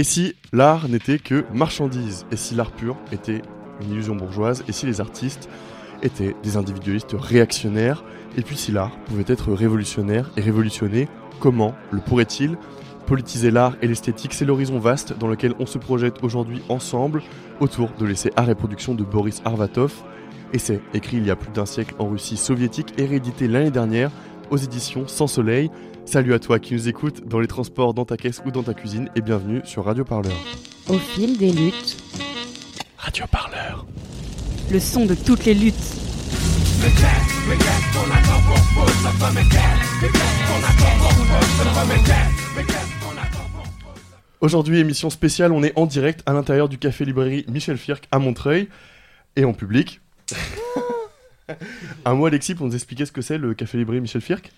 Et 0.00 0.02
si 0.02 0.34
l'art 0.54 0.88
n'était 0.88 1.18
que 1.18 1.44
marchandise 1.52 2.24
Et 2.32 2.36
si 2.36 2.54
l'art 2.54 2.70
pur 2.70 2.96
était 3.12 3.42
une 3.82 3.92
illusion 3.92 4.16
bourgeoise 4.16 4.64
Et 4.66 4.72
si 4.72 4.86
les 4.86 5.02
artistes 5.02 5.50
étaient 6.02 6.34
des 6.42 6.56
individualistes 6.56 7.14
réactionnaires 7.18 8.02
Et 8.38 8.40
puis 8.40 8.56
si 8.56 8.72
l'art 8.72 8.96
pouvait 9.04 9.26
être 9.26 9.52
révolutionnaire 9.52 10.30
et 10.38 10.40
révolutionner, 10.40 11.06
comment 11.38 11.74
le 11.90 12.00
pourrait-il 12.00 12.56
Politiser 13.04 13.50
l'art 13.50 13.76
et 13.82 13.88
l'esthétique, 13.88 14.32
c'est 14.32 14.46
l'horizon 14.46 14.78
vaste 14.78 15.18
dans 15.18 15.28
lequel 15.28 15.52
on 15.58 15.66
se 15.66 15.76
projette 15.76 16.24
aujourd'hui 16.24 16.62
ensemble 16.70 17.22
autour 17.60 17.90
de 17.98 18.06
l'essai 18.06 18.32
Art 18.36 18.48
et 18.48 18.54
Production 18.54 18.94
de 18.94 19.04
Boris 19.04 19.42
Arvatov. 19.44 19.92
Essai 20.54 20.80
écrit 20.94 21.18
il 21.18 21.26
y 21.26 21.30
a 21.30 21.36
plus 21.36 21.52
d'un 21.52 21.66
siècle 21.66 21.94
en 21.98 22.08
Russie 22.08 22.38
soviétique 22.38 22.94
et 22.96 23.04
réédité 23.04 23.48
l'année 23.48 23.70
dernière 23.70 24.10
aux 24.50 24.56
éditions 24.56 25.06
Sans 25.06 25.26
Soleil. 25.26 25.70
Salut 26.04 26.34
à 26.34 26.38
toi 26.38 26.58
qui 26.58 26.74
nous 26.74 26.88
écoutes 26.88 27.26
dans 27.28 27.38
les 27.38 27.46
transports, 27.46 27.94
dans 27.94 28.04
ta 28.04 28.16
caisse 28.16 28.42
ou 28.44 28.50
dans 28.50 28.62
ta 28.62 28.74
cuisine 28.74 29.08
et 29.14 29.20
bienvenue 29.20 29.60
sur 29.64 29.84
Radio 29.84 30.04
Parleur. 30.04 30.32
Au 30.88 30.98
fil 30.98 31.38
des 31.38 31.52
luttes. 31.52 31.96
Radio 32.96 33.26
Parleur. 33.30 33.86
Le 34.72 34.80
son 34.80 35.06
de 35.06 35.14
toutes 35.14 35.44
les 35.44 35.54
luttes. 35.54 35.74
Aujourd'hui, 44.40 44.78
émission 44.78 45.10
spéciale, 45.10 45.52
on 45.52 45.62
est 45.62 45.78
en 45.78 45.86
direct 45.86 46.22
à 46.26 46.32
l'intérieur 46.32 46.68
du 46.68 46.78
café 46.78 47.04
librairie 47.04 47.44
Michel 47.48 47.76
Firck 47.76 48.08
à 48.10 48.18
Montreuil 48.18 48.68
et 49.36 49.44
en 49.44 49.52
public. 49.52 50.00
Un 52.04 52.14
mot, 52.14 52.26
Alexis, 52.26 52.54
pour 52.54 52.66
nous 52.66 52.74
expliquer 52.74 53.06
ce 53.06 53.12
que 53.12 53.22
c'est 53.22 53.38
le 53.38 53.54
café 53.54 53.78
librairie 53.78 54.00
Michel 54.00 54.22
Firck 54.22 54.50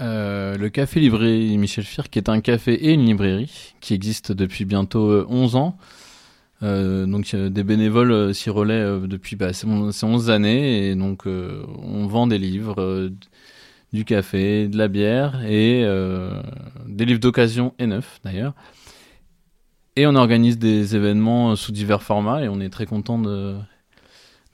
Euh, 0.00 0.56
le 0.56 0.68
café 0.70 0.98
librairie 1.00 1.56
Michel 1.58 1.84
Firck 1.84 2.16
est 2.16 2.28
un 2.28 2.40
café 2.40 2.72
et 2.72 2.92
une 2.94 3.04
librairie 3.04 3.74
qui 3.80 3.92
existe 3.94 4.32
depuis 4.32 4.64
bientôt 4.64 5.10
euh, 5.10 5.26
11 5.28 5.56
ans. 5.56 5.76
Euh, 6.62 7.06
donc 7.06 7.32
euh, 7.34 7.48
des 7.48 7.64
bénévoles 7.64 8.12
euh, 8.12 8.32
s'y 8.32 8.50
relaient 8.50 8.74
euh, 8.74 9.06
depuis 9.06 9.34
bah, 9.36 9.52
ces 9.52 9.66
on- 9.66 9.92
ces 9.92 10.04
11 10.06 10.30
années 10.30 10.88
et 10.88 10.94
donc 10.94 11.26
euh, 11.26 11.64
on 11.82 12.06
vend 12.06 12.26
des 12.26 12.38
livres, 12.38 12.80
euh, 12.80 13.10
du 13.92 14.04
café, 14.04 14.68
de 14.68 14.76
la 14.78 14.88
bière 14.88 15.42
et 15.44 15.82
euh, 15.84 16.40
des 16.86 17.04
livres 17.06 17.20
d'occasion 17.20 17.74
et 17.78 17.86
neufs 17.86 18.20
d'ailleurs. 18.24 18.54
Et 19.96 20.06
on 20.06 20.14
organise 20.14 20.58
des 20.58 20.96
événements 20.96 21.52
euh, 21.52 21.56
sous 21.56 21.72
divers 21.72 22.02
formats 22.02 22.42
et 22.42 22.48
on 22.48 22.60
est 22.60 22.70
très 22.70 22.86
content 22.86 23.18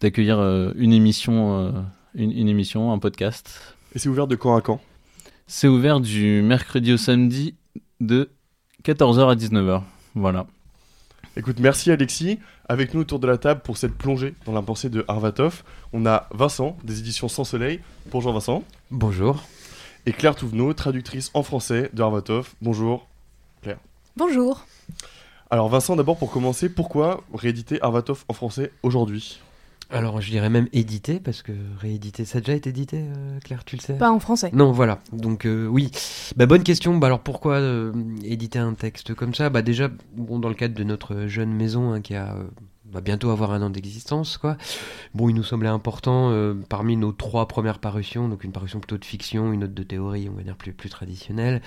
d'accueillir 0.00 0.38
euh, 0.38 0.72
une 0.76 0.92
émission, 0.92 1.58
euh, 1.60 1.70
une 2.14 2.48
émission, 2.48 2.92
un 2.92 2.98
podcast 2.98 3.76
Et 3.94 3.98
c'est 3.98 4.08
ouvert 4.08 4.26
de 4.26 4.34
quand 4.36 4.56
à 4.56 4.60
quand? 4.60 4.80
C'est 5.46 5.68
ouvert 5.68 6.00
du 6.00 6.42
mercredi 6.42 6.92
au 6.92 6.96
samedi 6.96 7.54
de 8.00 8.30
14h 8.84 9.30
à 9.30 9.34
19h. 9.34 9.82
Voilà. 10.14 10.46
Écoute, 11.36 11.58
merci 11.60 11.90
Alexis. 11.90 12.38
Avec 12.68 12.94
nous 12.94 13.02
autour 13.02 13.20
de 13.20 13.26
la 13.26 13.38
table 13.38 13.60
pour 13.62 13.76
cette 13.76 13.94
plongée 13.94 14.34
dans 14.44 14.52
la 14.52 14.62
pensée 14.62 14.88
de 14.88 15.04
Arvatov, 15.06 15.62
on 15.92 16.04
a 16.06 16.28
Vincent 16.32 16.76
des 16.82 16.98
éditions 16.98 17.28
Sans 17.28 17.44
Soleil. 17.44 17.80
Bonjour 18.10 18.32
Vincent. 18.32 18.64
Bonjour. 18.90 19.44
Et 20.06 20.12
Claire 20.12 20.34
Touvenot, 20.34 20.72
traductrice 20.72 21.30
en 21.34 21.42
français 21.42 21.90
de 21.92 22.02
Arvatov. 22.02 22.54
Bonjour. 22.60 23.06
Bonjour. 24.16 24.66
Alors 25.50 25.68
Vincent, 25.68 25.94
d'abord 25.94 26.16
pour 26.16 26.30
commencer, 26.30 26.70
pourquoi 26.70 27.22
rééditer 27.34 27.80
Arvatov 27.82 28.24
en 28.28 28.32
français 28.32 28.72
aujourd'hui? 28.82 29.40
Alors, 29.90 30.20
je 30.20 30.30
dirais 30.30 30.50
même 30.50 30.68
édité, 30.72 31.20
parce 31.20 31.42
que 31.42 31.52
réédité, 31.78 32.24
ça 32.24 32.38
a 32.38 32.40
déjà 32.40 32.54
été 32.54 32.70
édité, 32.70 32.98
euh, 33.02 33.38
Claire, 33.40 33.64
tu 33.64 33.76
le 33.76 33.80
sais? 33.80 33.94
Pas 33.94 34.10
en 34.10 34.18
français. 34.18 34.50
Non, 34.52 34.72
voilà. 34.72 34.98
Donc, 35.12 35.46
euh, 35.46 35.66
oui. 35.66 35.90
Bah, 36.36 36.46
bonne 36.46 36.64
question. 36.64 36.96
Bah, 36.96 37.06
alors, 37.06 37.20
pourquoi 37.20 37.54
euh, 37.54 37.92
éditer 38.24 38.58
un 38.58 38.74
texte 38.74 39.14
comme 39.14 39.34
ça? 39.34 39.48
Bah, 39.48 39.62
déjà, 39.62 39.88
bon, 40.16 40.38
dans 40.38 40.48
le 40.48 40.54
cadre 40.54 40.74
de 40.74 40.84
notre 40.84 41.26
jeune 41.26 41.52
maison 41.52 41.92
hein, 41.92 42.00
qui 42.00 42.14
a. 42.14 42.36
va 42.90 43.00
bientôt 43.00 43.30
avoir 43.30 43.52
un 43.52 43.62
an 43.62 43.70
d'existence, 43.70 44.38
quoi. 44.38 44.56
Bon, 45.14 45.28
il 45.28 45.34
nous 45.34 45.44
semblait 45.44 45.68
important, 45.68 46.30
euh, 46.30 46.54
parmi 46.68 46.96
nos 46.96 47.12
trois 47.12 47.46
premières 47.46 47.78
parutions, 47.78 48.28
donc 48.28 48.42
une 48.42 48.52
parution 48.52 48.80
plutôt 48.80 48.98
de 48.98 49.04
fiction, 49.04 49.52
une 49.52 49.64
autre 49.64 49.74
de 49.74 49.82
théorie, 49.82 50.28
on 50.28 50.36
va 50.36 50.42
dire 50.42 50.56
plus, 50.56 50.72
plus 50.72 50.88
traditionnelle, 50.88 51.62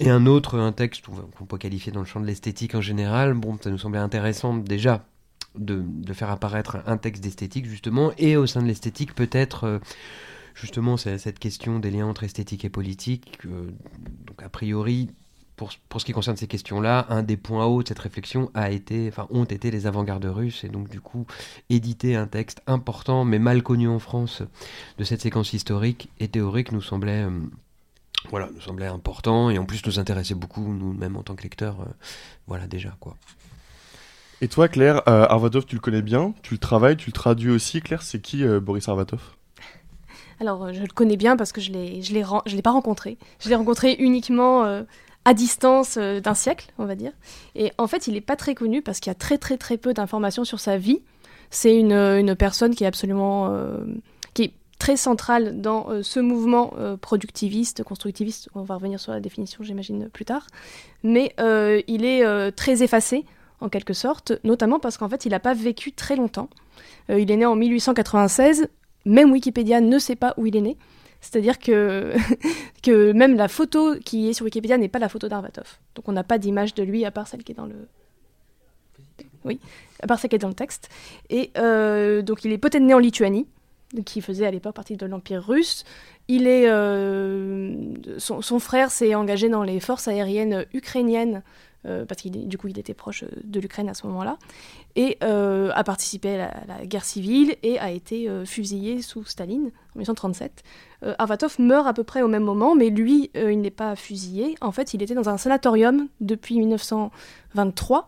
et 0.00 0.10
un 0.10 0.26
autre, 0.26 0.58
un 0.58 0.72
texte 0.72 1.04
qu'on 1.38 1.44
peut 1.44 1.58
qualifier 1.58 1.92
dans 1.92 2.00
le 2.00 2.06
champ 2.06 2.20
de 2.20 2.26
l'esthétique 2.26 2.74
en 2.74 2.80
général, 2.80 3.34
bon, 3.34 3.58
ça 3.62 3.70
nous 3.70 3.78
semblait 3.78 4.00
intéressant 4.00 4.56
déjà 4.56 5.04
de, 5.58 5.84
faire 6.12 6.30
apparaître 6.30 6.78
un 6.86 6.96
texte 6.96 7.22
d'esthétique, 7.22 7.66
justement, 7.66 8.12
et 8.18 8.36
au 8.36 8.46
sein 8.46 8.62
de 8.62 8.66
l'esthétique, 8.66 9.14
peut-être... 9.14 9.64
euh, 9.64 9.78
Justement, 10.54 10.96
cette 10.96 11.38
question 11.38 11.78
des 11.78 11.90
liens 11.90 12.06
entre 12.06 12.24
esthétique 12.24 12.64
et 12.64 12.68
politique. 12.70 13.38
euh, 13.46 13.70
donc, 14.26 14.42
a 14.42 14.48
priori, 14.48 15.08
pour, 15.56 15.70
pour 15.88 16.00
ce 16.00 16.06
qui 16.06 16.12
concerne 16.12 16.36
ces 16.36 16.46
questions-là, 16.46 17.06
un 17.08 17.22
des 17.22 17.36
points 17.36 17.64
hauts 17.64 17.82
de 17.82 17.88
cette 17.88 17.98
réflexion 17.98 18.50
a 18.54 18.70
été, 18.70 19.08
enfin, 19.08 19.26
ont 19.30 19.44
été 19.44 19.70
les 19.70 19.86
avant-gardes 19.86 20.24
russes. 20.26 20.64
Et 20.64 20.68
donc, 20.68 20.88
du 20.88 21.00
coup, 21.00 21.26
éditer 21.70 22.16
un 22.16 22.26
texte 22.26 22.60
important, 22.66 23.24
mais 23.24 23.38
mal 23.38 23.62
connu 23.62 23.88
en 23.88 23.98
France, 23.98 24.42
de 24.98 25.04
cette 25.04 25.22
séquence 25.22 25.52
historique 25.52 26.10
et 26.20 26.28
théorique 26.28 26.72
nous 26.72 26.82
semblait, 26.82 27.24
euh, 27.24 27.30
voilà, 28.28 28.50
nous 28.54 28.60
semblait 28.60 28.86
important. 28.86 29.48
Et 29.48 29.58
en 29.58 29.64
plus, 29.64 29.84
nous 29.86 29.98
intéressait 29.98 30.34
beaucoup, 30.34 30.72
nous-mêmes, 30.72 31.16
en 31.16 31.22
tant 31.22 31.34
que 31.34 31.42
lecteurs. 31.42 31.86
voilà, 32.46 32.66
déjà, 32.66 32.94
quoi. 33.00 33.16
Et 34.42 34.48
toi 34.48 34.66
Claire, 34.66 35.08
euh, 35.08 35.24
Arvatov 35.28 35.66
tu 35.66 35.76
le 35.76 35.80
connais 35.80 36.02
bien, 36.02 36.34
tu 36.42 36.54
le 36.54 36.58
travailles, 36.58 36.96
tu 36.96 37.10
le 37.10 37.12
traduis 37.12 37.50
aussi. 37.50 37.80
Claire, 37.80 38.02
c'est 38.02 38.20
qui 38.20 38.42
euh, 38.42 38.58
Boris 38.58 38.88
Arvatov? 38.88 39.20
Alors, 40.40 40.64
euh, 40.64 40.72
je 40.72 40.80
le 40.80 40.88
connais 40.88 41.16
bien 41.16 41.36
parce 41.36 41.52
que 41.52 41.60
je 41.60 41.70
l'ai, 41.70 42.02
je 42.02 42.12
l'ai, 42.12 42.62
pas 42.62 42.72
rencontré. 42.72 43.18
Je 43.38 43.48
l'ai 43.48 43.54
rencontré 43.54 43.94
uniquement 44.00 44.64
euh, 44.64 44.82
à 45.24 45.32
distance 45.32 45.96
d'un 45.96 46.34
siècle, 46.34 46.72
on 46.78 46.86
va 46.86 46.96
dire. 46.96 47.12
Et 47.54 47.70
en 47.78 47.86
fait, 47.86 48.08
il 48.08 48.14
n'est 48.14 48.20
pas 48.20 48.34
très 48.34 48.56
connu 48.56 48.82
parce 48.82 48.98
qu'il 48.98 49.10
y 49.10 49.14
a 49.14 49.14
très 49.14 49.38
très 49.38 49.58
très 49.58 49.76
peu 49.76 49.94
d'informations 49.94 50.44
sur 50.44 50.58
sa 50.58 50.76
vie. 50.76 51.02
C'est 51.50 51.78
une, 51.78 51.92
une 51.92 52.34
personne 52.34 52.74
qui 52.74 52.82
est 52.82 52.88
absolument, 52.88 53.56
qui 54.34 54.42
est 54.42 54.52
très 54.80 54.96
centrale 54.96 55.60
dans 55.60 56.02
ce 56.02 56.18
mouvement 56.18 56.74
productiviste, 57.00 57.84
constructiviste. 57.84 58.48
On 58.56 58.62
va 58.62 58.74
revenir 58.74 58.98
sur 58.98 59.12
la 59.12 59.20
définition, 59.20 59.62
j'imagine, 59.62 60.08
plus 60.08 60.24
tard. 60.24 60.48
Mais 61.04 61.32
il 61.86 62.04
est 62.04 62.52
très 62.52 62.82
effacé 62.82 63.24
en 63.62 63.68
quelque 63.68 63.94
sorte, 63.94 64.32
notamment 64.44 64.78
parce 64.78 64.98
qu'en 64.98 65.08
fait, 65.08 65.24
il 65.24 65.30
n'a 65.30 65.40
pas 65.40 65.54
vécu 65.54 65.92
très 65.92 66.16
longtemps. 66.16 66.50
Euh, 67.10 67.20
il 67.20 67.30
est 67.30 67.36
né 67.36 67.46
en 67.46 67.56
1896 67.56 68.68
même 69.04 69.32
Wikipédia 69.32 69.80
ne 69.80 69.98
sait 69.98 70.16
pas 70.16 70.34
où 70.36 70.46
il 70.46 70.56
est 70.56 70.60
né. 70.60 70.76
C'est-à-dire 71.20 71.58
que, 71.58 72.14
que 72.82 73.12
même 73.12 73.36
la 73.36 73.48
photo 73.48 73.96
qui 74.04 74.28
est 74.28 74.32
sur 74.32 74.44
Wikipédia 74.44 74.78
n'est 74.78 74.88
pas 74.88 74.98
la 74.98 75.08
photo 75.08 75.28
d'Arvatov. 75.28 75.78
Donc 75.94 76.08
on 76.08 76.12
n'a 76.12 76.24
pas 76.24 76.38
d'image 76.38 76.74
de 76.74 76.82
lui 76.82 77.04
à 77.04 77.10
part 77.10 77.28
celle 77.28 77.44
qui 77.44 77.52
est 77.52 77.56
dans 77.56 77.66
le... 77.66 77.88
Oui, 79.44 79.58
à 80.00 80.06
part 80.06 80.18
celle 80.18 80.30
qui 80.30 80.36
est 80.36 80.40
dans 80.40 80.48
le 80.48 80.54
texte. 80.54 80.88
Et 81.30 81.50
euh, 81.58 82.22
donc 82.22 82.44
il 82.44 82.52
est 82.52 82.58
peut-être 82.58 82.82
né 82.82 82.94
en 82.94 82.98
Lituanie, 82.98 83.46
qui 84.04 84.20
faisait 84.20 84.46
à 84.46 84.50
l'époque 84.50 84.74
partie 84.74 84.96
de 84.96 85.06
l'Empire 85.06 85.44
russe. 85.44 85.84
Il 86.28 86.46
est, 86.46 86.68
euh, 86.68 87.74
son, 88.18 88.40
son 88.40 88.58
frère 88.58 88.90
s'est 88.90 89.14
engagé 89.14 89.48
dans 89.48 89.64
les 89.64 89.80
forces 89.80 90.08
aériennes 90.08 90.64
ukrainiennes, 90.72 91.42
euh, 91.86 92.04
parce 92.04 92.22
qu'il 92.22 92.48
du 92.48 92.58
coup 92.58 92.68
il 92.68 92.78
était 92.78 92.94
proche 92.94 93.24
de 93.44 93.60
l'Ukraine 93.60 93.88
à 93.88 93.94
ce 93.94 94.06
moment-là, 94.06 94.38
et 94.96 95.18
euh, 95.22 95.70
a 95.74 95.84
participé 95.84 96.40
à 96.40 96.64
la, 96.66 96.86
guerre 96.86 97.04
civile 97.04 97.56
et 97.62 97.78
a 97.78 97.90
été 97.90 98.28
euh, 98.28 98.44
fusillé 98.44 99.02
sous 99.02 99.24
Staline 99.24 99.70
en 99.94 99.98
1937. 99.98 100.62
Euh, 101.04 101.14
Arvatov 101.18 101.56
meurt 101.58 101.86
à 101.86 101.92
peu 101.92 102.04
près 102.04 102.22
au 102.22 102.28
même 102.28 102.44
moment, 102.44 102.74
mais 102.74 102.90
lui, 102.90 103.30
euh, 103.36 103.52
il 103.52 103.60
n'est 103.60 103.70
pas 103.70 103.96
fusillé. 103.96 104.54
En 104.60 104.72
fait, 104.72 104.94
il 104.94 105.02
était 105.02 105.14
dans 105.14 105.28
un 105.28 105.36
sanatorium 105.36 106.08
depuis 106.20 106.58
1923, 106.58 108.06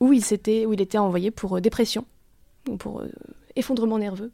où 0.00 0.12
il, 0.12 0.22
où 0.66 0.72
il 0.72 0.80
était 0.80 0.98
envoyé 0.98 1.30
pour 1.30 1.56
euh, 1.56 1.60
dépression, 1.60 2.04
ou 2.68 2.76
pour 2.76 3.00
euh, 3.00 3.08
effondrement 3.56 3.98
nerveux. 3.98 4.30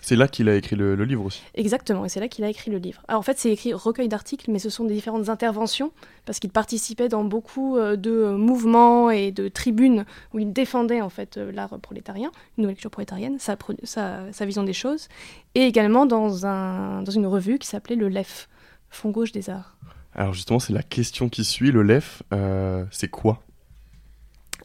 C'est 0.00 0.14
là 0.14 0.28
qu'il 0.28 0.48
a 0.48 0.54
écrit 0.54 0.76
le, 0.76 0.94
le 0.94 1.04
livre 1.04 1.24
aussi. 1.24 1.42
Exactement, 1.54 2.04
et 2.04 2.08
c'est 2.08 2.20
là 2.20 2.28
qu'il 2.28 2.44
a 2.44 2.48
écrit 2.48 2.70
le 2.70 2.78
livre. 2.78 3.02
Alors 3.08 3.18
en 3.18 3.22
fait, 3.22 3.38
c'est 3.38 3.50
écrit 3.50 3.74
recueil 3.74 4.08
d'articles, 4.08 4.50
mais 4.50 4.60
ce 4.60 4.70
sont 4.70 4.84
des 4.84 4.94
différentes 4.94 5.28
interventions, 5.28 5.92
parce 6.24 6.38
qu'il 6.38 6.50
participait 6.50 7.08
dans 7.08 7.24
beaucoup 7.24 7.76
euh, 7.76 7.96
de 7.96 8.30
mouvements 8.30 9.10
et 9.10 9.32
de 9.32 9.48
tribunes 9.48 10.04
où 10.32 10.38
il 10.38 10.52
défendait 10.52 11.00
en 11.00 11.10
fait 11.10 11.36
euh, 11.36 11.50
l'art 11.50 11.78
prolétarien, 11.80 12.30
une 12.56 12.62
nouvelle 12.62 12.76
culture 12.76 12.92
prolétarienne, 12.92 13.38
sa, 13.38 13.56
pro- 13.56 13.74
sa, 13.82 14.32
sa 14.32 14.46
vision 14.46 14.62
des 14.62 14.72
choses, 14.72 15.08
et 15.54 15.62
également 15.62 16.06
dans, 16.06 16.46
un, 16.46 17.02
dans 17.02 17.12
une 17.12 17.26
revue 17.26 17.58
qui 17.58 17.66
s'appelait 17.66 17.96
le 17.96 18.08
LEF, 18.08 18.48
Fonds 18.90 19.10
gauche 19.10 19.32
des 19.32 19.50
arts. 19.50 19.76
Alors 20.14 20.32
justement, 20.32 20.60
c'est 20.60 20.72
la 20.72 20.82
question 20.82 21.28
qui 21.28 21.44
suit. 21.44 21.70
Le 21.70 21.82
LEF, 21.82 22.22
euh, 22.32 22.84
c'est 22.90 23.08
quoi? 23.08 23.42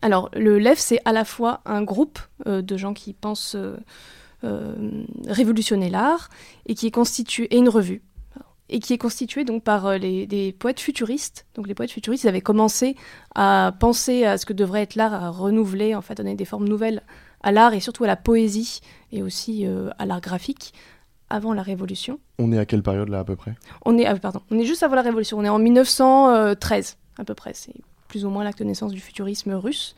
Alors, 0.01 0.29
le 0.33 0.59
LEF, 0.59 0.79
c'est 0.79 0.99
à 1.05 1.11
la 1.11 1.25
fois 1.25 1.61
un 1.65 1.81
groupe 1.81 2.19
euh, 2.47 2.61
de 2.61 2.77
gens 2.77 2.93
qui 2.93 3.13
pensent 3.13 3.55
euh, 3.55 3.77
euh, 4.43 5.03
révolutionner 5.27 5.89
l'art 5.89 6.29
et 6.65 6.75
qui 6.75 6.87
est 6.87 6.97
et 7.39 7.57
une 7.57 7.69
revue 7.69 8.01
et 8.69 8.79
qui 8.79 8.93
est 8.93 8.97
constituée 8.97 9.43
donc 9.43 9.63
par 9.63 9.85
euh, 9.85 9.97
les, 9.97 10.25
des 10.25 10.51
poètes 10.51 10.79
futuristes. 10.79 11.45
Donc 11.55 11.67
les 11.67 11.75
poètes 11.75 11.91
futuristes, 11.91 12.23
ils 12.23 12.27
avaient 12.27 12.41
commencé 12.41 12.95
à 13.35 13.73
penser 13.79 14.25
à 14.25 14.37
ce 14.37 14.45
que 14.45 14.53
devrait 14.53 14.81
être 14.81 14.95
l'art, 14.95 15.13
à 15.13 15.29
renouveler, 15.29 15.95
en 15.95 16.01
fait, 16.01 16.15
donner 16.15 16.35
des 16.35 16.45
formes 16.45 16.67
nouvelles 16.67 17.03
à 17.41 17.51
l'art 17.51 17.73
et 17.73 17.79
surtout 17.79 18.03
à 18.03 18.07
la 18.07 18.15
poésie 18.15 18.81
et 19.11 19.21
aussi 19.21 19.67
euh, 19.67 19.89
à 19.99 20.05
l'art 20.05 20.21
graphique 20.21 20.73
avant 21.29 21.53
la 21.53 21.61
Révolution. 21.61 22.19
On 22.39 22.51
est 22.51 22.57
à 22.57 22.65
quelle 22.65 22.83
période 22.83 23.09
là 23.09 23.19
à 23.19 23.23
peu 23.23 23.35
près? 23.35 23.53
On 23.85 23.97
est, 23.97 24.05
ah, 24.05 24.15
pardon, 24.15 24.41
on 24.49 24.57
est 24.57 24.65
juste 24.65 24.83
avant 24.83 24.95
la 24.95 25.01
Révolution. 25.01 25.37
On 25.37 25.43
est 25.43 25.49
en 25.49 25.59
1913 25.59 26.97
à 27.17 27.23
peu 27.23 27.33
près. 27.33 27.53
C'est 27.53 27.75
plus 28.07 28.25
ou 28.25 28.29
moins 28.29 28.43
l'acte 28.43 28.59
de 28.59 28.63
naissance 28.63 28.91
du 28.91 28.99
futurisme 28.99 29.53
russe. 29.53 29.95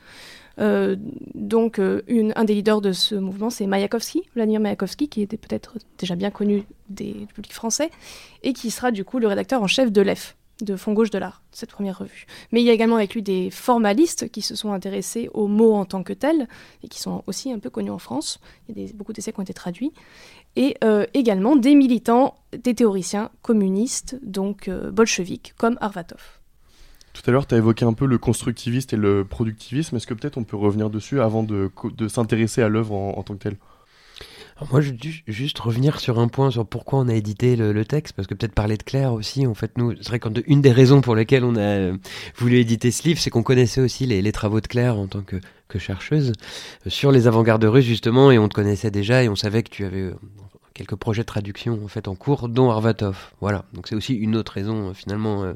Euh, 0.59 0.95
donc, 1.33 1.79
euh, 1.79 2.01
un 2.35 2.43
des 2.43 2.55
leaders 2.55 2.81
de 2.81 2.91
ce 2.91 3.15
mouvement, 3.15 3.49
c'est 3.49 3.67
Mayakovsky, 3.67 4.23
Vladimir 4.35 4.59
Mayakovsky, 4.59 5.09
qui 5.09 5.21
était 5.21 5.37
peut-être 5.37 5.77
déjà 5.97 6.15
bien 6.15 6.31
connu 6.31 6.63
des, 6.89 7.13
du 7.13 7.25
public 7.27 7.53
français, 7.53 7.89
et 8.43 8.53
qui 8.53 8.71
sera 8.71 8.91
du 8.91 9.03
coup 9.03 9.19
le 9.19 9.27
rédacteur 9.27 9.61
en 9.61 9.67
chef 9.67 9.91
de 9.91 10.01
l'EF, 10.01 10.37
de 10.61 10.75
Fond 10.75 10.93
Gauche 10.93 11.09
de 11.09 11.17
l'Art, 11.17 11.41
cette 11.51 11.71
première 11.71 11.97
revue. 11.97 12.25
Mais 12.51 12.61
il 12.61 12.65
y 12.65 12.69
a 12.69 12.73
également 12.73 12.95
avec 12.95 13.13
lui 13.13 13.21
des 13.21 13.49
formalistes 13.49 14.29
qui 14.29 14.41
se 14.41 14.55
sont 14.55 14.71
intéressés 14.71 15.29
aux 15.33 15.47
mots 15.47 15.73
en 15.73 15.85
tant 15.85 16.03
que 16.03 16.13
tels, 16.13 16.47
et 16.83 16.87
qui 16.87 16.99
sont 16.99 17.23
aussi 17.27 17.51
un 17.51 17.59
peu 17.59 17.69
connus 17.69 17.91
en 17.91 17.99
France. 17.99 18.39
Il 18.69 18.79
y 18.79 18.89
a 18.89 18.93
beaucoup 18.93 19.13
d'essais 19.13 19.33
qui 19.33 19.39
ont 19.39 19.43
été 19.43 19.53
traduits. 19.53 19.91
Et 20.55 20.77
euh, 20.85 21.05
également 21.13 21.57
des 21.57 21.75
militants, 21.75 22.35
des 22.57 22.73
théoriciens 22.73 23.29
communistes, 23.41 24.17
donc 24.23 24.69
bolcheviques, 24.69 25.53
comme 25.57 25.77
Arvatov. 25.81 26.34
Tout 27.15 27.21
à 27.29 27.31
l'heure, 27.31 27.47
tu 27.47 27.55
as 27.55 27.59
évoqué 27.59 27.85
un 27.85 27.93
peu 27.93 28.05
le 28.05 28.17
constructivisme 28.17 28.93
et 28.93 28.97
le 28.97 29.23
productivisme. 29.23 29.95
Est-ce 29.95 30.05
que 30.05 30.13
peut-être 30.13 30.37
on 30.37 30.43
peut 30.43 30.57
revenir 30.57 30.89
dessus 30.89 31.21
avant 31.21 31.43
de, 31.43 31.71
de 31.97 32.07
s'intéresser 32.09 32.61
à 32.61 32.67
l'œuvre 32.67 32.93
en, 32.93 33.23
tant 33.23 33.35
que 33.35 33.39
telle? 33.39 33.55
Moi, 34.69 34.81
je 34.81 34.91
veux 34.91 34.97
ju- 35.01 35.23
juste 35.25 35.57
revenir 35.59 36.01
sur 36.01 36.19
un 36.19 36.27
point 36.27 36.51
sur 36.51 36.67
pourquoi 36.67 36.99
on 36.99 37.07
a 37.07 37.13
édité 37.13 37.55
le, 37.55 37.85
texte, 37.85 38.15
parce 38.17 38.27
que 38.27 38.33
peut-être 38.33 38.53
parler 38.53 38.75
de 38.75 38.83
Claire 38.83 39.13
aussi. 39.13 39.47
En 39.47 39.53
fait, 39.53 39.77
nous, 39.77 39.93
c'est 39.95 40.09
vrai 40.09 40.19
qu'une 40.19 40.61
des 40.61 40.73
raisons 40.73 40.99
pour 40.99 41.15
lesquelles 41.15 41.45
on 41.45 41.55
a 41.55 41.61
euh, 41.61 41.97
voulu 42.35 42.57
éditer 42.57 42.91
ce 42.91 43.03
livre, 43.07 43.19
c'est 43.19 43.29
qu'on 43.29 43.43
connaissait 43.43 43.79
aussi 43.79 44.05
les, 44.05 44.31
travaux 44.33 44.59
de 44.59 44.67
Claire 44.67 44.97
en 44.97 45.07
tant 45.07 45.21
que, 45.21 45.37
chercheuse 45.79 46.33
euh, 46.85 46.89
sur 46.89 47.13
les 47.13 47.27
avant-gardes 47.27 47.63
russes 47.63 47.85
justement, 47.85 48.29
et 48.29 48.37
on 48.37 48.49
te 48.49 48.53
connaissait 48.53 48.91
déjà 48.91 49.23
et 49.23 49.29
on 49.29 49.35
savait 49.35 49.63
que 49.63 49.69
tu 49.69 49.85
avais 49.85 50.01
euh, 50.01 50.15
quelques 50.73 50.95
projets 50.95 51.21
de 51.21 51.27
traduction 51.27 51.79
en 51.83 51.87
fait 51.87 52.09
en 52.09 52.15
cours, 52.15 52.49
dont 52.49 52.71
Arvatov. 52.71 53.31
Voilà. 53.39 53.65
Donc 53.73 53.87
c'est 53.87 53.95
aussi 53.95 54.13
une 54.13 54.35
autre 54.35 54.51
raison 54.51 54.93
finalement, 54.93 55.53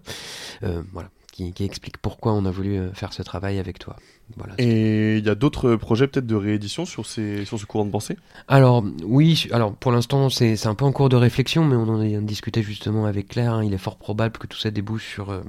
voilà, 0.92 1.10
qui, 1.40 1.54
qui 1.54 1.64
explique 1.64 1.98
pourquoi 1.98 2.34
on 2.34 2.44
a 2.46 2.52
voulu 2.52 2.78
euh, 2.78 2.94
faire 2.94 3.14
ce 3.14 3.24
travail 3.24 3.60
avec 3.60 3.80
toi. 3.80 3.96
Voilà. 4.36 4.54
Et 4.58 5.18
il 5.18 5.26
y 5.26 5.30
a 5.30 5.36
d'autres 5.36 5.76
projets 5.76 6.08
peut-être 6.08 6.28
de 6.28 6.36
réédition 6.36 6.86
sur, 6.86 7.06
ces, 7.06 7.46
sur 7.46 7.58
ce 7.58 7.66
courant 7.66 7.86
de 7.86 7.92
pensée? 7.92 8.18
Alors 8.48 8.84
oui, 9.04 9.48
alors 9.52 9.74
pour 9.74 9.92
l'instant 9.92 10.30
c'est 10.30 10.56
c'est 10.58 10.68
un 10.68 10.76
peu 10.76 10.86
en 10.86 10.92
cours 10.92 11.10
de 11.10 11.16
réflexion, 11.16 11.64
mais 11.64 11.76
on 11.76 11.88
en 11.88 12.02
a 12.02 12.22
discuté 12.22 12.62
justement 12.62 13.06
avec 13.06 13.30
Claire. 13.30 13.54
hein. 13.54 13.64
Il 13.64 13.74
est 13.74 13.78
fort 13.78 13.98
probable 13.98 14.38
que 14.38 14.48
tout 14.48 14.58
ça 14.58 14.70
débouche 14.70 15.08
sur 15.08 15.30
euh, 15.30 15.42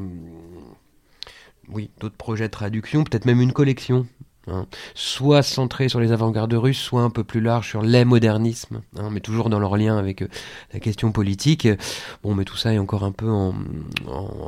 oui 1.69 1.91
d'autres 1.99 2.17
projets 2.17 2.47
de 2.47 2.53
traduction, 2.53 3.03
peut-être 3.05 3.27
même 3.27 3.41
une 3.41 3.53
collection. 3.53 4.07
Hein. 4.47 4.67
Soit 4.95 5.43
centrée 5.43 5.89
sur 5.89 6.01
les 6.01 6.13
avant-gardes 6.13 6.53
russes, 6.55 6.79
soit 6.79 7.03
un 7.03 7.11
peu 7.11 7.25
plus 7.25 7.41
large 7.41 7.69
sur 7.69 7.83
les 7.83 8.05
modernismes, 8.05 8.83
hein, 8.97 9.09
mais 9.11 9.21
toujours 9.21 9.51
dans 9.51 9.59
leur 9.59 9.77
lien 9.77 9.99
avec 9.99 10.23
euh, 10.23 10.29
la 10.73 10.81
question 10.81 11.13
politique. 11.13 11.69
Bon, 12.23 12.35
mais 12.35 12.45
tout 12.45 12.57
ça 12.57 12.73
est 12.73 12.79
encore 12.79 13.05
un 13.05 13.13
peu 13.13 13.31
en, 13.31 13.55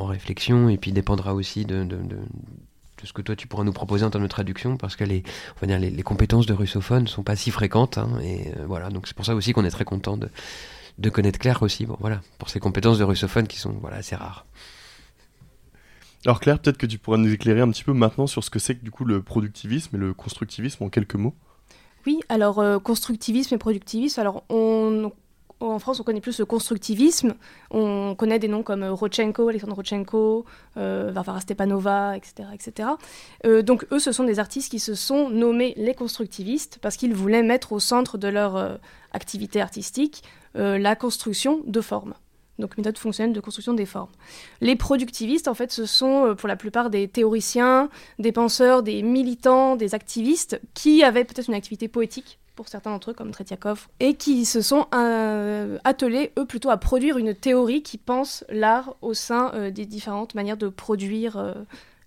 réflexion, 0.07 0.69
et 0.69 0.77
puis 0.77 0.93
dépendra 0.93 1.35
aussi 1.35 1.65
de, 1.65 1.87
ce 3.05 3.13
que 3.13 3.23
toi 3.23 3.35
tu 3.35 3.47
pourras 3.47 3.65
nous 3.65 3.73
proposer 3.73 4.05
en 4.05 4.11
termes 4.11 4.25
de 4.25 4.29
traduction, 4.29 4.77
parce 4.77 4.97
que 4.97 5.05
les, 5.05 5.23
on 5.57 5.61
va 5.61 5.67
dire, 5.67 5.79
les, 5.79 6.03
compétences 6.03 6.47
de 6.47 6.53
russophone 6.53 7.07
sont 7.07 7.23
pas 7.23 7.37
si 7.37 7.51
fréquentes. 7.51 7.99
hein, 7.99 8.19
et 8.23 8.49
euh, 8.59 8.65
voilà, 8.67 8.91
donc 8.91 9.07
c'est 9.07 9.17
pour 9.17 9.25
ça 9.25 9.35
aussi 9.35 9.53
qu'on 9.53 9.65
est 9.65 9.71
très 9.71 9.85
content 9.85 10.17
de, 10.17 11.11
connaître 11.11 11.39
Claire 11.39 11.63
aussi. 11.63 11.87
Bon, 11.87 11.97
voilà, 12.01 12.21
pour 12.39 12.51
ces 12.51 12.61
compétences 12.61 12.99
de 12.99 13.05
russophone 13.05 13.47
qui 13.47 13.59
sont 13.59 13.73
voilà 13.81 13.97
assez 13.99 14.17
rares. 14.17 14.47
Alors 16.25 16.39
Claire, 16.39 16.61
peut-être 16.61 16.79
que 16.79 16.87
tu 16.87 16.99
pourras 16.99 17.17
nous 17.17 17.33
éclairer 17.33 17.61
un 17.61 17.71
petit 17.71 17.83
peu 17.83 17.93
maintenant 17.93 18.29
sur 18.29 18.45
ce 18.45 18.51
que 18.51 18.61
c'est 18.61 18.77
que 18.77 18.85
du 18.85 18.93
coup 18.93 19.05
le 19.05 19.23
productivisme 19.23 19.97
et 19.97 19.99
le 19.99 20.15
constructivisme 20.15 20.85
en 20.85 20.89
quelques 20.89 21.17
mots. 21.17 21.35
Oui, 22.07 22.21
alors 22.29 22.61
euh, 22.61 22.79
constructivisme 22.79 23.55
et 23.55 23.59
productivisme. 23.59 24.21
Alors 24.21 24.45
en 24.49 25.79
France, 25.79 26.01
on 26.01 26.05
connaît 26.05 26.21
plus 26.21 26.39
le 26.39 26.45
constructivisme. 26.45 27.35
On 27.71 28.15
connaît 28.17 28.39
des 28.39 28.47
noms 28.47 28.63
comme 28.63 28.85
euh, 28.85 28.93
Rodchenko, 28.93 29.49
Alexandre 29.49 29.75
Rodchenko, 29.75 30.45
euh, 30.77 31.11
Varvara 31.13 31.41
Stepanova, 31.41 32.17
etc., 32.17 32.49
etc. 32.55 32.89
Donc 33.65 33.87
eux, 33.91 33.99
ce 33.99 34.13
sont 34.13 34.25
des 34.25 34.39
artistes 34.39 34.71
qui 34.71 34.79
se 34.79 34.95
sont 34.95 35.29
nommés 35.29 35.75
les 35.77 35.95
constructivistes 35.95 36.79
parce 36.81 36.97
qu'ils 36.97 37.15
voulaient 37.15 37.43
mettre 37.43 37.73
au 37.73 37.81
centre 37.81 38.17
de 38.17 38.29
leur 38.29 38.79
activité 39.13 39.61
artistique 39.61 40.23
la 40.55 40.95
construction 40.95 41.63
de 41.67 41.81
formes. 41.81 42.15
Donc 42.59 42.77
méthode 42.77 42.99
fonctionnelle 42.99 43.33
de 43.33 43.41
construction 43.41 43.73
des 43.73 43.87
formes. 43.87 44.11
Les 44.61 44.77
productivistes, 44.77 45.49
en 45.49 45.55
fait, 45.55 45.73
ce 45.73 45.87
sont 45.87 46.27
euh, 46.27 46.35
pour 46.35 46.49
la 46.49 46.57
plupart 46.57 46.91
des 46.91 47.09
théoriciens, 47.09 47.89
des 48.19 48.33
penseurs, 48.33 48.83
des 48.83 49.03
militants, 49.03 49.77
des 49.77 49.95
activistes 49.95 50.61
qui 50.75 51.03
avaient 51.03 51.25
peut-être 51.25 51.49
une 51.49 51.55
activité 51.55 51.89
poétique 51.89 52.39
pour 52.55 52.69
certains 52.69 52.91
d'entre 52.91 53.11
eux, 53.11 53.15
comme 53.15 53.31
Tretiakov, 53.31 53.89
et 54.01 54.15
qui 54.15 54.45
se 54.45 54.61
sont 54.61 54.87
euh, 54.95 55.79
attelés, 55.85 56.33
eux, 56.39 56.47
plutôt 56.47 56.71
à 56.71 56.77
produire 56.77 57.19
une 57.19 57.35
théorie 57.35 57.83
qui 57.83 57.99
pense 57.99 58.45
l'art 58.49 58.95
au 59.01 59.15
sein 59.15 59.51
euh, 59.55 59.71
des 59.71 59.87
différentes 59.87 60.35
manières 60.35 60.57
de 60.57 60.69
produire 60.69 61.37
euh, 61.37 61.55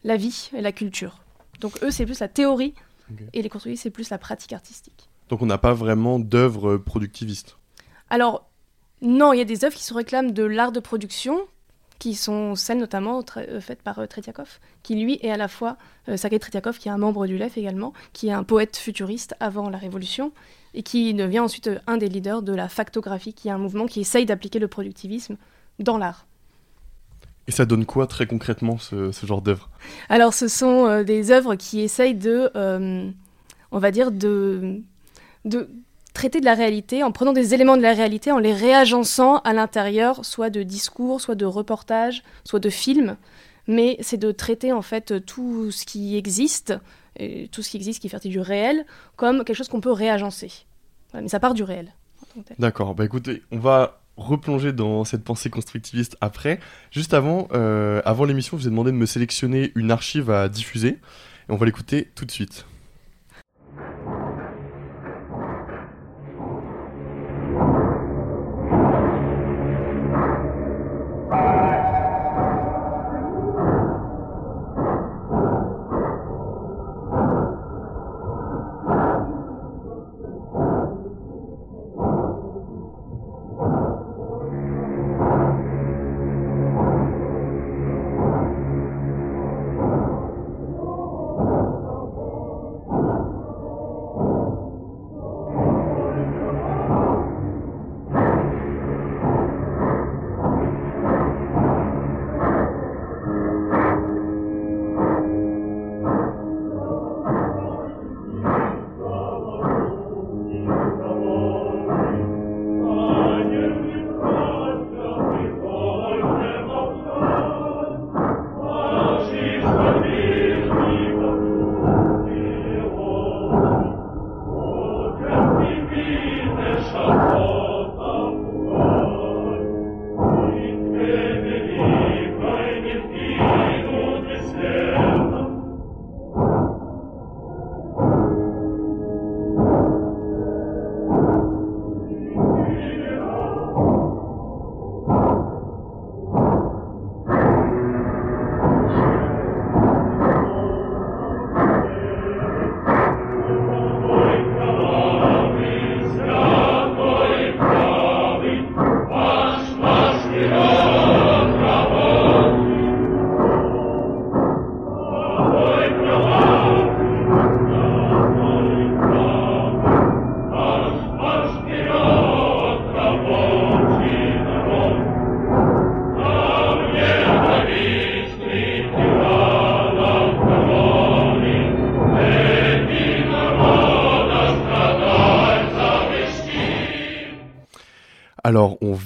la 0.03 0.18
vie 0.18 0.51
et 0.56 0.62
la 0.62 0.71
culture. 0.71 1.19
Donc 1.59 1.81
eux, 1.83 1.92
c'est 1.92 2.06
plus 2.06 2.19
la 2.19 2.27
théorie, 2.27 2.74
et 3.33 3.42
les 3.42 3.50
constructivistes, 3.50 3.83
c'est 3.83 3.92
plus 3.92 4.09
la 4.09 4.18
pratique 4.18 4.53
artistique. 4.53 5.09
Donc 5.30 5.42
on 5.42 5.45
n'a 5.45 5.57
pas 5.57 5.74
vraiment 5.74 6.19
d'œuvre 6.19 6.77
productiviste. 6.77 7.57
Alors, 8.09 8.47
non, 9.06 9.34
il 9.34 9.38
y 9.38 9.42
a 9.42 9.46
des 9.46 9.63
œuvres 9.63 9.75
qui 9.75 9.84
se 9.84 9.94
réclament 9.94 10.31
de 10.31 10.44
l'art 10.44 10.72
de 10.72 10.80
production, 10.80 11.40
qui 12.00 12.16
sont 12.16 12.56
celles 12.56 12.80
notamment 12.80 13.24
euh, 13.38 13.62
faites 13.62 13.81
par 13.81 14.00
euh, 14.00 14.07
Tretiakov, 14.07 14.60
qui 14.84 14.96
lui 14.96 15.19
est 15.22 15.30
à 15.30 15.38
la 15.38 15.48
fois 15.48 15.78
euh, 16.10 16.18
Sergei 16.18 16.40
Tretiakov, 16.40 16.78
qui 16.80 16.88
est 16.88 16.92
un 16.92 16.98
membre 16.98 17.28
du 17.28 17.38
LEF 17.38 17.57
également, 17.57 17.94
qui 18.13 18.28
est 18.28 18.31
un 18.31 18.44
poète 18.44 18.75
futuriste 18.75 19.36
avant 19.40 19.69
la 19.69 19.78
Révolution, 19.78 20.31
et 20.74 20.84
qui 20.84 21.13
devient 21.13 21.40
ensuite 21.40 21.68
euh, 21.68 21.80
un 21.88 21.98
des 21.98 22.10
leaders 22.10 22.42
de 22.42 22.54
la 22.54 22.68
factographie, 22.68 23.34
qui 23.34 23.48
est 23.48 23.52
un 23.52 23.60
mouvement 23.60 23.86
qui 23.86 24.02
essaye 24.02 24.25
d'appliquer 24.25 24.60
le 24.60 24.68
productivisme 24.68 25.38
dans 25.80 25.98
l'art. 25.98 26.25
Et 27.48 27.52
ça 27.52 27.66
donne 27.66 27.86
quoi 27.86 28.07
très 28.07 28.25
concrètement 28.25 28.80
ce, 28.80 29.12
ce 29.12 29.25
genre 29.28 29.44
d'œuvre? 29.44 29.69
Alors, 30.10 30.34
ce 30.34 30.48
sont 30.48 31.04
des 31.04 31.30
œuvres 31.30 31.54
qui 31.54 31.81
essayent 31.81 32.16
de, 32.16 32.50
on 33.72 33.78
va 33.78 33.92
dire, 33.92 34.12
de, 34.12 34.81
de 35.46 35.69
traiter 36.16 36.40
de 36.40 36.46
la 36.46 36.56
réalité 36.56 37.04
en 37.04 37.12
prenant 37.12 37.34
des 37.34 37.54
éléments 37.54 37.78
de 37.78 37.84
la 37.84 37.94
réalité, 37.94 38.32
en 38.32 38.40
les 38.40 38.54
réagençant 38.54 39.38
à 39.40 39.54
l'intérieur, 39.54 40.26
soit 40.26 40.50
de 40.50 40.64
discours, 40.64 41.22
soit 41.22 41.36
de 41.36 41.46
reportages, 41.46 42.24
soit 42.44 42.60
de 42.60 42.72
films. 42.72 43.18
Mais 43.68 43.98
c'est 44.00 44.18
de 44.18 44.32
traiter 44.32 44.72
en 44.72 44.82
fait 44.82 45.26
tout 45.26 45.70
ce 45.72 45.86
qui 45.86 46.16
existe, 46.18 46.74
tout 47.52 47.62
ce 47.62 47.70
qui 47.70 47.78
existe 47.78 48.02
qui 48.02 48.10
fait 48.10 48.16
partie 48.16 48.30
du 48.30 48.40
réel, 48.40 48.86
comme 49.16 49.44
quelque 49.44 49.56
chose 49.56 49.68
qu'on 49.68 49.82
peut 49.82 49.92
réagencer. 49.92 50.52
Mais 51.14 51.28
ça 51.28 51.40
part 51.40 51.54
du 51.54 51.64
réel. 51.64 51.94
D'accord, 52.60 52.96
bah 52.96 53.06
écoutez, 53.06 53.44
on 53.52 53.60
va 53.60 54.02
replonger 54.18 54.72
dans 54.72 55.04
cette 55.04 55.24
pensée 55.24 55.50
constructiviste 55.50 56.18
après. 56.22 56.60
Juste 56.92 57.14
avant, 57.14 57.48
euh, 57.54 58.02
avant 58.06 58.26
l'émission, 58.26 58.58
je 58.58 58.64
vous 58.64 58.68
ai 58.68 58.72
demandé 58.72 58.92
de 58.92 58.98
me 58.98 59.06
sélectionner 59.06 59.72
une 59.76 59.92
archive 59.92 60.30
à 60.30 60.48
diffuser, 60.50 60.90
et 60.90 61.00
on 61.50 61.58
va 61.58 61.66
l'écouter 61.66 62.10
tout 62.16 62.26
de 62.26 62.32
suite. 62.32 62.66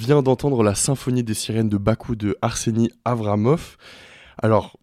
Vient 0.10 0.24
d'entendre 0.24 0.64
la 0.64 0.74
symphonie 0.74 1.24
des 1.24 1.36
sirènes 1.36 1.70
de 1.70 1.78
Bakou 1.78 2.16
de 2.16 2.36
Arseny 2.42 2.90
Avramov. 3.06 3.78
Alors, 4.42 4.80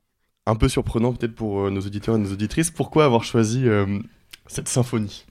un 0.47 0.55
peu 0.55 0.69
surprenant 0.69 1.13
peut-être 1.13 1.35
pour 1.35 1.63
euh, 1.63 1.71
nos 1.71 1.81
auditeurs 1.81 2.15
et 2.15 2.19
nos 2.19 2.31
auditrices, 2.31 2.71
pourquoi 2.71 3.05
avoir 3.05 3.25
choisi 3.25 3.67
euh, 3.67 3.99
cette 4.47 4.69
symphonie? 4.69 5.27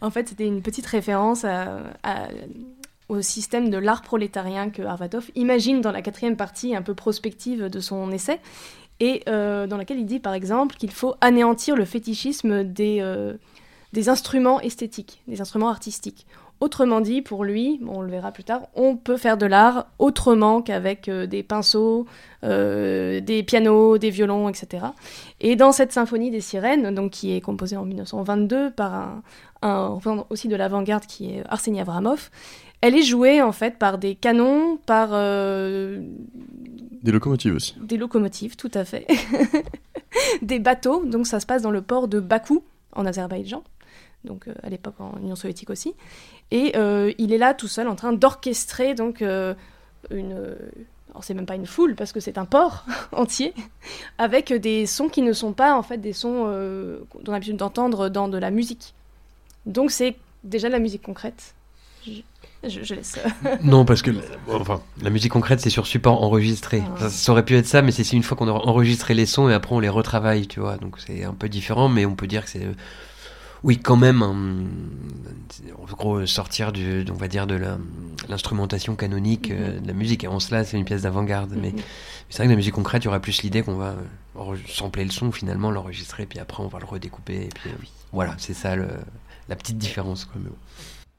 En 0.00 0.10
fait, 0.10 0.30
c'était 0.30 0.46
une 0.46 0.62
petite 0.62 0.86
référence 0.86 1.44
au 3.10 3.20
système 3.20 3.68
de 3.68 3.76
l'art 3.76 4.00
prolétarien 4.00 4.70
que 4.70 4.80
Arvatov 4.80 5.30
imagine 5.34 5.82
dans 5.82 5.92
la 5.92 6.00
quatrième 6.00 6.38
partie 6.38 6.74
un 6.74 6.80
peu 6.80 6.94
prospective 6.94 7.64
de 7.64 7.80
son 7.80 8.10
essai, 8.12 8.40
et 9.00 9.24
euh, 9.28 9.66
dans 9.66 9.76
laquelle 9.76 9.98
il 9.98 10.06
dit 10.06 10.20
par 10.20 10.32
exemple 10.32 10.76
qu'il 10.76 10.90
faut 10.90 11.16
anéantir 11.20 11.76
le 11.76 11.84
fétichisme 11.84 12.64
des 12.64 13.38
instruments 14.06 14.58
esthétiques, 14.62 15.20
des 15.28 15.42
instruments 15.42 15.68
artistiques. 15.68 16.26
Autrement 16.60 17.00
dit, 17.00 17.20
pour 17.20 17.44
lui, 17.44 17.78
bon, 17.82 17.98
on 17.98 18.00
le 18.00 18.10
verra 18.10 18.32
plus 18.32 18.44
tard, 18.44 18.62
on 18.74 18.96
peut 18.96 19.18
faire 19.18 19.36
de 19.36 19.44
l'art 19.44 19.86
autrement 19.98 20.62
qu'avec 20.62 21.08
euh, 21.08 21.26
des 21.26 21.42
pinceaux, 21.42 22.06
euh, 22.44 23.20
des 23.20 23.42
pianos, 23.42 23.98
des 23.98 24.08
violons, 24.10 24.48
etc. 24.48 24.86
Et 25.40 25.54
dans 25.54 25.72
cette 25.72 25.92
symphonie 25.92 26.30
des 26.30 26.40
sirènes, 26.40 26.94
donc 26.94 27.10
qui 27.10 27.36
est 27.36 27.42
composée 27.42 27.76
en 27.76 27.84
1922 27.84 28.70
par 28.70 28.94
un, 28.94 29.22
un 29.62 29.98
aussi 30.30 30.48
de 30.48 30.56
l'avant-garde 30.56 31.04
qui 31.04 31.30
est 31.30 31.42
Arseny 31.48 31.80
Avramov, 31.80 32.30
elle 32.80 32.94
est 32.94 33.02
jouée 33.02 33.42
en 33.42 33.52
fait 33.52 33.78
par 33.78 33.98
des 33.98 34.14
canons, 34.14 34.78
par 34.86 35.10
euh, 35.12 36.00
Des 37.02 37.12
locomotives 37.12 37.54
aussi. 37.54 37.74
des 37.80 37.96
locomotives, 37.96 38.56
tout 38.56 38.70
à 38.74 38.84
fait, 38.84 39.06
des 40.42 40.58
bateaux. 40.58 41.04
Donc 41.04 41.26
ça 41.26 41.40
se 41.40 41.46
passe 41.46 41.62
dans 41.62 41.70
le 41.70 41.82
port 41.82 42.08
de 42.08 42.20
Bakou, 42.20 42.62
en 42.92 43.06
Azerbaïdjan, 43.06 43.62
donc 44.26 44.48
euh, 44.48 44.54
à 44.62 44.68
l'époque 44.68 44.94
en 45.00 45.16
Union 45.22 45.36
soviétique 45.36 45.70
aussi. 45.70 45.94
Et 46.50 46.72
euh, 46.76 47.12
il 47.18 47.32
est 47.32 47.38
là 47.38 47.54
tout 47.54 47.68
seul 47.68 47.88
en 47.88 47.96
train 47.96 48.12
d'orchestrer 48.12 48.94
donc 48.94 49.22
euh, 49.22 49.54
une. 50.10 50.56
Alors 51.10 51.24
c'est 51.24 51.32
même 51.34 51.46
pas 51.46 51.54
une 51.54 51.66
foule 51.66 51.94
parce 51.94 52.12
que 52.12 52.20
c'est 52.20 52.36
un 52.36 52.44
port 52.44 52.84
entier 53.12 53.54
avec 54.18 54.52
des 54.52 54.84
sons 54.86 55.08
qui 55.08 55.22
ne 55.22 55.32
sont 55.32 55.52
pas 55.54 55.74
en 55.74 55.82
fait 55.82 55.96
des 55.98 56.12
sons 56.12 56.44
euh, 56.48 56.98
qu'on 57.10 57.20
a 57.30 57.32
l'habitude 57.32 57.56
d'entendre 57.56 58.08
dans 58.10 58.28
de 58.28 58.36
la 58.38 58.50
musique. 58.50 58.92
Donc 59.64 59.90
c'est 59.90 60.16
déjà 60.44 60.68
de 60.68 60.72
la 60.74 60.78
musique 60.78 61.02
concrète. 61.02 61.54
Je, 62.06 62.12
je- 62.68 62.82
je 62.84 62.94
laisse. 62.94 63.18
Non, 63.62 63.84
parce 63.84 64.02
que 64.02 64.10
enfin, 64.48 64.80
la 65.02 65.10
musique 65.10 65.32
concrète, 65.32 65.60
c'est 65.60 65.70
sur 65.70 65.86
support 65.86 66.22
enregistré. 66.22 66.82
Ah. 66.96 67.00
Ça, 67.00 67.10
ça 67.10 67.32
aurait 67.32 67.44
pu 67.44 67.56
être 67.56 67.66
ça, 67.66 67.82
mais 67.82 67.90
c'est 67.92 68.04
c'est 68.04 68.16
une 68.16 68.22
fois 68.22 68.36
qu'on 68.36 68.48
aura 68.48 68.60
enregistré 68.66 69.14
les 69.14 69.26
sons 69.26 69.48
et 69.48 69.54
après 69.54 69.74
on 69.74 69.80
les 69.80 69.88
retravaille, 69.88 70.46
tu 70.46 70.60
vois. 70.60 70.76
Donc 70.76 70.98
c'est 71.00 71.24
un 71.24 71.32
peu 71.34 71.48
différent, 71.48 71.88
mais 71.88 72.04
on 72.06 72.14
peut 72.14 72.26
dire 72.26 72.44
que 72.44 72.50
c'est. 72.50 72.66
Oui, 73.66 73.78
quand 73.78 73.96
même, 73.96 74.22
en 74.22 75.84
gros, 75.96 76.24
sortir 76.24 76.70
du, 76.72 77.04
on 77.10 77.14
va 77.14 77.26
dire, 77.26 77.46
de 77.48 77.56
la- 77.56 77.78
l'instrumentation 78.28 78.94
canonique 78.94 79.50
euh, 79.50 79.80
de 79.80 79.86
la 79.88 79.92
musique. 79.92 80.22
Et 80.24 80.28
en 80.28 80.38
cela, 80.40 80.64
c'est 80.64 80.76
une 80.78 80.84
pièce 80.84 81.02
d'avant-garde. 81.02 81.52
Mais 81.60 81.70
Mhm. 81.72 81.78
c'est 82.30 82.36
vrai 82.38 82.46
que 82.46 82.50
la 82.50 82.56
musique 82.56 82.74
concrète, 82.74 83.02
il 83.02 83.06
y 83.06 83.08
aura 83.08 83.18
plus 83.20 83.42
l'idée 83.42 83.62
qu'on 83.62 83.74
va 83.76 83.96
euh, 84.38 84.56
sampler 84.68 85.04
le 85.04 85.10
son, 85.10 85.32
finalement, 85.32 85.70
l'enregistrer, 85.72 86.26
puis 86.26 86.38
après 86.38 86.62
on 86.62 86.68
va 86.68 86.78
le 86.78 86.84
redécouper. 86.86 87.42
Et 87.46 87.48
puis 87.48 87.70
euh, 87.70 87.76
voilà, 88.12 88.34
c'est 88.38 88.54
ça 88.54 88.76
le- 88.76 88.88
la 89.48 89.56
petite 89.56 89.78
différence. 89.78 90.24
Quoi. 90.26 90.40
Mais 90.42 90.48
bon. 90.50 90.56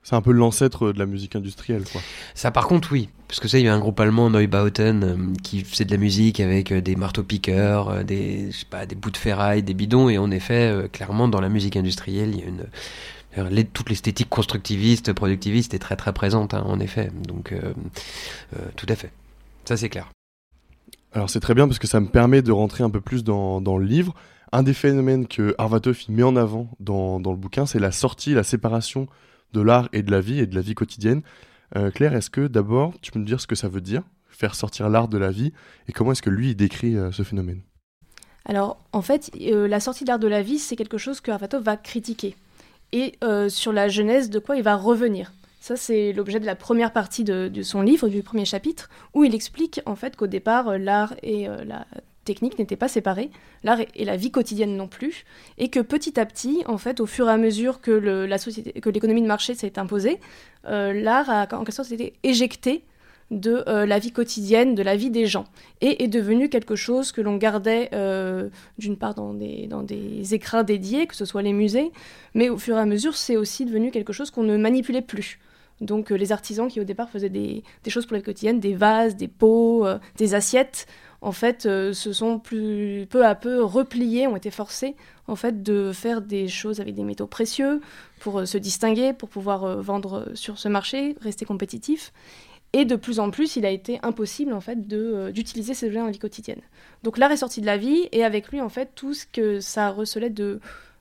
C'est 0.07 0.15
un 0.15 0.21
peu 0.21 0.31
l'ancêtre 0.31 0.93
de 0.93 0.99
la 0.99 1.05
musique 1.05 1.35
industrielle, 1.35 1.83
quoi. 1.91 1.99
Ça, 2.33 2.49
par 2.49 2.69
contre, 2.69 2.93
oui. 2.93 3.09
Parce 3.27 3.41
que 3.41 3.49
ça, 3.49 3.59
il 3.59 3.65
y 3.65 3.67
a 3.67 3.73
un 3.75 3.79
groupe 3.79 3.99
allemand, 3.99 4.29
Neubauten, 4.29 5.03
euh, 5.03 5.17
qui 5.43 5.65
faisait 5.65 5.83
de 5.83 5.91
la 5.91 5.97
musique 5.97 6.39
avec 6.39 6.71
euh, 6.71 6.79
des 6.79 6.95
marteaux-piqueurs, 6.95 7.89
euh, 7.89 8.03
des, 8.03 8.49
je 8.49 8.59
sais 8.59 8.65
pas, 8.69 8.85
des 8.85 8.95
bouts 8.95 9.11
de 9.11 9.17
ferraille, 9.17 9.63
des 9.63 9.73
bidons. 9.73 10.07
Et 10.07 10.17
en 10.17 10.31
effet, 10.31 10.71
euh, 10.71 10.87
clairement, 10.87 11.27
dans 11.27 11.41
la 11.41 11.49
musique 11.49 11.75
industrielle, 11.75 12.29
il 12.33 12.39
y 12.39 12.43
a 12.43 12.45
une. 12.45 13.49
les- 13.51 13.65
toute 13.65 13.89
l'esthétique 13.89 14.29
constructiviste, 14.29 15.11
productiviste 15.11 15.73
est 15.73 15.79
très 15.79 15.97
très 15.97 16.13
présente, 16.13 16.53
hein, 16.53 16.63
en 16.65 16.79
effet. 16.79 17.11
Donc, 17.27 17.53
tout 18.77 18.85
à 18.87 18.95
fait. 18.95 19.11
Ça, 19.65 19.75
c'est 19.75 19.89
clair. 19.89 20.07
Alors 21.11 21.29
c'est 21.29 21.41
très 21.41 21.53
bien 21.53 21.67
parce 21.67 21.79
que 21.79 21.87
ça 21.87 21.99
me 21.99 22.07
permet 22.07 22.41
de 22.41 22.53
rentrer 22.53 22.85
un 22.85 22.89
peu 22.89 23.01
plus 23.01 23.25
dans, 23.25 23.59
dans 23.59 23.77
le 23.77 23.85
livre. 23.85 24.15
Un 24.53 24.63
des 24.63 24.73
phénomènes 24.73 25.27
que 25.27 25.53
Arvatov 25.57 25.99
met 26.07 26.23
en 26.23 26.37
avant 26.37 26.69
dans, 26.79 27.19
dans 27.19 27.31
le 27.31 27.37
bouquin, 27.37 27.65
c'est 27.65 27.79
la 27.79 27.91
sortie, 27.91 28.33
la 28.33 28.43
séparation 28.43 29.07
de 29.53 29.61
l'art 29.61 29.89
et 29.93 30.01
de 30.01 30.11
la 30.11 30.21
vie 30.21 30.39
et 30.39 30.45
de 30.45 30.55
la 30.55 30.61
vie 30.61 30.75
quotidienne. 30.75 31.21
Euh, 31.75 31.91
Claire, 31.91 32.15
est-ce 32.15 32.29
que 32.29 32.47
d'abord 32.47 32.93
tu 33.01 33.11
peux 33.11 33.19
me 33.19 33.25
dire 33.25 33.41
ce 33.41 33.47
que 33.47 33.55
ça 33.55 33.67
veut 33.67 33.81
dire, 33.81 34.03
faire 34.29 34.55
sortir 34.55 34.89
l'art 34.89 35.07
de 35.07 35.17
la 35.17 35.31
vie, 35.31 35.53
et 35.87 35.91
comment 35.91 36.11
est-ce 36.11 36.21
que 36.21 36.29
lui 36.29 36.51
il 36.51 36.55
décrit 36.55 36.95
euh, 36.95 37.11
ce 37.11 37.23
phénomène? 37.23 37.61
Alors, 38.45 38.77
en 38.93 39.01
fait, 39.01 39.31
euh, 39.41 39.67
la 39.67 39.79
sortie 39.79 40.05
d'art 40.05 40.19
de 40.19 40.27
la 40.27 40.41
vie, 40.41 40.59
c'est 40.59 40.77
quelque 40.77 40.97
chose 40.97 41.19
que 41.19 41.31
Arvatov 41.31 41.63
va 41.63 41.75
critiquer. 41.75 42.35
Et 42.93 43.15
sur 43.49 43.73
la 43.73 43.89
genèse 43.89 44.29
de 44.29 44.39
quoi 44.39 44.55
il 44.55 44.63
va 44.63 44.77
revenir. 44.77 45.33
Ça, 45.59 45.75
c'est 45.75 46.13
l'objet 46.13 46.39
de 46.39 46.45
la 46.45 46.55
première 46.55 46.93
partie 46.93 47.25
de, 47.25 47.49
de 47.49 47.61
son 47.61 47.81
livre, 47.81 48.07
du 48.07 48.23
premier 48.23 48.45
chapitre, 48.45 48.89
où 49.13 49.25
il 49.25 49.35
explique 49.35 49.81
en 49.85 49.97
fait 49.97 50.15
qu'au 50.15 50.27
départ, 50.27 50.77
l'art 50.77 51.13
et 51.21 51.47
la 51.65 51.85
technique 52.27 52.59
n'étaient 52.59 52.75
pas 52.75 52.89
séparés, 52.89 53.31
l'art 53.63 53.79
et, 53.95 54.05
la 54.05 54.17
vie 54.17 54.31
quotidienne 54.31 54.75
non 54.75 54.87
plus, 54.87 55.25
et 55.57 55.69
que 55.69 55.79
petit 55.79 56.19
à 56.19 56.25
petit, 56.25 56.63
en 56.67 56.77
fait, 56.77 56.99
au 56.99 57.05
fur 57.05 57.27
et 57.27 57.31
à 57.31 57.37
mesure 57.37 57.81
que, 57.81 57.91
la 57.91 58.37
société, 58.37 58.79
que 58.79 58.89
l'économie 58.89 59.21
de 59.21 59.27
marché 59.27 59.55
s'est 59.55 59.79
imposée, 59.79 60.19
euh, 60.67 60.93
l'art 60.93 61.29
a 61.29 61.43
en 61.43 61.63
quelque 61.63 61.71
sorte 61.71 61.91
été 61.91 62.13
éjecté 62.23 62.83
de 63.31 63.63
euh, 63.67 63.85
la 63.85 63.99
vie 63.99 64.11
quotidienne, 64.11 64.75
de 64.75 64.83
la 64.83 64.95
vie 64.95 65.09
des 65.09 65.25
gens, 65.25 65.45
et 65.81 66.03
est 66.03 66.07
devenu 66.07 66.49
quelque 66.49 66.75
chose 66.75 67.11
que 67.11 67.21
l'on 67.21 67.37
gardait 67.37 67.89
euh, 67.93 68.49
d'une 68.77 68.97
part 68.97 69.15
dans 69.15 69.33
des, 69.33 69.67
dans 69.67 69.85
écrins 69.85 70.63
dédiés, 70.63 71.07
que 71.07 71.15
ce 71.15 71.25
soit 71.25 71.41
les 71.41 71.53
musées, 71.53 71.91
mais 72.33 72.49
au 72.49 72.57
fur 72.57 72.77
et 72.77 72.79
à 72.79 72.85
mesure, 72.85 73.15
c'est 73.15 73.37
aussi 73.37 73.65
devenu 73.65 73.91
quelque 73.91 74.13
chose 74.13 74.31
qu'on 74.31 74.43
ne 74.43 74.57
manipulait 74.57 75.01
plus. 75.01 75.39
Donc 75.79 76.09
les 76.09 76.31
artisans 76.31 76.67
qui 76.69 76.81
au 76.81 76.85
départ 76.85 77.07
faisaient 77.09 77.29
des, 77.29 77.63
des 77.83 77.91
choses 77.91 78.07
pour 78.07 78.13
la 78.13 78.19
vie 78.19 78.25
quotidienne, 78.25 78.59
des 78.59 78.73
vases, 78.73 79.15
des 79.15 79.27
pots, 79.27 79.85
des 80.17 80.33
assiettes, 80.33 80.87
en 81.21 81.31
fait, 81.31 81.65
euh, 81.65 81.93
se 81.93 82.13
sont 82.13 82.39
plus, 82.39 83.07
peu 83.09 83.25
à 83.25 83.35
peu 83.35 83.63
repliés, 83.63 84.27
ont 84.27 84.35
été 84.35 84.51
forcés 84.51 84.95
en 85.27 85.35
fait 85.35 85.63
de 85.63 85.91
faire 85.91 86.21
des 86.21 86.47
choses 86.47 86.79
avec 86.79 86.95
des 86.95 87.03
métaux 87.03 87.27
précieux 87.27 87.81
pour 88.19 88.39
euh, 88.39 88.45
se 88.45 88.57
distinguer, 88.57 89.13
pour 89.13 89.29
pouvoir 89.29 89.63
euh, 89.63 89.81
vendre 89.81 90.29
sur 90.35 90.59
ce 90.59 90.67
marché, 90.67 91.15
rester 91.21 91.45
compétitif. 91.45 92.13
Et 92.73 92.85
de 92.85 92.95
plus 92.95 93.19
en 93.19 93.31
plus, 93.31 93.55
il 93.55 93.65
a 93.65 93.71
été 93.71 93.99
impossible 94.03 94.53
en 94.53 94.61
fait 94.61 94.87
d'utiliser 94.87 95.73
ces 95.73 95.87
objets 95.87 95.99
dans 95.99 96.05
la 96.05 96.11
vie 96.11 96.19
quotidienne. 96.19 96.61
Donc 97.03 97.17
l'art 97.17 97.31
est 97.31 97.37
sorti 97.37 97.61
de 97.61 97.65
la 97.65 97.77
vie 97.77 98.09
et 98.11 98.23
avec 98.23 98.49
lui 98.49 98.61
en 98.61 98.69
fait 98.69 98.91
tout 98.93 99.13
ce 99.13 99.25
que 99.25 99.59
ça 99.59 99.89
recelait 99.89 100.29
de 100.29 100.59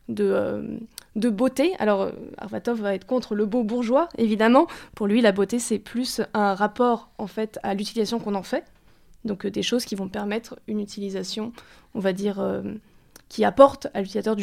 de, 0.09 0.79
de 1.17 1.29
beauté. 1.29 1.75
Alors 1.81 2.13
Arvatov 2.39 2.81
va 2.81 2.95
être 2.95 3.05
contre 3.05 3.35
le 3.35 3.47
beau 3.47 3.65
bourgeois 3.65 4.09
évidemment. 4.17 4.69
Pour 4.95 5.09
lui, 5.09 5.21
la 5.21 5.33
beauté 5.33 5.59
c'est 5.59 5.81
plus 5.81 6.21
un 6.35 6.55
rapport 6.55 7.11
en 7.19 7.27
fait 7.27 7.59
à 7.65 7.75
l'utilisation 7.75 8.21
qu'on 8.21 8.37
en 8.37 8.45
fait. 8.45 8.65
Donc 9.27 9.45
euh, 9.45 9.51
des 9.51 9.63
choses 9.63 9.85
qui 9.85 9.95
vont 9.95 10.09
permettre 10.09 10.59
une 10.67 10.81
utilisation, 10.81 11.53
on 11.95 12.01
va 12.01 12.13
dire, 12.13 12.41
euh, 12.41 12.63
qui 13.29 13.45
apporte 13.45 13.89
à 13.93 14.01
l'utilisateur 14.01 14.37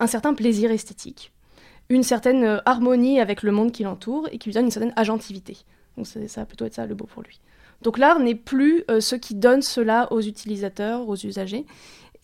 un 0.00 0.06
certain 0.06 0.34
plaisir 0.34 0.72
esthétique, 0.72 1.32
une 1.88 2.02
certaine 2.02 2.44
euh, 2.44 2.58
harmonie 2.64 3.20
avec 3.20 3.42
le 3.42 3.52
monde 3.52 3.70
qui 3.70 3.84
l'entoure 3.84 4.28
et 4.32 4.38
qui 4.38 4.48
lui 4.48 4.54
donne 4.54 4.64
une 4.64 4.70
certaine 4.70 4.94
agentivité. 4.96 5.58
Donc 5.96 6.06
ça 6.06 6.40
va 6.40 6.46
plutôt 6.46 6.64
être 6.64 6.74
ça 6.74 6.86
le 6.86 6.94
beau 6.94 7.04
pour 7.04 7.22
lui. 7.22 7.38
Donc 7.82 7.98
l'art 7.98 8.18
n'est 8.18 8.36
plus 8.36 8.84
ce 9.00 9.14
qui 9.14 9.34
donne 9.34 9.60
cela 9.60 10.10
aux 10.10 10.22
utilisateurs, 10.22 11.06
aux 11.06 11.16
usagers, 11.16 11.66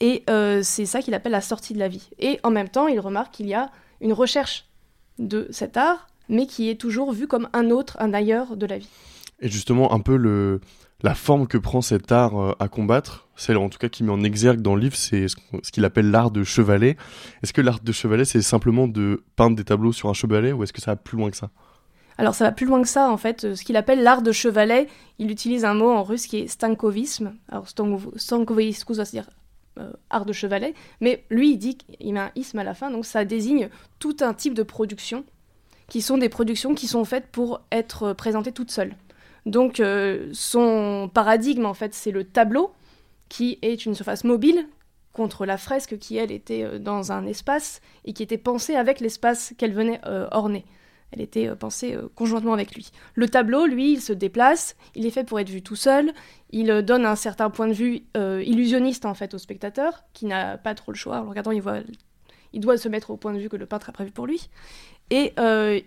et 0.01 0.25
c'est 0.63 0.87
ça 0.87 1.03
qu'il 1.03 1.13
appelle 1.13 1.33
la 1.33 1.43
sortie 1.43 1.75
de 1.75 1.81
la 1.81 1.89
vie. 1.89 2.09
Et 2.19 2.41
en 2.45 2.51
même 2.51 2.71
temps, 2.71 2.87
il 2.87 2.99
remarque 2.99 3.35
qu'il 3.35 3.47
y 3.47 3.53
a 3.53 3.71
une 4.01 4.15
recherche 4.15 4.67
de 5.19 5.49
cet 5.51 5.77
art, 5.77 6.07
mais 6.31 6.47
qui 6.47 6.71
est 6.71 6.81
toujours 6.81 7.13
vu 7.13 7.27
comme 7.27 7.49
un 7.53 7.71
autre, 7.71 7.97
un 8.01 8.15
ailleurs 8.15 8.57
de 8.57 8.65
la 8.65 8.79
vie. 8.79 8.89
Et 9.40 9.49
justement, 9.49 9.92
un 9.92 10.00
peu 10.00 10.16
le, 10.16 10.61
la 11.02 11.14
forme 11.14 11.47
que 11.47 11.59
prend 11.59 11.80
cet 11.80 12.11
art 12.11 12.37
euh, 12.40 12.52
à 12.59 12.68
combattre, 12.68 13.28
celle 13.37 13.57
en 13.57 13.68
tout 13.68 13.78
cas 13.78 13.88
qui 13.88 14.02
met 14.02 14.11
en 14.11 14.23
exergue 14.25 14.61
dans 14.61 14.75
le 14.75 14.80
livre, 14.80 14.97
c'est 14.97 15.26
ce 15.28 15.71
qu'il 15.71 15.85
appelle 15.85 16.11
l'art 16.11 16.33
de 16.33 16.42
chevalet. 16.42 16.97
Est-ce 17.42 17.52
que 17.52 17.61
l'art 17.61 17.80
de 17.80 17.92
chevalet, 17.92 18.25
c'est 18.25 18.42
simplement 18.42 18.88
de 18.88 19.23
peindre 19.37 19.57
des 19.57 19.64
tableaux 19.64 19.92
sur 19.92 20.09
un 20.09 20.14
chevalet 20.14 20.52
ou 20.52 20.64
est-ce 20.64 20.73
que 20.73 20.80
ça 20.80 20.92
va 20.92 20.97
plus 20.97 21.16
loin 21.16 21.30
que 21.30 21.37
ça? 21.37 21.50
Alors 22.21 22.35
ça 22.35 22.45
va 22.47 22.50
plus 22.50 22.66
loin 22.66 22.83
que 22.83 22.88
ça 22.88 23.09
en 23.11 23.16
fait. 23.16 23.45
Euh, 23.45 23.54
Ce 23.54 23.62
qu'il 23.62 23.76
appelle 23.76 24.02
l'art 24.02 24.23
de 24.23 24.33
chevalet, 24.33 24.88
il 25.21 25.30
utilise 25.30 25.64
un 25.64 25.75
mot 25.75 25.90
en 25.92 26.02
russe 26.02 26.26
qui 26.26 26.38
est 26.38 26.49
stankovisme. 26.49 27.33
Alors 27.49 27.66
stanko- 27.66 28.18
stankovisme, 28.18 28.92
ça 28.92 29.04
veut 29.04 29.11
dire 29.11 29.30
euh, 29.78 29.92
art 30.11 30.25
de 30.25 30.33
chevalet, 30.33 30.75
mais 31.00 31.25
lui 31.30 31.52
il 31.52 31.59
dit 31.59 31.76
qu'il 31.76 32.12
met 32.12 32.18
un 32.18 32.33
isme 32.35 32.59
à 32.59 32.64
la 32.64 32.75
fin, 32.75 32.90
donc 32.90 33.07
ça 33.07 33.25
désigne 33.25 33.68
tout 34.00 34.16
un 34.21 34.35
type 34.35 34.54
de 34.54 34.64
production 34.64 35.25
qui 35.87 36.02
sont 36.02 36.18
des 36.18 36.28
productions 36.28 36.75
qui 36.75 36.88
sont 36.88 37.04
faites 37.04 37.28
pour 37.28 37.61
être 37.71 38.14
présentées 38.14 38.50
toutes 38.50 38.73
seules. 38.73 38.97
Donc 39.49 39.81
euh, 39.81 40.28
son 40.33 41.11
paradigme 41.12 41.64
en 41.64 41.73
fait 41.73 41.95
c'est 41.95 42.11
le 42.11 42.25
tableau 42.25 42.71
qui 43.31 43.59
est 43.62 43.87
une 43.87 43.95
surface 43.95 44.25
mobile 44.25 44.67
contre 45.14 45.47
la 45.47 45.57
fresque 45.57 45.97
qui 45.99 46.19
elle 46.19 46.31
était 46.31 46.64
euh, 46.64 46.78
dans 46.78 47.12
un 47.12 47.26
espace 47.26 47.81
et 48.05 48.12
qui 48.12 48.23
était 48.23 48.37
pensée 48.37 48.75
avec 48.75 49.00
l'espace 49.00 49.55
qu'elle 49.57 49.73
venait 49.73 50.00
euh, 50.05 50.28
orner. 50.33 50.67
Elle 51.12 51.23
était 51.23 51.49
pensée 51.57 51.97
conjointement 52.14 52.52
avec 52.52 52.75
lui. 52.75 52.90
Le 53.14 53.31
tableau, 53.31 53.64
lui, 53.64 53.95
il 53.95 54.02
se 54.02 54.12
déplace, 54.12 54.76
il 54.95 55.07
est 55.07 55.11
fait 55.11 55.25
pour 55.25 55.40
être 55.40 55.49
vu 55.49 55.62
tout 55.62 55.75
seul, 55.75 56.12
il 56.50 56.83
donne 56.83 57.07
un 57.07 57.17
certain 57.17 57.49
point 57.49 57.67
de 57.67 57.73
vue 57.73 58.02
illusionniste 58.14 59.07
en 59.07 59.14
fait 59.14 59.33
au 59.33 59.38
spectateur, 59.38 60.05
qui 60.12 60.26
n'a 60.26 60.59
pas 60.59 60.75
trop 60.75 60.93
le 60.93 60.99
choix. 60.99 61.21
En 61.21 61.23
le 61.23 61.31
regardant, 61.31 61.50
il 61.52 61.62
voit, 61.62 61.78
il 62.52 62.61
doit 62.61 62.76
se 62.76 62.90
mettre 62.90 63.09
au 63.09 63.17
point 63.17 63.33
de 63.33 63.38
vue 63.38 63.49
que 63.49 63.57
le 63.57 63.64
peintre 63.64 63.88
a 63.88 63.93
prévu 63.93 64.11
pour 64.11 64.26
lui. 64.26 64.50
Et 65.09 65.33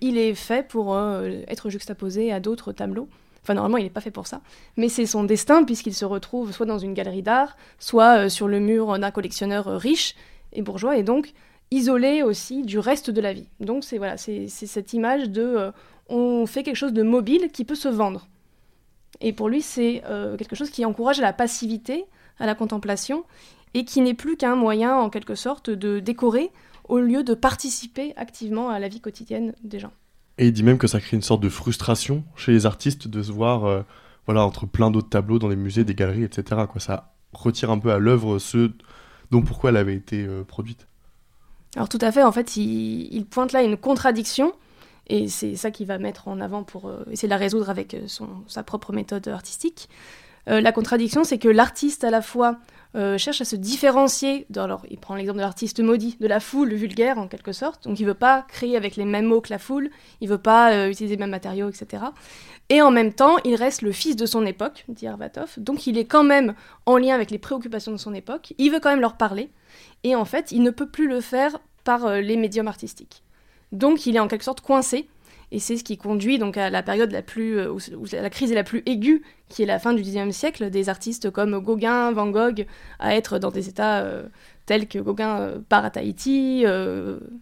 il 0.02 0.18
est 0.18 0.34
fait 0.34 0.68
pour 0.68 0.98
être 0.98 1.70
juxtaposé 1.70 2.32
à 2.32 2.40
d'autres 2.40 2.72
tableaux. 2.72 3.08
Enfin, 3.44 3.56
normalement, 3.56 3.78
il 3.78 3.84
n'est 3.84 3.90
pas 3.90 4.02
fait 4.02 4.12
pour 4.12 4.28
ça. 4.28 4.42
Mais 4.78 4.90
c'est 4.90 5.06
son 5.06 5.24
destin, 5.24 5.64
puisqu'il 5.64 5.96
se 5.96 6.06
retrouve 6.06 6.52
soit 6.52 6.66
dans 6.66 6.78
une 6.78 6.94
galerie 6.94 7.24
d'art, 7.24 7.58
soit 7.80 8.26
euh, 8.26 8.30
sur 8.30 8.48
le 8.48 8.60
mur 8.60 8.98
d'un 9.00 9.12
collectionneur 9.12 9.68
euh, 9.68 9.78
riche 9.78 10.16
et 10.54 10.62
bourgeois, 10.62 10.98
et 10.98 11.04
donc 11.04 11.34
isolé 11.72 12.22
aussi 12.22 12.64
du 12.64 12.78
reste 12.78 13.10
de 13.10 13.22
la 13.22 13.34
vie. 13.34 13.48
Donc, 13.60 13.84
c'est 13.84 13.98
voilà, 13.98 14.18
cette 14.18 14.94
image 14.94 15.30
de 15.30 15.42
euh, 15.42 15.72
on 16.10 16.46
fait 16.46 16.64
quelque 16.64 16.76
chose 16.76 16.94
de 16.94 17.04
mobile 17.04 17.50
qui 17.52 17.66
peut 17.66 17.76
se 17.76 17.88
vendre. 17.88 18.28
Et 19.22 19.34
pour 19.34 19.50
lui, 19.50 19.62
c'est 19.62 20.02
quelque 20.38 20.56
chose 20.56 20.72
qui 20.72 20.84
encourage 20.84 21.20
à 21.20 21.22
la 21.22 21.32
passivité, 21.32 22.06
à 22.40 22.46
la 22.48 22.56
contemplation, 22.56 23.24
et 23.74 23.86
qui 23.86 24.02
n'est 24.02 24.16
plus 24.16 24.36
qu'un 24.36 24.56
moyen, 24.56 24.98
en 24.98 25.10
quelque 25.10 25.36
sorte, 25.36 25.70
de 25.70 26.00
décorer 26.00 26.50
au 26.90 26.98
lieu 26.98 27.24
de 27.24 27.34
participer 27.34 28.14
activement 28.18 28.70
à 28.70 28.80
la 28.80 28.88
vie 28.88 29.00
quotidienne 29.00 29.54
des 29.64 29.80
gens. 29.80 29.92
Et 30.42 30.48
il 30.48 30.54
dit 30.54 30.64
même 30.64 30.80
que 30.80 30.88
ça 30.88 31.00
crée 31.00 31.16
une 31.16 31.22
sorte 31.22 31.42
de 31.42 31.50
frustration 31.50 32.24
chez 32.36 32.52
les 32.52 32.66
artistes 32.66 33.08
de 33.08 33.22
se 33.22 33.32
voir 33.32 33.66
euh, 33.66 33.84
voilà, 34.26 34.44
entre 34.44 34.66
plein 34.66 34.90
d'autres 34.90 35.08
tableaux 35.08 35.38
dans 35.38 35.48
les 35.48 35.56
musées, 35.56 35.84
des 35.84 35.94
galeries, 35.94 36.24
etc. 36.24 36.64
Quoi. 36.68 36.82
Ça 36.82 37.14
retire 37.32 37.70
un 37.70 37.78
peu 37.78 37.92
à 37.92 38.00
l'œuvre 38.00 38.40
ce 38.40 38.72
dont 39.30 39.44
pourquoi 39.44 39.70
elle 39.70 39.78
avait 39.78 39.94
été 39.94 40.26
euh, 40.26 40.44
produite. 40.44 40.88
Alors 41.76 41.90
tout 41.90 42.00
à 42.02 42.12
fait, 42.12 42.24
en 42.24 42.32
fait, 42.32 42.58
il, 42.58 43.24
pointe 43.30 43.54
là 43.54 43.62
une 43.62 43.78
contradiction, 43.78 44.52
et 45.06 45.28
c'est 45.28 45.56
ça 45.56 45.70
qu'il 45.70 45.86
va 45.86 46.00
mettre 46.00 46.28
en 46.28 46.42
avant 46.42 46.64
pour 46.64 46.88
euh, 46.88 47.06
essayer 47.12 47.28
de 47.28 47.34
la 47.34 47.38
résoudre 47.38 47.70
avec 47.70 47.96
son, 48.08 48.28
sa 48.48 48.64
propre 48.64 48.94
méthode 48.94 49.28
artistique. 49.28 49.90
La 50.48 50.72
contradiction, 50.72 51.24
c'est 51.24 51.38
que 51.38 51.48
l'artiste, 51.48 52.04
à 52.04 52.10
la 52.10 52.24
fois, 52.24 52.58
euh, 52.96 53.18
cherche 53.18 53.42
à 53.42 53.46
se 53.46 53.56
différencier, 53.56 54.46
alors 54.56 54.86
il 54.90 54.98
prend 54.98 55.16
l'exemple 55.16 55.38
de 55.38 55.44
l'artiste 55.44 55.80
maudit, 55.80 56.18
de 56.20 56.28
la 56.28 56.40
foule 56.40 56.74
vulgaire 56.74 57.18
en 57.18 57.28
quelque 57.28 57.54
sorte, 57.54 57.86
donc 57.86 58.00
il 58.00 58.06
veut 58.06 58.14
pas 58.14 58.42
créer 58.50 58.76
avec 58.76 58.98
les 58.98 59.06
mêmes 59.06 59.26
mots 59.26 59.40
que 59.40 59.50
la 59.50 59.60
foule, 59.60 59.90
il 60.20 60.28
veut 60.28 60.38
pas 60.38 60.74
euh, 60.74 60.90
utiliser 60.90 61.16
les 61.16 61.20
mêmes 61.20 61.30
matériaux, 61.30 61.70
etc. 61.70 62.04
Et 62.70 62.82
en 62.82 62.92
même 62.92 63.14
temps, 63.14 63.38
il 63.46 63.56
reste 63.56 63.82
le 63.82 63.92
fils 63.92 64.16
de 64.16 64.26
son 64.26 64.46
époque, 64.46 64.86
dit 64.90 65.08
Arvatov, 65.08 65.54
donc 65.58 65.88
il 65.88 65.98
est 65.98 66.06
quand 66.06 66.24
même 66.24 66.54
en 66.86 66.98
lien 66.98 67.16
avec 67.16 67.32
les 67.32 67.38
préoccupations 67.38 67.94
de 67.94 67.98
son 67.98 68.14
époque, 68.14 68.54
il 68.58 68.72
veut 68.72 68.80
quand 68.80 68.90
même 68.90 69.02
leur 69.02 69.16
parler, 69.16 69.52
et 70.04 70.16
en 70.16 70.26
fait, 70.26 70.52
il 70.52 70.62
ne 70.62 70.72
peut 70.72 70.90
plus 70.90 71.08
le 71.08 71.22
faire 71.22 71.60
par 71.84 72.06
euh, 72.06 72.20
les 72.20 72.36
médiums 72.36 72.68
artistiques. 72.68 73.24
Donc 73.72 74.06
il 74.06 74.18
est 74.18 74.20
en 74.20 74.28
quelque 74.28 74.44
sorte 74.44 74.62
coincé, 74.62 75.08
et 75.52 75.60
c'est 75.60 75.76
ce 75.78 75.84
qui 75.84 75.98
conduit 75.98 76.40
donc 76.40 76.58
à 76.58 76.70
la 76.70 76.82
période 76.82 77.12
la 77.12 77.22
plus 77.22 77.58
euh, 77.58 77.72
où, 77.72 78.06
la 78.14 78.30
crise 78.30 78.52
est 78.52 78.56
la 78.56 78.64
plus 78.64 78.84
aiguë, 78.86 79.22
qui 79.50 79.64
est 79.64 79.66
la 79.66 79.80
fin 79.80 79.94
du 79.94 80.02
XIXe 80.02 80.36
siècle, 80.36 80.70
des 80.70 80.88
artistes 80.88 81.30
comme 81.30 81.60
Gauguin, 81.60 82.12
Van 82.12 82.30
Gogh, 82.30 82.66
à 83.00 83.16
être 83.16 83.38
dans 83.38 83.52
des 83.52 83.68
états 83.68 84.00
euh, 84.00 84.24
tels 84.66 84.88
que 84.88 84.98
Gauguin 85.00 85.40
euh, 85.40 85.60
part 85.68 85.84
à 85.84 85.92
Tahiti, 85.92 86.64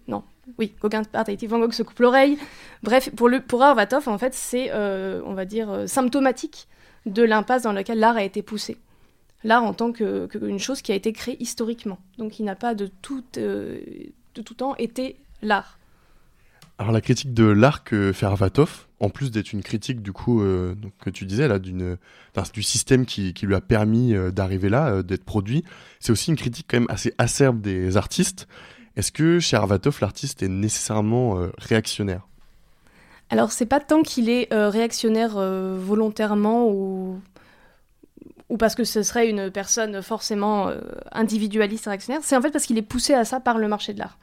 non, 0.07 0.23
oui, 0.57 0.73
Gauguin 0.81 1.03
part 1.03 1.21
à 1.21 1.25
Tahiti, 1.25 1.45
Van 1.45 1.59
Gogh 1.59 1.71
se 1.71 1.83
coupe 1.83 1.99
l'oreille. 1.99 2.39
Bref, 2.81 3.11
pour, 3.15 3.29
pour 3.47 3.61
Arvatov, 3.61 4.09
en 4.09 4.17
fait, 4.17 4.33
c'est, 4.33 4.73
on 4.73 5.33
va 5.33 5.45
dire, 5.45 5.83
symptomatique 5.87 6.67
de 7.05 7.21
l'impasse 7.23 7.63
dans 7.63 7.73
laquelle 7.73 7.99
l'art 7.99 8.17
a 8.17 8.23
été 8.23 8.41
poussé. 8.41 8.77
L'art 9.43 9.63
en 9.63 9.73
tant 9.73 9.91
que, 9.91 10.25
que 10.25 10.57
chose 10.57 10.81
qui 10.81 10.91
a 10.91 10.95
été 10.95 11.13
créée 11.13 11.37
historiquement. 11.39 11.99
Donc 12.17 12.39
il 12.39 12.45
n'a 12.45 12.55
pas 12.55 12.73
de 12.73 12.89
tout, 13.01 13.23
de 13.33 14.11
tout 14.33 14.53
temps 14.55 14.75
été 14.75 15.15
l'art. 15.41 15.78
Alors 16.79 16.91
la 16.91 17.01
critique 17.01 17.33
de 17.33 17.53
fait 18.13 18.25
Arvatov, 18.25 18.87
en 18.99 19.09
plus 19.09 19.29
d'être 19.29 19.53
une 19.53 19.61
critique 19.61 20.01
du 20.01 20.11
coup 20.13 20.41
euh, 20.41 20.73
que 21.01 21.09
tu 21.09 21.25
disais 21.25 21.47
là 21.47 21.59
du 21.59 22.63
système 22.63 23.05
qui, 23.05 23.33
lui 23.43 23.53
a 23.53 23.61
permis 23.61 24.15
euh, 24.15 24.31
d'arriver 24.31 24.69
là, 24.69 24.87
euh, 24.87 25.03
d'être 25.03 25.25
produit, 25.25 25.63
c'est 25.99 26.11
aussi 26.11 26.31
une 26.31 26.37
critique 26.37 26.65
quand 26.69 26.79
même 26.79 26.89
assez 26.89 27.13
acerbe 27.17 27.61
des 27.61 27.97
artistes. 27.97 28.47
Est-ce 28.95 29.11
que 29.11 29.39
chez 29.39 29.55
Arvatov 29.55 29.97
l'artiste 30.01 30.41
est 30.41 30.47
nécessairement 30.49 31.37
euh, 31.37 31.51
réactionnaire? 31.57 32.27
Alors, 33.29 33.51
c'est 33.51 33.65
pas 33.65 33.79
tant 33.79 34.01
qu'il 34.01 34.29
est 34.29 34.51
euh, 34.51 34.69
réactionnaire 34.69 35.37
euh, 35.37 35.77
volontairement 35.79 36.67
ou... 36.67 37.21
ou 38.49 38.57
parce 38.57 38.75
que 38.75 38.83
ce 38.83 39.03
serait 39.03 39.29
une 39.29 39.51
personne 39.51 40.01
forcément 40.01 40.67
euh, 40.67 40.79
individualiste 41.11 41.85
réactionnaire, 41.85 42.21
c'est 42.23 42.35
en 42.35 42.41
fait 42.41 42.51
parce 42.51 42.65
qu'il 42.65 42.77
est 42.77 42.81
poussé 42.83 43.13
à 43.13 43.25
ça 43.25 43.39
par 43.39 43.57
le 43.57 43.67
marché 43.67 43.93
de 43.93 43.99
l'art. 43.99 44.17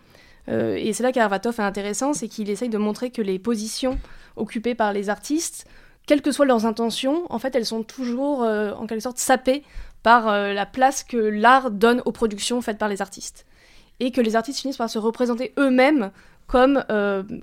Euh, 0.48 0.76
et 0.76 0.92
c'est 0.92 1.02
là 1.02 1.12
qu'Arvatov 1.12 1.58
est 1.58 1.62
intéressant, 1.62 2.12
c'est 2.12 2.28
qu'il 2.28 2.50
essaye 2.50 2.68
de 2.68 2.78
montrer 2.78 3.10
que 3.10 3.22
les 3.22 3.38
positions 3.38 3.98
occupées 4.36 4.74
par 4.74 4.92
les 4.92 5.08
artistes, 5.10 5.66
quelles 6.06 6.22
que 6.22 6.30
soient 6.30 6.46
leurs 6.46 6.66
intentions, 6.66 7.24
en 7.30 7.38
fait, 7.38 7.54
elles 7.56 7.66
sont 7.66 7.82
toujours 7.82 8.44
euh, 8.44 8.72
en 8.74 8.86
quelque 8.86 9.00
sorte 9.00 9.18
sapées 9.18 9.64
par 10.02 10.28
euh, 10.28 10.52
la 10.52 10.66
place 10.66 11.02
que 11.02 11.16
l'art 11.16 11.70
donne 11.70 12.00
aux 12.04 12.12
productions 12.12 12.60
faites 12.60 12.78
par 12.78 12.88
les 12.88 13.02
artistes. 13.02 13.44
Et 13.98 14.12
que 14.12 14.20
les 14.20 14.36
artistes 14.36 14.60
finissent 14.60 14.76
par 14.76 14.90
se 14.90 14.98
représenter 14.98 15.52
eux-mêmes 15.58 16.10
comme 16.46 16.84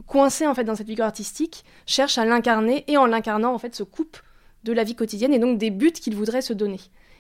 coincés 0.08 0.48
en 0.48 0.56
fait 0.56 0.64
dans 0.64 0.76
cette 0.76 0.88
figure 0.88 1.04
artistique, 1.04 1.66
cherchent 1.86 2.18
à 2.18 2.24
l'incarner 2.24 2.86
et 2.88 2.96
en 2.96 3.06
l'incarnant 3.06 3.54
en 3.54 3.58
fait 3.58 3.76
se 3.76 3.84
coupent 3.84 4.22
de 4.64 4.72
la 4.72 4.86
vie 4.86 4.96
quotidienne 4.96 5.34
et 5.34 5.40
donc 5.40 5.58
des 5.58 5.72
buts 5.72 5.92
qu'ils 5.92 6.16
voudraient 6.16 6.42
se 6.42 6.54
donner. 6.54 6.80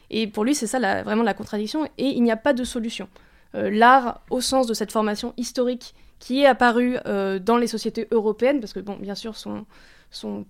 Et 0.09 0.27
pour 0.27 0.45
lui, 0.45 0.55
c'est 0.55 0.67
ça 0.67 1.03
vraiment 1.03 1.23
la 1.23 1.33
contradiction 1.33 1.85
et 1.97 2.07
il 2.07 2.23
n'y 2.23 2.31
a 2.31 2.37
pas 2.37 2.53
de 2.53 2.63
solution. 2.63 3.09
Euh, 3.55 3.69
L'art, 3.69 4.21
au 4.29 4.41
sens 4.41 4.67
de 4.67 4.73
cette 4.73 4.91
formation 4.91 5.33
historique 5.37 5.93
qui 6.19 6.41
est 6.41 6.45
apparue 6.45 6.97
euh, 7.05 7.39
dans 7.39 7.57
les 7.57 7.67
sociétés 7.67 8.07
européennes, 8.11 8.59
parce 8.59 8.73
que 8.73 8.79
bon, 8.79 8.95
bien 8.95 9.15
sûr, 9.15 9.35
son, 9.35 9.65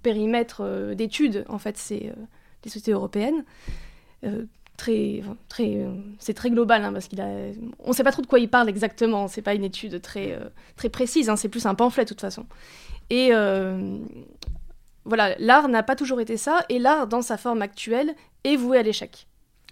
périmètre 0.01 0.61
euh, 0.61 0.95
d'études, 0.95 1.45
en 1.49 1.57
fait, 1.57 1.77
c'est 1.77 2.13
les 2.63 2.69
sociétés 2.69 2.91
européennes. 2.91 3.43
Très, 4.77 5.21
très, 5.49 5.85
c'est 6.17 6.33
très 6.33 6.49
global, 6.49 6.83
hein, 6.83 6.93
parce 6.93 7.07
qu'il 7.07 7.21
a, 7.21 7.27
on 7.79 7.89
ne 7.89 7.93
sait 7.93 8.03
pas 8.03 8.11
trop 8.11 8.21
de 8.21 8.27
quoi 8.27 8.39
il 8.39 8.49
parle 8.49 8.69
exactement. 8.69 9.27
C'est 9.27 9.41
pas 9.41 9.53
une 9.53 9.63
étude 9.63 10.01
très, 10.01 10.39
très 10.77 10.89
précise. 10.89 11.29
hein, 11.29 11.35
c'est 11.35 11.49
plus 11.49 11.65
un 11.65 11.75
pamphlet 11.75 12.05
de 12.05 12.09
toute 12.09 12.21
façon. 12.21 12.45
Et 13.09 13.31
voilà, 15.05 15.35
l'art 15.37 15.67
n'a 15.67 15.83
pas 15.83 15.95
toujours 15.95 16.21
été 16.21 16.37
ça, 16.37 16.65
et 16.69 16.79
l'art, 16.79 17.07
dans 17.07 17.21
sa 17.21 17.37
forme 17.37 17.61
actuelle, 17.61 18.15
est 18.45 18.55
voué 18.55 18.77
à 18.77 18.81
l'échec. 18.81 19.27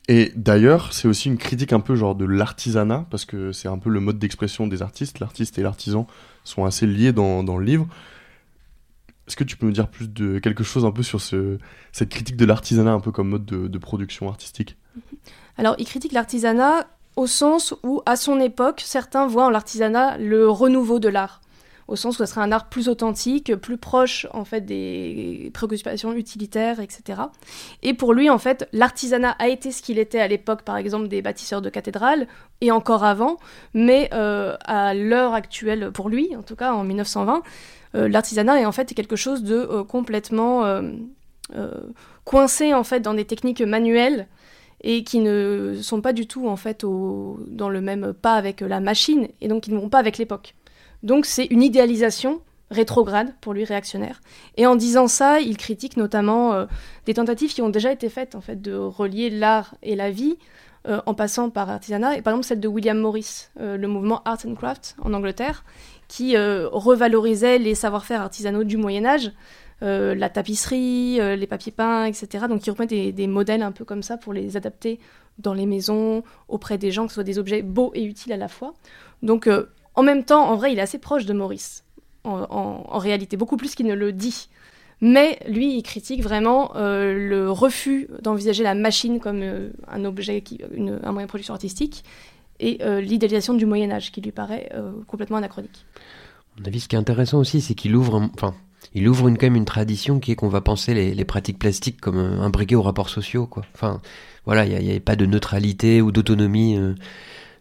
Et 0.07 0.31
d'ailleurs, 0.35 0.93
c'est 0.93 1.07
aussi 1.07 1.29
une 1.29 1.37
critique 1.37 1.73
un 1.73 1.79
peu 1.79 1.95
genre 1.95 2.15
de 2.15 2.25
l'artisanat, 2.25 3.05
parce 3.09 3.25
que 3.25 3.51
c'est 3.51 3.67
un 3.67 3.77
peu 3.77 3.89
le 3.89 3.99
mode 3.99 4.19
d'expression 4.19 4.67
des 4.67 4.81
artistes. 4.81 5.19
L'artiste 5.19 5.57
et 5.59 5.61
l'artisan 5.61 6.07
sont 6.43 6.65
assez 6.65 6.87
liés 6.87 7.13
dans, 7.13 7.43
dans 7.43 7.57
le 7.57 7.65
livre. 7.65 7.87
Est-ce 9.27 9.35
que 9.35 9.43
tu 9.43 9.55
peux 9.55 9.65
nous 9.65 9.71
dire 9.71 9.87
plus 9.87 10.09
de 10.09 10.39
quelque 10.39 10.63
chose 10.63 10.83
un 10.83 10.91
peu 10.91 11.03
sur 11.03 11.21
ce, 11.21 11.57
cette 11.91 12.09
critique 12.09 12.35
de 12.35 12.45
l'artisanat 12.45 12.91
un 12.91 12.99
peu 12.99 13.11
comme 13.11 13.29
mode 13.29 13.45
de, 13.45 13.67
de 13.67 13.77
production 13.77 14.27
artistique? 14.27 14.75
Alors, 15.57 15.75
il 15.77 15.85
critique 15.85 16.11
l'artisanat 16.11 16.87
au 17.15 17.27
sens 17.27 17.73
où, 17.83 18.01
à 18.05 18.15
son 18.15 18.39
époque, 18.39 18.81
certains 18.83 19.27
voient 19.27 19.45
en 19.45 19.49
l'artisanat 19.49 20.17
le 20.17 20.49
renouveau 20.49 20.99
de 20.99 21.09
l'art. 21.09 21.41
Au 21.91 21.97
sens 21.97 22.15
où 22.15 22.17
ça 22.19 22.25
serait 22.25 22.39
un 22.39 22.53
art 22.53 22.69
plus 22.69 22.87
authentique, 22.87 23.53
plus 23.57 23.75
proche 23.75 24.25
en 24.31 24.45
fait 24.45 24.61
des 24.61 25.51
préoccupations 25.53 26.13
utilitaires, 26.13 26.79
etc. 26.79 27.23
Et 27.83 27.93
pour 27.93 28.13
lui, 28.13 28.29
en 28.29 28.37
fait, 28.37 28.69
l'artisanat 28.71 29.31
a 29.31 29.49
été 29.49 29.73
ce 29.73 29.81
qu'il 29.81 29.99
était 29.99 30.21
à 30.21 30.29
l'époque, 30.29 30.61
par 30.61 30.77
exemple, 30.77 31.09
des 31.09 31.21
bâtisseurs 31.21 31.61
de 31.61 31.69
cathédrales, 31.69 32.27
et 32.61 32.71
encore 32.71 33.03
avant, 33.03 33.35
mais 33.73 34.09
euh, 34.13 34.55
à 34.63 34.93
l'heure 34.93 35.33
actuelle, 35.33 35.91
pour 35.91 36.07
lui, 36.07 36.33
en 36.37 36.43
tout 36.43 36.55
cas 36.55 36.71
en 36.71 36.85
1920, 36.85 37.43
euh, 37.95 38.07
l'artisanat 38.07 38.61
est 38.61 38.65
en 38.65 38.71
fait 38.71 38.93
quelque 38.93 39.17
chose 39.17 39.43
de 39.43 39.55
euh, 39.55 39.83
complètement 39.83 40.63
coincé 42.23 42.73
en 42.73 42.85
fait 42.85 43.01
dans 43.01 43.13
des 43.13 43.25
techniques 43.25 43.59
manuelles 43.59 44.27
et 44.79 45.03
qui 45.03 45.19
ne 45.19 45.77
sont 45.81 45.99
pas 45.99 46.13
du 46.13 46.25
tout 46.25 46.47
en 46.47 46.55
fait 46.55 46.85
dans 46.85 47.67
le 47.67 47.81
même 47.81 48.13
pas 48.13 48.35
avec 48.35 48.61
la 48.61 48.79
machine 48.79 49.27
et 49.41 49.49
donc 49.49 49.63
qui 49.63 49.73
ne 49.73 49.77
vont 49.77 49.89
pas 49.89 49.99
avec 49.99 50.17
l'époque. 50.17 50.55
Donc 51.03 51.25
c'est 51.25 51.45
une 51.45 51.63
idéalisation 51.63 52.41
rétrograde 52.71 53.33
pour 53.41 53.53
lui 53.53 53.65
réactionnaire. 53.65 54.21
Et 54.57 54.65
en 54.65 54.75
disant 54.75 55.07
ça, 55.07 55.39
il 55.41 55.57
critique 55.57 55.97
notamment 55.97 56.53
euh, 56.53 56.65
des 57.05 57.13
tentatives 57.13 57.53
qui 57.53 57.61
ont 57.61 57.69
déjà 57.69 57.91
été 57.91 58.09
faites 58.09 58.33
en 58.33 58.41
fait 58.41 58.61
de 58.61 58.73
relier 58.73 59.29
l'art 59.29 59.75
et 59.83 59.95
la 59.95 60.09
vie 60.09 60.37
euh, 60.87 61.01
en 61.05 61.13
passant 61.13 61.49
par 61.49 61.69
artisanat 61.69 62.17
et 62.17 62.21
par 62.21 62.33
exemple 62.33 62.47
celle 62.47 62.61
de 62.61 62.67
William 62.67 62.97
Morris, 62.97 63.49
euh, 63.59 63.77
le 63.77 63.87
mouvement 63.87 64.23
Art 64.23 64.39
and 64.45 64.55
Craft 64.55 64.95
en 65.01 65.13
Angleterre, 65.13 65.63
qui 66.07 66.35
revalorisait 66.35 67.57
les 67.57 67.73
savoir-faire 67.73 68.19
artisanaux 68.19 68.65
du 68.65 68.75
Moyen 68.75 69.05
Âge 69.05 69.31
la 69.79 70.29
tapisserie, 70.29 71.19
les 71.37 71.47
papiers 71.47 71.71
peints, 71.71 72.03
etc. 72.03 72.45
Donc, 72.49 72.67
ils 72.67 72.69
reprennent 72.69 72.89
des, 72.89 73.13
des 73.13 73.27
modèles 73.27 73.63
un 73.63 73.71
peu 73.71 73.85
comme 73.85 74.03
ça 74.03 74.17
pour 74.17 74.33
les 74.33 74.57
adapter 74.57 74.99
dans 75.39 75.53
les 75.53 75.65
maisons, 75.65 76.21
auprès 76.49 76.77
des 76.77 76.91
gens, 76.91 77.05
que 77.05 77.11
ce 77.11 77.15
soit 77.15 77.23
des 77.23 77.39
objets 77.39 77.61
beaux 77.61 77.91
et 77.95 78.03
utiles 78.03 78.33
à 78.33 78.37
la 78.37 78.49
fois. 78.49 78.73
Donc, 79.23 79.47
en 79.95 80.03
même 80.03 80.23
temps, 80.23 80.49
en 80.49 80.55
vrai, 80.55 80.71
il 80.71 80.79
est 80.79 80.81
assez 80.81 80.97
proche 80.99 81.25
de 81.25 81.33
Maurice, 81.33 81.83
en, 82.23 82.97
réalité, 82.97 83.35
beaucoup 83.37 83.57
plus 83.57 83.75
qu'il 83.75 83.87
ne 83.87 83.93
le 83.93 84.13
dit. 84.13 84.47
Mais 85.01 85.39
lui, 85.47 85.77
il 85.77 85.83
critique 85.83 86.21
vraiment 86.21 86.75
euh, 86.75 87.13
le 87.13 87.49
refus 87.49 88.07
d'envisager 88.21 88.63
la 88.63 88.75
machine 88.75 89.19
comme 89.19 89.41
euh, 89.41 89.71
un 89.87 90.05
objet, 90.05 90.41
qui, 90.41 90.61
une- 90.75 90.99
un 91.03 91.11
moyen 91.11 91.25
de 91.25 91.29
production 91.29 91.55
artistique, 91.55 92.03
et 92.59 92.77
euh, 92.81 93.01
l'idéalisation 93.01 93.55
du 93.55 93.65
Moyen 93.65 93.89
Âge, 93.89 94.11
qui 94.11 94.21
lui 94.21 94.31
paraît 94.31 94.71
complètement 95.07 95.37
anachronique. 95.37 95.85
À 96.57 96.59
mon 96.61 96.65
avis, 96.67 96.79
ce 96.79 96.87
qui 96.87 96.95
est 96.95 96.99
intéressant 96.99 97.39
aussi, 97.39 97.59
c'est 97.59 97.73
qu'il 97.73 97.95
ouvre, 97.95 98.29
enfin, 98.35 98.53
il 98.93 99.09
ouvre 99.09 99.27
une, 99.27 99.37
quand 99.37 99.47
même 99.47 99.55
une 99.55 99.65
tradition 99.65 100.19
qui 100.19 100.31
est 100.31 100.35
qu'on 100.35 100.49
va 100.49 100.61
penser 100.61 100.93
les, 100.93 101.25
pratiques 101.25 101.57
plastiques 101.57 101.99
comme 101.99 102.19
imbriquées 102.19 102.75
aux 102.75 102.83
rapports 102.83 103.09
sociaux. 103.09 103.49
Enfin, 103.73 103.99
voilà, 104.45 104.65
il 104.65 104.77
n'y 104.77 104.91
avait 104.91 104.99
pas 104.99 105.15
de 105.15 105.25
neutralité 105.25 106.01
ou 106.01 106.11
d'autonomie 106.11 106.77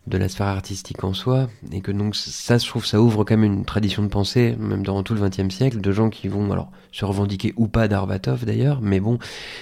de 0.06 0.16
la 0.16 0.28
sphère 0.28 0.46
artistique 0.46 1.04
en 1.04 1.12
soi, 1.12 1.48
et 1.72 1.82
que 1.82 1.92
donc 1.92 2.16
ça, 2.16 2.58
je 2.58 2.66
trouve, 2.66 2.86
ça 2.86 3.00
ouvre 3.00 3.22
quand 3.22 3.36
même 3.36 3.44
une 3.44 3.64
tradition 3.64 4.02
de 4.02 4.08
pensée, 4.08 4.56
même 4.58 4.82
durant 4.82 5.02
tout 5.02 5.14
le 5.14 5.20
XXe 5.20 5.54
siècle, 5.54 5.80
de 5.80 5.92
gens 5.92 6.08
qui 6.08 6.26
vont 6.26 6.50
alors 6.50 6.70
se 6.90 7.04
revendiquer 7.04 7.52
ou 7.56 7.68
pas 7.68 7.86
d'Arvatov 7.86 8.44
d'ailleurs, 8.44 8.80
mais 8.80 8.98
bon, 8.98 9.18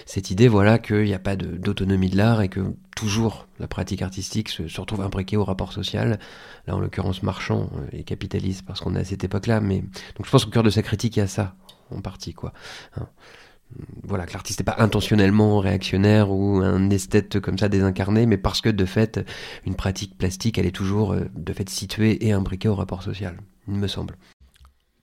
cette 0.06 0.30
idée, 0.30 0.48
voilà, 0.48 0.78
qu'il 0.78 1.04
n'y 1.04 1.14
a 1.14 1.18
pas 1.18 1.36
d'autonomie 1.36 2.08
de, 2.08 2.16
l'art 2.16 2.40
et 2.40 2.48
que 2.48 2.60
toujours 2.96 3.46
la 3.58 3.66
pratique 3.66 4.00
artistique 4.00 4.48
se, 4.48 4.80
retrouve 4.80 5.00
imbriquée 5.00 5.36
au 5.36 5.44
rapport 5.44 5.72
social, 5.72 6.18
là 6.66 6.76
en 6.76 6.80
l'occurrence 6.80 7.22
marchand 7.22 7.68
et 7.92 8.04
capitaliste, 8.04 8.64
parce 8.64 8.80
qu'on 8.80 8.94
est 8.94 9.00
à 9.00 9.04
cette 9.04 9.24
époque-là, 9.24 9.60
mais 9.60 9.80
donc 9.80 10.24
je 10.24 10.30
pense 10.30 10.44
qu'au 10.44 10.50
cœur 10.50 10.62
de 10.62 10.70
sa 10.70 10.82
critique, 10.82 11.16
il 11.16 11.20
y 11.20 11.22
a 11.22 11.26
ça, 11.26 11.56
en 11.90 12.00
partie, 12.00 12.32
quoi. 12.32 12.52
Hein 12.96 13.08
voilà, 14.04 14.26
que 14.26 14.32
l'artiste 14.32 14.60
n'est 14.60 14.64
pas 14.64 14.76
intentionnellement 14.78 15.58
réactionnaire 15.58 16.30
ou 16.30 16.60
un 16.62 16.90
esthète 16.90 17.40
comme 17.40 17.58
ça 17.58 17.68
désincarné, 17.68 18.26
mais 18.26 18.38
parce 18.38 18.60
que 18.60 18.68
de 18.68 18.84
fait, 18.84 19.24
une 19.66 19.74
pratique 19.74 20.16
plastique, 20.16 20.58
elle 20.58 20.66
est 20.66 20.74
toujours 20.74 21.12
euh, 21.12 21.26
de 21.34 21.52
fait 21.52 21.68
située 21.68 22.26
et 22.26 22.32
imbriquée 22.32 22.68
au 22.68 22.74
rapport 22.74 23.02
social, 23.02 23.36
il 23.68 23.74
me 23.74 23.86
semble. 23.86 24.16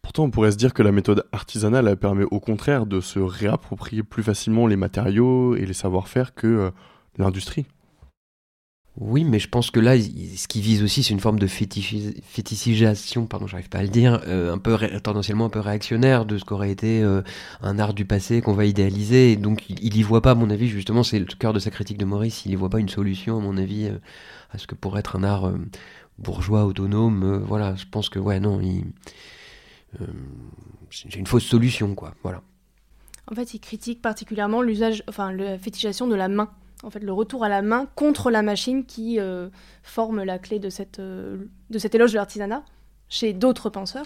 Pourtant, 0.02 0.24
on 0.24 0.30
pourrait 0.30 0.52
se 0.52 0.58
dire 0.58 0.74
que 0.74 0.84
la 0.84 0.92
méthode 0.92 1.26
artisanale 1.32 1.96
permet 1.98 2.26
au 2.30 2.40
contraire 2.40 2.86
de 2.86 3.02
se 3.02 3.20
réapproprier 3.20 4.04
plus 4.04 4.24
facilement 4.24 4.68
les 4.68 4.76
matériaux 4.76 5.56
et 5.56 5.66
les 5.66 5.74
savoir-faire 5.74 6.36
que 6.36 6.48
euh, 6.48 6.72
l'industrie. 7.18 7.66
Oui, 8.98 9.26
mais 9.26 9.40
je 9.40 9.50
pense 9.50 9.72
que 9.72 9.82
là, 9.82 9.98
ce 10.00 10.48
qui 10.48 10.62
vise 10.62 10.82
aussi, 10.82 11.04
c'est 11.04 11.14
une 11.14 11.20
forme 11.20 11.38
de 11.38 11.48
fétichisation, 11.48 13.26
pardon, 13.26 13.46
j'arrive 13.46 13.68
pas 13.68 13.80
à 13.80 13.84
le 13.84 13.90
dire, 13.90 14.22
euh, 14.26 14.54
un 14.54 14.58
peu 14.58 14.78
tendanciellement 15.04 15.46
un 15.46 15.50
peu 15.50 15.60
réactionnaire 15.60 16.26
de 16.26 16.38
ce 16.38 16.46
qu'aurait 16.46 16.72
été 16.72 17.04
euh, 17.04 17.22
un 17.62 17.78
art 17.78 17.94
du 17.94 18.06
passé 18.06 18.42
qu'on 18.42 18.54
va 18.54 18.64
idéaliser. 18.64 19.36
Donc, 19.36 19.70
il, 19.70 19.84
il 19.84 19.98
y 19.98 20.02
voit 20.02 20.22
pas, 20.22 20.32
à 20.32 20.36
mon 20.36 20.50
avis, 20.50 20.70
justement, 20.70 21.04
c'est 21.04 21.20
le 21.20 21.26
cœur 21.26 21.52
de 21.52 21.60
sa 21.60 21.72
critique 21.72 21.98
de 21.98 22.06
Maurice, 22.06 22.46
il 22.46 22.54
y 22.54 22.56
voit 22.56 22.70
pas 22.70 22.80
une 22.80 22.88
solution, 22.88 23.38
à 23.38 23.42
mon 23.42 23.58
avis, 23.58 23.88
euh, 23.88 23.98
à 24.52 24.58
ce 24.58 24.66
que 24.66 24.76
pourrait 24.76 25.02
être 25.02 25.18
un 25.18 25.24
art 25.24 25.52
bourgeois, 26.18 26.64
autonome. 26.64 27.44
voilà, 27.46 27.76
je 27.76 27.84
pense 27.92 28.08
que, 28.08 28.20
ouais, 28.20 28.40
non, 28.40 28.62
c'est 30.90 31.16
une 31.16 31.28
fausse 31.28 31.44
solution, 31.44 31.96
quoi. 31.96 32.14
Voilà. 32.24 32.42
En 33.30 33.36
fait, 33.36 33.54
il 33.54 33.60
critique 33.60 34.02
particulièrement 34.02 34.62
l'usage, 34.62 35.04
enfin, 35.10 35.34
la 35.34 35.58
fétichisation 35.58 36.08
de 36.08 36.16
la 36.16 36.30
main 36.30 36.50
en 36.86 36.92
fait, 36.92 37.00
le 37.00 37.12
retour 37.12 37.44
à 37.44 37.50
la 37.50 37.64
main 37.64 37.88
contre 37.96 38.30
la 38.30 38.44
machine 38.44 38.86
qui 38.86 39.20
euh, 39.20 39.50
forme 39.82 40.24
la 40.24 40.38
clé 40.38 40.60
de, 40.60 40.70
cette, 40.70 41.00
euh, 41.00 41.38
de 41.72 41.80
cet 41.80 41.96
éloge 41.96 42.12
de 42.12 42.18
l'artisanat 42.18 42.64
chez 43.10 43.34
d'autres 43.34 43.70
penseurs. 43.70 44.06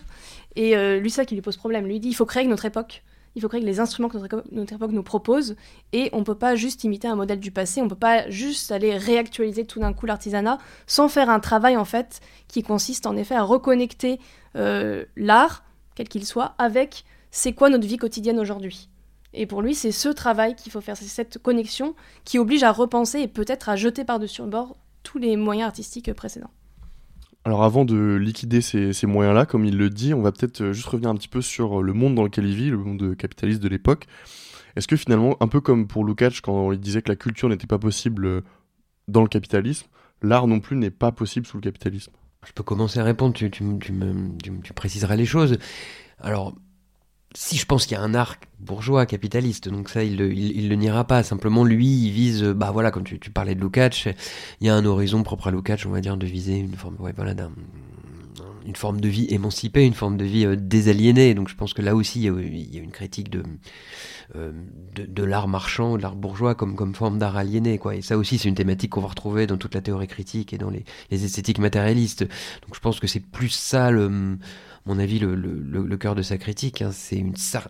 Et 0.56 0.78
euh, 0.78 1.00
lui, 1.00 1.12
ça 1.12 1.26
qui 1.26 1.36
lui 1.36 1.42
pose 1.42 1.58
problème. 1.58 1.86
Lui, 1.86 2.00
dit 2.00 2.08
il 2.08 2.13
faut 2.13 2.26
créer 2.26 2.48
notre 2.48 2.65
époque. 2.65 3.04
Il 3.36 3.42
faut 3.42 3.50
créer 3.50 3.62
les 3.62 3.80
instruments 3.82 4.08
que 4.08 4.18
notre, 4.18 4.44
notre 4.52 4.74
époque 4.74 4.92
nous 4.92 5.04
propose. 5.04 5.58
Et 5.92 6.10
on 6.13 6.20
ne 6.20 6.24
peut 6.24 6.38
pas 6.38 6.56
juste 6.56 6.86
imiter 6.86 7.08
un 7.08 7.15
modèle 7.15 7.42
du 7.42 7.52
passé. 7.52 7.82
On 7.82 7.86
ne 7.86 7.89
peut 7.89 7.96
pas 7.96 8.30
juste 8.30 8.72
aller 8.72 8.98
réactualiser 8.98 9.65
tout 9.65 9.82
d'un 9.82 9.92
coup 9.92 10.06
l'artisanat 10.06 10.58
sans 10.88 11.10
faire 11.10 11.30
un 11.30 11.42
travail, 11.42 11.76
en 11.76 11.86
fait, 11.86 12.22
qui 12.48 12.63
consiste 12.63 13.06
en 13.06 13.18
effet 13.18 13.36
à 13.36 13.44
reconnecter 13.44 14.20
l'art, 14.56 15.63
quel 15.96 16.08
qu'il 16.08 16.26
soit, 16.26 16.56
avec 16.58 17.04
c'est 17.30 17.54
quoi 17.54 17.70
notre 17.70 17.86
vie 17.86 17.98
quotidienne 17.98 18.39
aujourd'hui. 18.39 18.89
Et 19.34 19.46
pour 19.46 19.62
lui, 19.62 19.76
c'est 19.76 19.92
ce 19.92 20.10
travail 20.10 20.56
qu'il 20.56 20.72
faut 20.72 20.82
faire, 20.82 20.98
c'est 20.98 21.06
cette 21.06 21.38
connexion 21.38 21.96
qui 22.26 22.39
oblige 22.39 22.63
à 22.63 22.72
repenser 22.72 23.20
et 23.20 23.28
peut-être 23.28 23.70
à 23.70 23.76
jeter 23.76 24.04
par-dessus 24.04 24.42
le 24.42 24.48
bord 24.48 24.78
tous 25.04 25.20
les 25.20 25.38
moyens 25.38 25.68
artistiques 25.68 26.12
précédents. 26.13 26.52
Alors 27.46 27.63
avant 27.63 27.86
de 27.86 28.15
liquider 28.15 28.62
ces, 28.62 29.08
moyens-là, 29.08 29.46
comme 29.46 29.65
il 29.65 29.78
le 29.78 29.89
dit, 29.89 30.13
on 30.13 30.22
va 30.22 30.32
peut-être 30.32 30.62
euh, 30.62 30.74
juste 30.74 30.88
revenir 30.88 31.10
un 31.10 31.15
petit 31.15 31.30
peu 31.30 31.42
sur 31.42 31.82
le 31.82 31.94
monde 31.94 32.15
dans 32.15 32.24
lequel 32.24 32.46
il 32.46 32.56
vit, 32.56 32.70
le 32.70 32.78
monde 32.78 33.15
capitaliste 33.15 33.62
de 33.62 33.70
l'époque. 33.70 34.08
Est-ce 34.76 34.88
que 34.88 34.96
finalement, 34.96 35.36
un 35.39 35.48
peu 35.48 35.62
comme 35.62 35.88
pour 35.88 36.04
Lukács 36.04 36.42
quand 36.42 36.72
il 36.72 36.80
disait 36.80 37.02
que 37.02 37.10
la 37.10 37.15
culture 37.15 37.50
n'était 37.50 37.68
pas 37.68 37.80
possible 37.80 38.26
euh, 38.26 38.42
dans 39.08 39.22
le 39.22 39.28
capitalisme, 39.28 39.88
l'art 40.22 40.48
non 40.48 40.60
plus 40.60 40.76
n'est 40.76 40.92
pas 40.92 41.12
possible 41.12 41.46
sous 41.46 41.58
le 41.58 41.62
capitalisme? 41.62 42.12
Je 42.46 42.54
peux 42.54 42.63
commencer 42.63 43.00
à 43.00 43.04
répondre, 43.04 43.34
tu, 43.34 43.50
tu, 43.52 43.63
tu, 43.80 43.92
me, 43.92 44.38
tu 44.38 44.74
préciseras 44.74 45.15
les 45.15 45.26
choses. 45.26 45.58
Alors, 46.20 46.56
si 47.36 47.58
je 47.58 47.65
pense 47.65 47.86
qu'il 47.86 47.96
y 47.96 48.00
a 48.00 48.04
un 48.04 48.13
arc 48.13 48.48
bourgeois 48.60 49.06
capitaliste, 49.06 49.70
donc 49.70 49.89
ça 49.89 50.04
il, 50.04 50.18
le 50.18 50.76
niera 50.76 51.06
pas. 51.06 51.24
Simplement 51.24 51.63
lui 51.63 51.88
il 51.88 52.12
vise, 52.12 52.44
bah 52.44 52.72
voilà, 52.72 52.92
comme 52.92 53.04
tu, 53.04 53.18
parlais 53.30 53.56
de 53.56 53.62
Lukács, 53.62 54.10
il 54.62 54.68
y 54.68 54.70
a 54.70 54.76
un 54.76 54.86
horizon 54.86 55.24
propre 55.24 55.48
à 55.48 55.52
Lukács, 55.52 55.86
on 55.86 55.92
va 55.92 56.02
dire, 56.02 56.18
de 56.18 56.26
viser 56.26 56.58
une 56.58 56.76
forme, 56.76 56.96
voilà, 56.98 57.34
une 58.65 58.76
forme 58.76 59.02
de 59.02 59.08
vie 59.08 59.28
émancipée, 59.30 59.86
une 59.86 59.94
forme 59.94 60.18
de 60.18 60.26
vie 60.26 60.46
euh, 60.46 60.56
désaliénée. 60.56 61.34
Donc 61.34 61.50
je 61.50 61.56
pense 61.56 61.74
que 61.74 61.82
là 61.82 61.96
aussi 61.96 62.20
il 62.20 62.74
y 62.74 62.78
a, 62.78 62.82
une 62.82 62.92
critique 62.92 63.30
de, 63.30 63.44
euh, 64.36 64.52
de, 64.96 65.24
l'art 65.24 65.48
marchand, 65.48 65.98
de 65.98 66.02
l'art 66.02 66.15
bourgeois 66.15 66.56
comme, 66.56 66.76
comme 66.76 66.94
forme 66.94 67.18
d'art 67.18 67.38
aliéné. 67.38 67.78
Quoi. 67.78 67.96
Et 67.96 68.02
ça 68.02 68.18
aussi 68.18 68.38
c'est 68.38 68.48
une 68.48 68.56
thématique 68.56 68.92
qu'on 68.92 69.02
va 69.02 69.08
retrouver 69.08 69.48
dans 69.48 69.58
toute 69.58 69.76
la 69.76 69.82
théorie 69.82 70.08
critique 70.08 70.54
et 70.54 70.58
dans 70.58 70.70
les, 70.70 70.84
les 71.10 71.26
esthétiques 71.26 71.60
matérialistes. 71.60 72.22
Donc 72.22 72.76
je 72.76 72.80
pense 72.80 73.00
que 73.00 73.08
c'est 73.08 73.20
plus 73.22 73.50
ça 73.50 73.92
le 73.92 74.38
mon 74.86 75.00
avis, 75.00 75.20
le, 75.20 75.98
cœur 75.98 76.15
de 76.15 76.22
sa 76.22 76.38
critique. 76.38 76.82
Hein. 76.82 76.92
c'est 76.92 77.24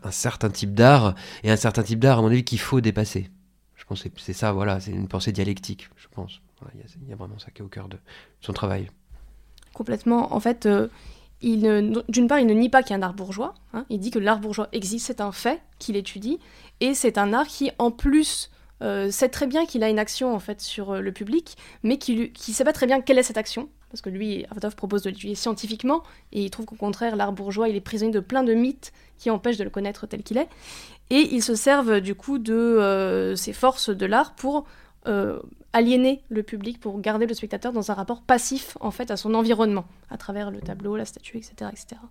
un 0.03 0.11
certain 0.11 0.49
type 0.49 0.73
d'art, 0.73 1.15
et 1.43 1.51
un 1.51 1.55
certain 1.57 1.83
type 1.83 1.99
d'art, 1.99 2.19
à 2.19 2.21
mon 2.21 2.27
avis, 2.29 2.43
qu'il 2.43 2.59
faut 2.59 2.81
dépasser. 2.81 3.29
Je 3.75 3.85
pense 3.85 4.03
que 4.03 4.09
c'est 4.17 4.33
ça, 4.33 4.51
voilà, 4.51 4.79
c'est 4.79 4.91
une 4.91 5.07
pensée 5.07 5.31
dialectique, 5.31 5.89
je 5.97 6.07
pense. 6.11 6.41
Il 6.73 7.09
y, 7.09 7.13
a 7.13 7.15
vraiment 7.15 7.39
ça 7.39 7.51
qui 7.51 7.61
est 7.61 7.65
au 7.65 7.69
cœur 7.69 7.87
de 7.87 7.97
son 8.41 8.51
travail. 8.51 8.89
Complètement. 9.73 10.33
En 10.33 10.41
fait, 10.41 10.65
euh, 10.65 10.89
d'une 11.41 12.27
part, 12.27 12.39
il 12.39 12.47
ne 12.47 12.53
nie 12.53 12.69
pas 12.69 12.83
qu'il 12.83 12.91
y 12.91 12.93
a 12.93 12.97
un 12.97 13.01
art 13.01 13.13
bourgeois. 13.13 13.55
Hein. 13.73 13.85
il 13.89 13.99
dit 13.99 14.11
que 14.11 14.19
l'art 14.19 14.39
bourgeois 14.39 14.67
existe, 14.73 15.07
c'est 15.07 15.21
un 15.21 15.31
fait 15.31 15.61
qu'il 15.79 15.95
étudie, 15.95 16.39
et 16.81 16.93
c'est 16.93 17.17
un 17.17 17.33
art 17.33 17.47
qui, 17.47 17.71
en 17.79 17.91
plus, 17.91 18.51
euh, 18.81 19.09
sait 19.09 19.29
très 19.29 19.47
bien 19.47 19.65
qu'il 19.65 19.83
a 19.83 19.89
une 19.89 19.99
action 19.99 20.33
en 20.33 20.39
fait 20.39 20.61
sur 20.61 20.91
euh, 20.91 21.01
le 21.01 21.11
public, 21.11 21.57
mais 21.83 21.97
qui 21.97 22.15
ne 22.15 22.53
sait 22.53 22.63
pas 22.63 22.73
très 22.73 22.87
bien 22.87 23.01
quelle 23.01 23.17
est 23.17 23.23
cette 23.23 23.37
action 23.37 23.69
parce 23.89 24.01
que 24.01 24.09
lui, 24.09 24.45
Arvatov 24.45 24.75
propose 24.75 25.01
de 25.03 25.09
l'étudier 25.09 25.35
scientifiquement, 25.35 26.03
et 26.31 26.43
il 26.43 26.49
trouve 26.49 26.65
qu'au 26.65 26.75
contraire, 26.75 27.15
l'art 27.15 27.33
bourgeois, 27.33 27.69
il 27.69 27.75
est 27.75 27.81
prisonnier 27.81 28.11
de 28.11 28.19
plein 28.19 28.43
de 28.43 28.53
mythes 28.53 28.93
qui 29.17 29.29
empêchent 29.29 29.57
de 29.57 29.63
le 29.63 29.69
connaître 29.69 30.07
tel 30.07 30.23
qu'il 30.23 30.37
est. 30.37 30.47
Et 31.09 31.27
ils 31.33 31.43
se 31.43 31.55
servent 31.55 31.99
du 31.99 32.15
coup 32.15 32.37
de 32.37 32.53
euh, 32.53 33.35
ces 33.35 33.53
forces 33.53 33.89
de 33.89 34.05
l'art 34.05 34.35
pour 34.35 34.65
euh, 35.07 35.39
aliéner 35.73 36.21
le 36.29 36.43
public, 36.43 36.79
pour 36.79 36.99
garder 37.01 37.25
le 37.25 37.33
spectateur 37.33 37.73
dans 37.73 37.89
un 37.89 37.93
rapport 37.95 38.21
passif 38.21 38.77
en 38.79 38.91
fait 38.91 39.09
à 39.09 39.17
son 39.17 39.33
environnement, 39.33 39.85
à 40.11 40.17
travers 40.17 40.51
le 40.51 40.59
tableau, 40.59 40.95
la 40.95 41.05
statue, 41.05 41.37
etc. 41.37 41.71
etc. 41.71 42.01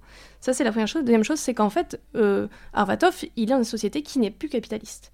Ça 0.40 0.52
c'est 0.52 0.64
la 0.64 0.70
première 0.70 0.88
chose. 0.88 1.02
Deuxième 1.02 1.24
chose, 1.24 1.38
c'est 1.38 1.54
qu'en 1.54 1.70
fait, 1.70 2.00
euh, 2.16 2.48
Arvatov, 2.72 3.24
il 3.36 3.44
est 3.44 3.46
dans 3.46 3.58
une 3.58 3.64
société 3.64 4.02
qui 4.02 4.18
n'est 4.18 4.30
plus 4.30 4.48
capitaliste. 4.48 5.12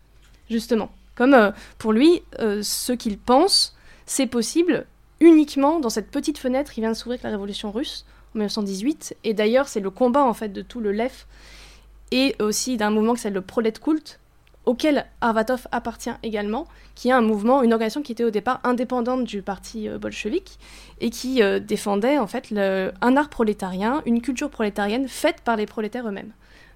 Justement. 0.49 0.91
Comme 1.15 1.53
pour 1.79 1.93
lui, 1.93 2.23
ce 2.41 2.93
qu'il 2.93 3.19
pense, 3.19 3.77
c'est 4.05 4.27
possible 4.27 4.85
uniquement 5.25 5.81
dans 5.81 5.91
cette 5.91 6.11
petite 6.11 6.39
fenêtre 6.39 6.73
qui 6.73 6.81
vient 6.81 6.91
de 6.91 6.97
s'ouvrir 6.97 7.15
avec 7.15 7.23
la 7.25 7.31
révolution 7.31 7.73
russe 7.73 8.05
en 8.35 8.39
1918. 8.39 9.17
Et 9.25 9.35
d'ailleurs, 9.35 9.69
c'est 9.69 9.81
le 9.81 9.91
combat 9.91 10.25
en 10.25 10.35
fait 10.35 10.51
de 10.51 10.63
tout 10.63 10.81
le 10.81 10.93
LEF 10.93 11.27
et 12.13 12.37
aussi 12.39 12.77
d'un 12.77 12.91
mouvement 12.91 13.15
qui 13.15 13.21
s'appelle 13.21 13.35
le 13.35 13.41
Prolet 13.41 13.73
Cult, 13.73 14.21
auquel 14.67 15.07
Arvatov 15.21 15.67
appartient 15.73 16.11
également, 16.23 16.67
qui 16.95 17.09
est 17.09 17.13
un 17.13 17.21
mouvement, 17.21 17.63
une 17.63 17.73
organisation 17.73 18.03
qui 18.03 18.13
était 18.13 18.25
au 18.25 18.31
départ 18.31 18.61
indépendante 18.65 19.25
du 19.25 19.43
parti 19.43 19.89
euh, 19.89 19.99
bolchevique 19.99 20.59
et 21.01 21.11
qui 21.11 21.43
euh, 21.43 21.59
défendait 21.61 22.19
en 22.19 22.27
fait 22.27 22.53
un 22.53 23.17
art 23.17 23.29
prolétarien, 23.29 24.03
une 24.07 24.23
culture 24.23 24.51
prolétarienne 24.51 25.09
faite 25.09 25.41
par 25.45 25.57
les 25.57 25.67
prolétaires 25.67 26.07
eux-mêmes. 26.07 26.33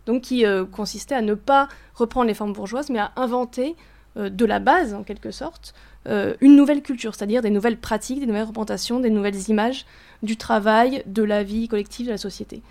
Donc 0.07 0.23
qui 0.23 0.47
euh, 0.47 0.65
consistait 0.65 1.15
à 1.15 1.23
ne 1.23 1.35
pas 1.35 1.69
reprendre 1.95 2.27
les 2.27 2.35
formes 2.35 2.53
bourgeoises, 2.53 2.91
mais 2.91 2.99
à 2.99 3.13
inventer 3.17 3.77
de 4.19 4.45
la 4.45 4.59
base, 4.59 4.95
en 4.95 5.05
quelque 5.05 5.31
sorte, 5.31 5.75
euh, 6.09 6.35
une 6.41 6.57
nouvelle 6.57 6.83
culture, 6.83 7.15
c'est-à-dire 7.15 7.43
des 7.43 7.51
nouvelles 7.51 7.77
pratiques, 7.77 8.21
des 8.21 8.27
nouvelles 8.27 8.45
représentations, 8.45 9.01
des 9.01 9.11
nouvelles 9.11 9.49
images 9.49 9.85
du 10.23 10.37
travail, 10.37 11.03
de 11.07 11.23
la 11.23 11.43
vie 11.43 11.69
collective 11.69 12.07
de 12.07 12.13
la 12.13 12.19
société. 12.19 12.63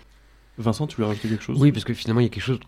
Vincent, 0.56 0.86
tu 0.86 0.96
voulais 0.96 1.08
rajouter 1.08 1.28
quelque 1.28 1.44
chose? 1.44 1.58
Oui, 1.60 1.70
parce 1.70 1.84
que 1.84 1.94
finalement, 1.94 2.20
il 2.20 2.24
y 2.24 2.26
a 2.26 2.30
quelque 2.30 2.42
chose 2.42 2.58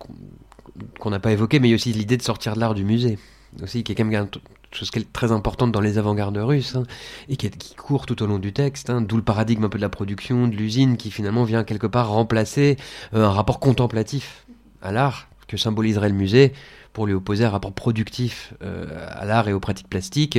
qu'on 1.01 1.11
n'a 1.11 1.19
pas 1.19 1.33
évoqué, 1.33 1.59
mais 1.59 1.69
il 1.69 1.71
y 1.73 1.75
a 1.75 1.77
aussi 1.77 1.93
l'idée 1.93 2.17
de 2.17 2.23
sortir 2.23 2.55
de 2.55 2.61
l'art 2.61 2.75
du 2.75 2.85
musée. 2.85 3.19
Aussi, 3.63 3.83
qui 3.83 3.91
est 3.91 3.95
quand 3.97 4.05
même 4.05 4.29
quelque 4.29 4.41
chose 4.71 4.93
qui 4.93 5.01
est 5.01 5.13
très 5.13 5.33
importante 5.33 5.73
dans 5.73 5.81
les 5.81 5.99
avant-gardes 5.99 6.39
russes, 6.39 6.77
hein, 6.77 6.85
et 7.29 7.37
qui, 7.37 7.51
court 7.75 8.07
tout 8.07 8.23
au 8.23 8.27
long 8.27 8.39
du 8.39 8.53
texte, 8.53 8.91
hein, 8.91 9.01
d'où 9.01 9.17
le 9.17 9.23
paradigme 9.23 9.65
un 9.65 9.69
peu 9.69 9.79
de 9.79 9.83
la 9.83 9.89
production, 9.89 10.47
de 10.47 10.55
l'usine, 10.55 10.97
qui 10.97 11.11
finalement 11.11 11.43
vient 11.43 11.65
quelque 11.65 11.89
part 11.89 12.11
remplacer 12.11 12.77
euh, 13.13 13.25
un 13.25 13.31
rapport 13.31 13.59
contemplatif 13.59 14.47
à 14.83 14.93
l'art 14.93 15.27
que 15.49 15.57
symboliserait 15.57 16.11
le 16.11 16.15
musée, 16.15 16.53
pour 17.01 17.07
lui 17.07 17.15
opposer 17.15 17.47
un 17.47 17.49
rapport 17.49 17.73
productif 17.73 18.53
euh, 18.63 19.07
à 19.09 19.25
l'art 19.25 19.49
et 19.49 19.55
aux 19.55 19.59
pratiques 19.59 19.89
plastiques. 19.89 20.39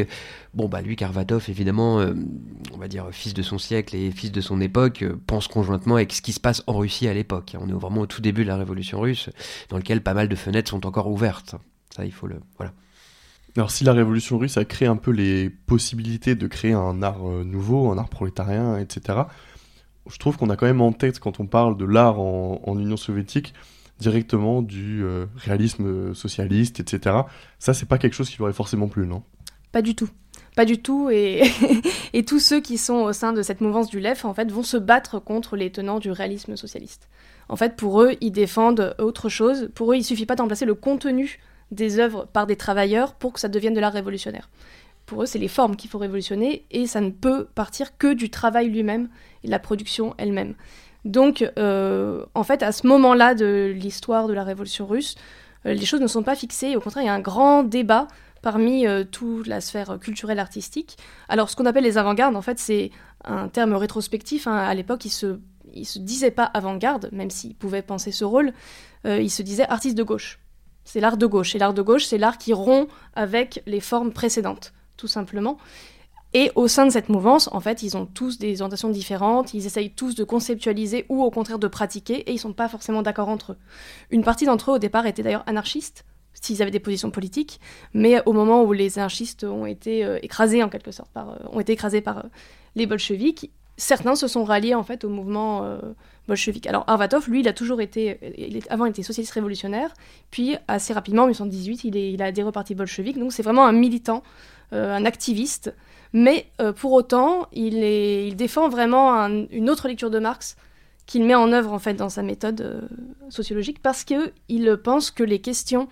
Bon, 0.54 0.69
bah 0.69 0.84
lui, 0.84 0.95
Karvatov, 0.95 1.50
évidemment, 1.50 2.00
euh, 2.00 2.13
on 2.71 2.78
va 2.78 2.88
dire 2.88 3.08
fils 3.10 3.34
de 3.34 3.41
son 3.41 3.58
siècle 3.58 3.95
et 3.95 4.12
fils 4.12 4.32
de 4.32 4.41
son 4.41 4.62
époque, 4.62 5.02
euh, 5.02 5.19
pense 5.26 5.47
conjointement 5.47 5.95
avec 5.95 6.13
ce 6.13 6.21
qui 6.21 6.34
se 6.34 6.39
passe 6.39 6.62
en 6.67 6.78
Russie 6.78 7.08
à 7.08 7.15
l'époque. 7.15 7.56
On 7.60 7.67
est 7.67 7.71
vraiment 7.71 8.02
au 8.02 8.06
tout 8.06 8.21
début 8.21 8.43
de 8.43 8.47
la 8.47 8.58
révolution 8.58 9.00
russe, 9.00 9.32
dans 9.69 9.78
lequel 9.78 10.04
pas 10.04 10.13
mal 10.13 10.30
de 10.30 10.36
fenêtres 10.36 10.69
sont 10.69 10.86
encore 10.86 11.08
ouvertes. 11.08 11.56
Ça, 11.95 12.06
il 12.06 12.12
faut 12.12 12.28
le... 12.28 12.36
Voilà. 12.58 12.74
Alors 13.58 13.71
si 13.71 13.84
la 13.84 13.93
révolution 13.93 14.38
russe 14.38 14.58
a 14.58 14.63
créé 14.63 14.88
un 14.88 14.97
peu 14.97 15.10
les 15.10 15.50
possibilités 15.50 16.36
de 16.36 16.45
créer 16.45 16.74
un 16.74 17.02
art 17.02 17.24
nouveau, 17.24 17.89
un 17.89 17.97
art 17.97 18.10
prolétarien, 18.10 18.78
etc., 18.78 19.17
je 20.08 20.17
trouve 20.19 20.38
qu'on 20.38 20.52
a 20.52 20.56
quand 20.56 20.67
même 20.67 20.82
en 20.82 20.91
tête, 20.91 21.19
quand 21.19 21.39
on 21.39 21.47
parle 21.47 21.76
de 21.76 21.86
l'art 21.86 22.19
en, 22.19 22.62
en 22.63 22.78
Union 22.78 22.97
soviétique, 22.97 23.56
directement 24.01 24.61
du 24.61 25.03
euh, 25.03 25.27
réalisme 25.37 26.13
socialiste, 26.13 26.79
etc. 26.79 27.15
Ça, 27.59 27.73
c'est 27.73 27.85
pas 27.85 27.97
quelque 27.97 28.13
chose 28.13 28.29
qui 28.29 28.35
lui 28.35 28.43
aurait 28.43 28.53
forcément 28.53 28.87
plu, 28.87 29.07
non? 29.07 29.23
Pas 29.71 29.81
du 29.81 29.95
tout. 29.95 30.09
Pas 30.55 30.65
du 30.65 30.81
tout. 30.81 31.09
Et, 31.09 31.43
et 32.13 32.25
tous 32.25 32.39
ceux 32.39 32.59
qui 32.59 32.77
sont 32.77 32.95
au 33.03 33.13
sein 33.13 33.31
de 33.31 33.41
cette 33.41 33.61
mouvance 33.61 33.89
du 33.89 33.99
LEF, 33.99 34.25
en 34.25 34.33
fait, 34.33 34.51
vont 34.51 34.63
se 34.63 34.77
battre 34.77 35.19
contre 35.19 35.55
les 35.55 35.71
tenants 35.71 35.99
du 35.99 36.11
réalisme 36.11 36.57
socialiste. 36.57 37.07
En 37.47 37.55
fait, 37.55 37.75
pour 37.75 38.01
eux, 38.01 38.15
ils 38.19 38.31
défendent 38.31 38.95
autre 38.99 39.29
chose. 39.29 39.69
Pour 39.75 39.93
eux, 39.93 39.95
il 39.95 40.03
suffit 40.03 40.25
pas 40.25 40.35
d'emplacer 40.35 40.65
le 40.65 40.75
contenu 40.75 41.39
des 41.71 41.99
œuvres 41.99 42.27
par 42.31 42.47
des 42.47 42.57
travailleurs 42.57 43.13
pour 43.13 43.33
que 43.33 43.39
ça 43.39 43.47
devienne 43.47 43.73
de 43.73 43.79
l'art 43.79 43.93
révolutionnaire. 43.93 44.49
Pour 45.05 45.23
eux, 45.23 45.25
c'est 45.25 45.39
les 45.39 45.47
formes 45.47 45.75
qu'il 45.75 45.89
faut 45.89 45.97
révolutionner 45.97 46.65
et 46.71 46.87
ça 46.87 47.01
ne 47.01 47.09
peut 47.09 47.47
partir 47.55 47.97
que 47.97 48.13
du 48.13 48.29
travail 48.29 48.69
lui-même 48.69 49.09
et 49.43 49.47
de 49.47 49.51
la 49.51 49.59
production 49.59 50.13
elle-même. 50.17 50.55
Donc, 51.05 51.49
euh, 51.57 52.25
en 52.35 52.43
fait, 52.43 52.63
à 52.63 52.71
ce 52.71 52.85
moment-là 52.87 53.33
de 53.35 53.73
l'histoire 53.75 54.27
de 54.27 54.33
la 54.33 54.43
révolution 54.43 54.85
russe, 54.85 55.15
euh, 55.65 55.73
les 55.73 55.85
choses 55.85 56.01
ne 56.01 56.07
sont 56.07 56.23
pas 56.23 56.35
fixées. 56.35 56.75
Au 56.75 56.81
contraire, 56.81 57.03
il 57.03 57.07
y 57.07 57.09
a 57.09 57.13
un 57.13 57.19
grand 57.19 57.63
débat 57.63 58.07
parmi 58.41 58.87
euh, 58.87 59.03
toute 59.03 59.47
la 59.47 59.61
sphère 59.61 59.99
culturelle 59.99 60.39
artistique. 60.39 60.97
Alors, 61.29 61.49
ce 61.49 61.55
qu'on 61.55 61.65
appelle 61.65 61.83
les 61.83 61.97
avant-gardes, 61.97 62.35
en 62.35 62.41
fait, 62.41 62.59
c'est 62.59 62.91
un 63.23 63.47
terme 63.47 63.73
rétrospectif. 63.73 64.47
hein. 64.47 64.55
À 64.55 64.73
l'époque, 64.73 65.05
ils 65.05 65.09
se, 65.09 65.39
se 65.83 65.99
disaient 65.99 66.31
pas 66.31 66.45
avant-garde, 66.45 67.09
même 67.11 67.29
s'ils 67.29 67.55
pouvaient 67.55 67.81
penser 67.81 68.11
ce 68.11 68.23
rôle. 68.23 68.53
Ils 69.05 69.31
se 69.31 69.41
disaient 69.41 69.67
artistes 69.67 69.97
de 69.97 70.03
gauche. 70.03 70.39
C'est 70.83 70.99
l'art 70.99 71.17
de 71.17 71.25
gauche. 71.25 71.55
Et 71.55 71.59
l'art 71.59 71.73
de 71.73 71.81
gauche, 71.81 72.05
c'est 72.05 72.17
l'art 72.19 72.37
qui 72.37 72.53
rompt 72.53 72.87
avec 73.15 73.63
les 73.65 73.79
formes 73.79 74.11
précédentes, 74.11 74.73
tout 74.97 75.07
simplement. 75.07 75.57
Et 76.34 76.52
au 76.56 76.67
sein 76.70 76.86
de 76.86 76.91
cette 76.91 77.10
mouvance, 77.10 77.50
en 77.52 77.60
fait, 77.60 77.84
ils 77.84 77.98
ont 77.98 78.06
tous 78.06 78.38
des 78.38 78.62
orientations 78.62 78.89
différentes, 78.89 79.54
ils 79.54 79.65
essayent 79.65 79.91
tous 79.91 80.15
de 80.15 80.24
conceptualiser 80.24 81.06
ou 81.10 81.24
au 81.24 81.30
contraire 81.30 81.60
de 81.60 81.67
pratiquer, 81.67 82.20
et 82.30 82.32
ils 82.32 82.38
sont 82.39 82.54
pas 82.54 82.70
forcément 82.70 83.02
d'accord 83.02 83.28
entre 83.28 83.54
eux. 83.54 83.58
Une 84.12 84.24
partie 84.24 84.46
d'entre 84.46 84.72
eux, 84.72 84.76
au 84.76 84.80
départ, 84.80 85.06
étaient 85.06 85.24
d'ailleurs 85.24 85.44
anarchistes, 85.46 86.06
s'ils 86.34 86.62
avaient 86.62 86.72
des 86.72 86.80
positions 86.80 87.12
politiques, 87.12 87.60
mais 87.94 88.22
au 88.26 88.32
moment 88.32 88.63
où 88.63 88.72
les 88.72 88.98
anarchistes 88.98 89.44
ont 89.44 89.65
été 89.65 90.06
euh, 90.06 90.20
écrasés, 90.22 90.63
en 90.63 90.70
quelque 90.70 90.91
sorte, 90.91 91.12
par, 91.12 91.32
euh, 91.32 91.36
ont 91.52 91.60
été 91.60 91.74
écrasés 91.74 92.00
par 92.00 92.20
euh, 92.20 92.24
les 92.76 92.86
bolcheviks, 92.86 93.52
certains 93.76 94.15
se 94.15 94.28
sont 94.30 94.46
ralliés, 94.46 94.74
en 94.74 94.84
fait, 94.84 95.04
au 95.04 95.10
mouvement 95.10 95.78
bolchevique. 96.28 96.67
Alors, 96.67 96.84
Arvatov, 96.88 97.30
lui, 97.30 97.39
il 97.41 97.48
a 97.48 97.54
toujours 97.54 97.82
été, 97.82 98.20
il 98.38 98.56
est- 98.58 98.70
avant, 98.72 98.86
il 98.86 98.91
était 98.91 99.02
socialiste 99.04 99.34
révolutionnaire, 99.34 99.91
puis 100.30 100.56
assez 100.67 100.94
rapidement, 100.94 101.24
en 101.24 101.26
1918, 101.28 101.84
il, 101.86 101.98
est, 101.98 102.12
il 102.13 102.22
a 102.22 102.26
adhéré 102.28 102.48
au 102.48 102.52
parti 102.52 102.76
bolchevique, 102.76 103.17
donc 103.17 103.34
c'est 103.34 103.41
vraiment 103.44 103.65
un 103.65 103.72
militant, 103.72 104.22
un 104.72 105.04
activiste, 105.04 105.74
mais 106.13 106.47
euh, 106.60 106.74
pour 106.74 106.91
autant, 106.93 107.47
il, 107.54 108.36
défend 108.36 108.69
vraiment 108.69 109.13
un- 109.13 109.45
une 109.50 109.69
autre 109.69 109.88
lecture 109.88 110.10
de 110.10 110.19
Marx 110.19 110.56
qu'il 111.06 111.24
met 111.26 111.36
en 111.36 111.52
œuvre 111.52 111.74
en 111.74 111.80
fait 111.80 111.93
dans 111.95 112.10
sa 112.10 112.21
méthode 112.21 112.62
euh, 112.62 112.82
sociologique 113.30 113.82
parce 113.82 114.04
qu'il 114.04 114.78
pense 114.84 115.12
que 115.12 115.24
les 115.24 115.39
questions 115.39 115.88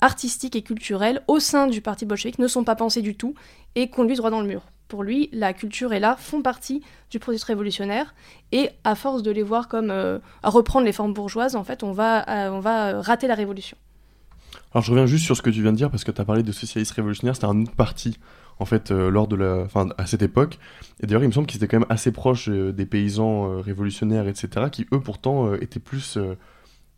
artistiques 0.00 0.56
et 0.56 0.62
culturelles 0.62 1.22
au 1.26 1.40
sein 1.40 1.66
du 1.66 1.80
parti 1.80 2.04
bolchevique 2.04 2.38
ne 2.38 2.48
sont 2.48 2.64
pas 2.64 2.76
pensées 2.76 3.02
du 3.02 3.14
tout 3.16 3.34
et 3.74 3.88
conduisent 3.88 4.18
droit 4.18 4.30
dans 4.30 4.40
le 4.42 4.46
mur. 4.46 4.62
Pour 4.88 5.02
lui, 5.02 5.28
la 5.32 5.52
culture 5.52 5.92
et 5.92 5.98
l'art 6.00 6.20
font 6.20 6.42
partie 6.42 6.80
du 7.10 7.18
processus 7.18 7.44
révolutionnaire 7.44 8.14
et 8.52 8.70
à 8.84 8.94
force 8.94 9.22
de 9.22 9.30
les 9.32 9.42
voir 9.42 9.68
comme 9.68 9.90
euh, 9.90 10.18
à 10.42 10.50
reprendre 10.50 10.86
les 10.86 10.92
formes 10.92 11.12
bourgeoises, 11.12 11.56
en 11.56 11.64
fait, 11.64 11.82
on 11.82 11.92
va, 11.92 12.24
on 12.52 12.60
va 12.60 13.00
rater 13.00 13.26
la 13.26 13.34
révolution. 13.34 13.76
Alors 14.72 14.84
je 14.84 14.90
reviens 14.92 15.06
juste 15.06 15.24
sur 15.24 15.36
ce 15.36 15.42
que 15.42 15.50
tu 15.50 15.60
viens 15.62 15.72
de 15.72 15.76
dire 15.76 15.90
parce 15.90 16.04
que 16.04 16.12
tu 16.12 16.20
as 16.20 16.24
parlé 16.24 16.42
de 16.42 16.52
socialistes 16.52 16.92
révolutionnaires, 16.92 17.34
c'était 17.34 17.46
un 17.46 17.62
autre 17.62 17.74
parti 17.74 18.18
en 18.58 18.64
fait 18.64 18.90
euh, 18.90 19.10
lors 19.10 19.28
de 19.28 19.36
la, 19.36 19.66
à 19.98 20.06
cette 20.06 20.22
époque. 20.22 20.58
Et 21.00 21.06
d'ailleurs 21.06 21.24
il 21.24 21.28
me 21.28 21.32
semble 21.32 21.46
qu'ils 21.46 21.58
étaient 21.58 21.68
quand 21.68 21.80
même 21.80 21.90
assez 21.90 22.12
proches 22.12 22.48
euh, 22.48 22.72
des 22.72 22.86
paysans 22.86 23.50
euh, 23.50 23.60
révolutionnaires, 23.60 24.28
etc. 24.28 24.66
Qui 24.70 24.86
eux 24.92 25.00
pourtant 25.00 25.54
étaient 25.54 25.80
plus 25.80 26.18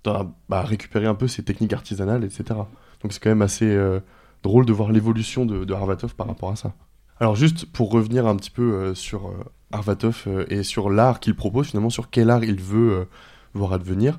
dans 0.05 0.35
bah, 0.49 0.63
récupérer 0.63 1.07
un 1.07 1.15
peu 1.15 1.29
ces 1.29 1.43
techniques 1.43 1.73
artisanales, 1.73 2.25
etc. 2.25 2.61
Donc 3.03 3.13
c'est 3.13 3.23
quand 3.23 3.31
même 3.31 3.43
assez 3.43 3.77
drôle 4.43 4.67
de 4.67 4.73
voir 4.73 4.93
l'évolution 4.93 5.45
de, 5.47 5.65
de 5.65 5.75
Arvatov 5.75 6.15
par 6.15 6.27
rapport 6.27 6.51
à 6.51 6.57
ça. 6.57 6.73
Alors 7.21 7.35
juste 7.35 7.67
pour 7.67 7.91
revenir 7.91 8.27
un 8.27 8.37
petit 8.37 8.51
peu 8.51 8.95
sur 8.95 9.33
Arvatov 9.73 10.27
et 10.49 10.63
sur 10.63 10.91
l'art 10.91 11.21
qu'il 11.21 11.35
propose 11.35 11.69
finalement, 11.69 11.91
sur 11.91 12.11
quel 12.11 12.31
art 12.31 12.45
il 12.45 12.61
veut 12.61 13.09
voir 13.55 13.73
advenir, 13.73 14.19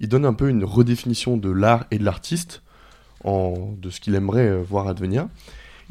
il 0.00 0.08
donne 0.08 0.24
un 0.24 0.34
peu 0.34 0.48
une 0.48 0.64
redéfinition 0.64 1.36
de 1.36 1.50
l'art 1.50 1.86
et 1.90 1.98
de 1.98 2.04
l'artiste 2.04 2.62
en, 3.24 3.74
de 3.78 3.90
ce 3.90 4.00
qu'il 4.00 4.14
aimerait 4.14 4.60
voir 4.62 4.88
advenir. 4.88 5.28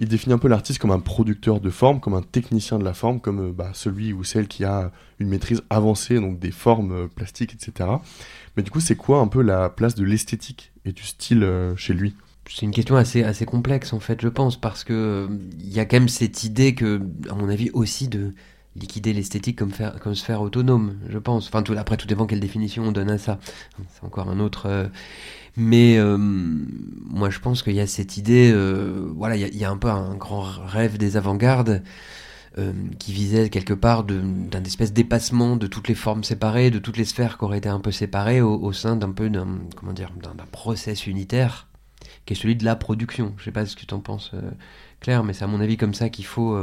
Il 0.02 0.08
définit 0.08 0.34
un 0.34 0.38
peu 0.38 0.48
l'artiste 0.48 0.80
comme 0.80 0.92
un 0.92 1.00
producteur 1.00 1.60
de 1.60 1.70
forme, 1.70 2.00
comme 2.00 2.14
un 2.14 2.22
technicien 2.22 2.80
de 2.80 2.86
la 2.86 2.94
forme, 2.94 3.20
comme 3.20 3.50
euh, 3.50 3.52
bah, 3.52 3.72
celui 3.74 4.14
ou 4.14 4.24
celle 4.24 4.48
qui 4.48 4.64
a 4.64 4.92
une 5.20 5.28
maîtrise 5.28 5.62
avancée, 5.70 6.16
donc 6.16 6.40
des 6.40 6.52
formes 6.52 6.92
euh, 6.94 7.08
plastiques, 7.08 7.54
etc. 7.54 7.90
Mais 8.56 8.64
du 8.64 8.72
coup, 8.72 8.80
c'est 8.80 8.96
quoi 8.96 9.20
un 9.20 9.28
peu 9.28 9.42
la 9.42 9.70
place 9.70 9.96
de 9.96 10.06
l'esthétique 10.06 10.72
et 10.86 10.94
du 10.94 11.04
style 11.04 11.44
euh, 11.44 11.76
chez 11.76 11.94
lui? 11.94 12.16
C'est 12.50 12.66
une 12.66 12.72
question 12.72 12.96
assez, 12.96 13.24
assez 13.24 13.46
complexe 13.46 13.94
en 13.94 14.00
fait, 14.00 14.22
je 14.22 14.28
pense, 14.28 14.60
parce 14.60 14.84
que 14.84 14.94
euh, 14.94 15.28
il 15.60 15.72
y 15.72 15.80
a 15.80 15.86
quand 15.86 15.98
même 15.98 16.10
cette 16.10 16.44
idée 16.44 16.74
que, 16.74 17.00
à 17.30 17.36
mon 17.36 17.48
avis, 17.48 17.70
aussi 17.72 18.08
de 18.08 18.34
liquider 18.80 19.14
l'esthétique 19.14 19.58
comme, 19.58 19.72
comme 20.02 20.16
sphère 20.16 20.42
autonome, 20.42 20.96
je 21.10 21.18
pense. 21.18 21.48
Enfin, 21.48 21.64
tout, 21.64 21.74
après, 21.78 21.98
tout 21.98 22.08
dépend 22.08 22.26
quelle 22.26 22.40
définition 22.40 22.84
on 22.84 22.92
donne 22.92 23.10
à 23.12 23.18
ça. 23.18 23.40
C'est 23.94 24.04
encore 24.06 24.30
un 24.30 24.40
autre. 24.40 24.66
euh, 24.68 24.88
Mais 25.58 25.98
euh, 25.98 26.18
moi, 26.18 27.30
je 27.30 27.40
pense 27.40 27.64
qu'il 27.64 27.74
y 27.76 27.80
a 27.80 27.88
cette 27.88 28.18
idée. 28.18 28.52
euh, 28.54 29.12
voilà, 29.16 29.36
il 29.36 29.56
y, 29.58 29.66
a- 29.66 29.70
un 29.72 29.78
peu 29.78 29.90
un 29.90 30.16
grand 30.16 30.42
rêve 30.42 30.98
des 30.98 31.18
avant-gardes. 31.18 31.84
qui 33.00 33.14
visait 33.14 33.50
quelque 33.50 33.74
part 33.74 34.04
d'un 34.04 34.64
espèce 34.66 34.92
dépassement 34.92 35.56
de 35.56 35.66
toutes 35.68 35.88
les 35.88 35.96
formes 35.96 36.26
séparées, 36.26 36.72
de 36.72 36.80
toutes 36.80 36.98
les 36.98 37.06
sphères 37.06 37.38
qui 37.38 37.46
auraient 37.46 37.60
été 37.60 37.70
un 37.70 37.80
peu 37.80 37.92
séparées 37.92 38.42
au, 38.42 38.74
sein 38.74 38.98
d'un 38.98 39.12
peu 39.12 39.30
d'un 39.30 39.48
comment 39.78 39.94
dire 39.94 40.12
d'un 40.22 40.46
process 40.52 41.08
unitaire 41.08 41.68
qui 42.26 42.34
est 42.34 42.36
celui 42.36 42.56
de 42.58 42.66
la 42.66 42.76
production. 42.76 43.34
Je 43.38 43.46
sais 43.46 43.52
pas 43.52 43.66
ce 43.66 43.76
que 43.78 43.86
tu 43.86 43.94
en 43.94 44.00
penses, 44.02 44.32
Claire, 45.00 45.24
mais 45.24 45.34
c'est 45.34 45.46
à 45.46 45.48
mon 45.48 45.62
avis 45.62 45.78
comme 45.78 45.94
ça 45.94 46.10
qu'il 46.10 46.26
faut, 46.26 46.62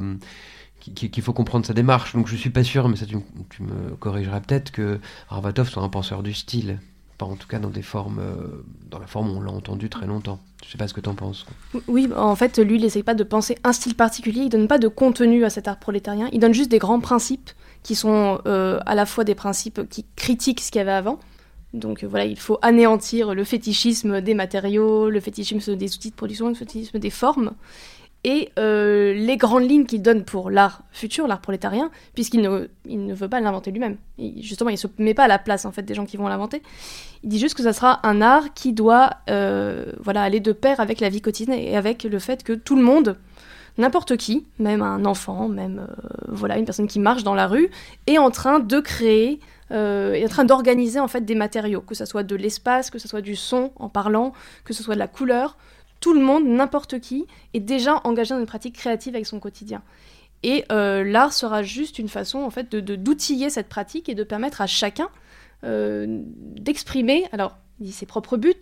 qu'il 0.94 1.22
faut 1.22 1.33
comprendre 1.33 1.66
sa 1.66 1.75
démarche. 1.75 2.14
Donc 2.14 2.29
je 2.29 2.37
suis 2.37 2.51
pas 2.51 2.64
sûr, 2.64 2.88
mais 2.88 2.96
ça 2.96 3.07
tu, 3.07 3.16
tu 3.51 3.62
me 3.62 3.94
corrigeras 3.96 4.40
peut-être 4.40 4.70
que 4.70 4.99
Arvatov 5.31 5.68
soit 5.68 5.83
un 5.83 5.88
penseur 5.88 6.22
du 6.22 6.35
style, 6.35 6.79
pas 7.18 7.27
en 7.27 7.37
tout 7.37 7.49
cas 7.49 7.59
dans 7.59 7.70
des 7.70 7.83
formes, 7.83 8.18
euh, 8.20 8.64
dans 8.90 8.99
la 8.99 9.07
forme 9.07 9.31
où 9.31 9.37
on 9.37 9.40
l'a 9.40 9.51
entendu 9.51 9.88
très 9.88 10.07
longtemps. 10.07 10.40
Je 10.64 10.70
sais 10.70 10.79
pas 10.79 10.88
ce 10.88 10.94
que 10.94 11.01
tu 11.01 11.09
en 11.09 11.14
penses. 11.14 11.46
Oui, 11.87 12.09
en 12.16 12.37
fait, 12.37 12.59
lui, 12.59 12.77
il 12.77 12.83
n'essaye 12.83 13.03
pas 13.03 13.14
de 13.14 13.25
penser 13.25 13.57
un 13.64 13.72
style 13.72 13.94
particulier, 13.94 14.42
il 14.42 14.49
donne 14.49 14.68
pas 14.68 14.79
de 14.79 14.88
contenu 14.88 15.44
à 15.44 15.51
cet 15.51 15.68
art 15.68 15.79
prolétarien, 15.79 16.29
il 16.33 16.40
donne 16.40 16.55
juste 16.55 16.70
des 16.70 16.79
grands 16.79 17.01
principes 17.01 17.51
qui 17.83 17.94
sont 17.94 18.40
euh, 18.46 18.81
à 18.85 18.94
la 18.94 19.07
fois 19.07 19.25
des 19.25 19.35
principes 19.35 19.88
qui 19.88 20.05
critiquent 20.16 20.61
ce 20.61 20.70
qu'il 20.70 20.81
y 20.81 20.83
avait 20.83 20.90
avant. 20.90 21.18
Donc 21.72 22.03
euh, 22.03 22.07
voilà, 22.09 22.25
il 22.25 22.38
faut 22.38 22.59
anéantir 22.62 23.35
le 23.35 23.44
fétichisme 23.44 24.20
des 24.20 24.35
matériaux, 24.35 25.11
le 25.11 25.20
fétichisme 25.20 25.77
des 25.77 25.94
outils 25.94 26.11
de 26.11 26.16
production, 26.16 26.49
le 26.49 26.55
fétichisme 26.55 26.99
des 26.99 27.11
formes. 27.11 27.53
Et 28.24 28.50
euh, 28.59 29.14
les 29.14 29.37
grandes 29.37 29.70
lignes 29.70 29.87
qu'il 29.87 30.02
donne 30.02 30.24
pour 30.24 30.50
l'art 30.50 30.83
futur, 30.90 31.29
l'art 31.29 31.40
prolétarien, 31.40 31.92
puisqu'il 32.14 32.42
ne, 32.42 33.14
veut 33.14 33.29
pas 33.29 33.40
l'inventer 33.40 33.70
lui-même. 33.70 33.98
Justement, 34.18 34.70
il 34.70 34.74
ne 34.74 34.79
se 34.79 34.88
met 34.98 35.14
pas 35.14 35.24
à 35.24 35.29
la 35.29 35.38
place 35.38 35.64
en 35.64 35.70
fait, 35.70 35.83
des 35.83 35.94
gens 35.94 36.07
qui 36.07 36.16
vont 36.16 36.26
l'inventer. 36.26 36.61
Il 37.22 37.29
dit 37.29 37.38
juste 37.38 37.55
que 37.55 37.62
ça 37.62 37.72
sera 37.72 38.05
un 38.05 38.20
art 38.22 38.52
qui 38.55 38.72
doit 38.72 39.11
euh, 39.31 39.92
voilà, 40.00 40.22
aller 40.22 40.40
de 40.40 40.50
pair 40.50 40.81
avec 40.81 40.98
la 40.98 41.09
vie 41.09 41.20
quotidienne 41.20 41.57
et 41.57 41.76
avec 41.76 42.02
le 42.02 42.18
fait 42.18 42.42
que 42.42 42.52
tout 42.52 42.74
le 42.74 42.83
monde, 42.83 43.16
n'importe 43.79 44.16
qui, 44.16 44.44
même 44.59 44.83
un 44.83 45.05
enfant, 45.05 45.46
même 45.46 45.87
euh, 45.88 45.94
voilà, 46.26 46.59
une 46.59 46.64
personne 46.64 46.88
qui 46.88 46.98
marche 46.98 47.22
dans 47.22 47.35
la 47.35 47.46
rue, 47.46 47.70
est 48.09 48.18
en 48.18 48.33
train 48.33 48.59
de 48.59 48.81
créer, 48.81 49.38
est 49.70 50.24
en 50.24 50.29
train 50.29 50.44
d'organiser 50.44 50.98
en 50.98 51.09
fait 51.09 51.24
des 51.24 51.35
matériaux, 51.37 51.81
que 51.81 51.94
ce 51.94 52.05
soit 52.05 52.24
de 52.24 52.35
l'espace, 52.35 52.90
que 52.90 52.98
ce 52.98 53.07
soit 53.07 53.20
du 53.20 53.37
son 53.37 53.70
en 53.76 53.88
parlant, 53.88 54.33
que 54.64 54.72
ce 54.72 54.83
soit 54.83 54.94
de 54.94 55.00
la 55.00 55.09
couleur. 55.09 55.57
Tout 56.07 56.14
le 56.14 56.21
monde, 56.21 56.47
n'importe 56.47 57.01
qui, 57.01 57.27
est 57.53 57.59
déjà 57.59 58.01
engagé 58.05 58.33
dans 58.33 58.38
une 58.38 58.47
pratique 58.47 58.77
créative 58.77 59.16
avec 59.16 59.27
son 59.27 59.40
quotidien. 59.40 59.83
Et 60.45 60.64
euh, 60.71 61.03
l'art 61.03 61.33
sera 61.33 61.64
juste 61.64 61.99
une 61.99 62.09
façon 62.09 62.38
en 62.38 62.51
fait 62.51 62.71
de 62.71 62.79
de- 62.79 62.95
d'outiller 62.95 63.51
cette 63.51 63.69
pratique 63.69 64.09
et 64.09 64.14
de 64.14 64.23
permettre 64.23 64.61
à 64.61 64.69
chacun 64.69 65.09
euh, 65.64 66.07
d'exprimer, 66.07 67.25
alors 67.33 67.57
ses 67.90 68.07
propres 68.07 68.37
buts, 68.37 68.55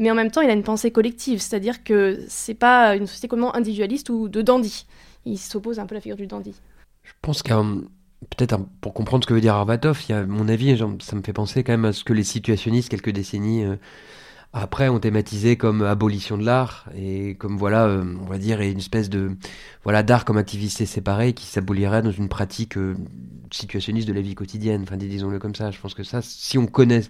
mais 0.00 0.10
en 0.10 0.16
même 0.16 0.32
temps 0.32 0.40
il 0.40 0.50
a 0.50 0.52
une 0.52 0.64
pensée 0.64 0.90
collective, 0.90 1.38
c'est-à-dire 1.40 1.84
que 1.84 2.24
c'est 2.26 2.54
pas 2.54 2.96
une 2.96 3.06
société 3.06 3.28
complètement 3.28 3.54
individualiste 3.54 4.10
ou 4.10 4.28
de 4.28 4.42
dandy. 4.42 4.84
Il 5.26 5.38
s'oppose 5.38 5.78
un 5.78 5.86
peu 5.86 5.94
à 5.94 5.98
la 5.98 6.00
figure 6.00 6.16
du 6.16 6.26
dandy. 6.26 6.56
Je 7.04 7.12
pense 7.22 7.44
qu'un 7.44 7.82
peut-être 8.30 8.58
pour 8.80 8.94
comprendre 8.94 9.22
ce 9.22 9.28
que 9.28 9.34
veut 9.34 9.40
dire 9.40 9.54
Arvatov, 9.54 10.02
il 10.08 10.10
y 10.10 10.14
a, 10.16 10.18
à 10.18 10.26
mon 10.26 10.48
avis, 10.48 10.76
ça 11.00 11.14
me 11.14 11.22
fait 11.22 11.32
penser 11.32 11.62
quand 11.62 11.72
même 11.72 11.84
à 11.84 11.92
ce 11.92 12.02
que 12.02 12.12
les 12.12 12.24
situationnistes 12.24 12.88
quelques 12.88 13.10
décennies 13.10 13.64
euh, 13.64 13.76
après 14.52 14.88
ont 14.88 14.98
thématisé 14.98 15.56
comme 15.56 15.82
abolition 15.82 16.36
de 16.36 16.44
l'art 16.44 16.88
et 16.96 17.36
comme 17.36 17.56
voilà, 17.56 17.86
euh, 17.86 18.04
on 18.20 18.24
va 18.26 18.38
dire, 18.38 18.60
une 18.60 18.78
espèce 18.78 19.08
de 19.08 19.36
voilà 19.84 20.02
d'art 20.02 20.24
comme 20.24 20.38
activité 20.38 20.86
séparée 20.86 21.34
qui 21.34 21.46
s'abolirait 21.46 22.02
dans 22.02 22.10
une 22.10 22.28
pratique 22.28 22.76
euh, 22.76 22.96
situationniste 23.52 24.08
de 24.08 24.12
la 24.12 24.20
vie 24.20 24.34
quotidienne. 24.34 24.82
Enfin, 24.82 24.96
dis- 24.96 25.08
disons-le 25.08 25.38
comme 25.38 25.54
ça. 25.54 25.70
Je 25.70 25.78
pense 25.80 25.94
que 25.94 26.02
ça, 26.02 26.20
si 26.22 26.58
on 26.58 26.66
connaît 26.66 27.02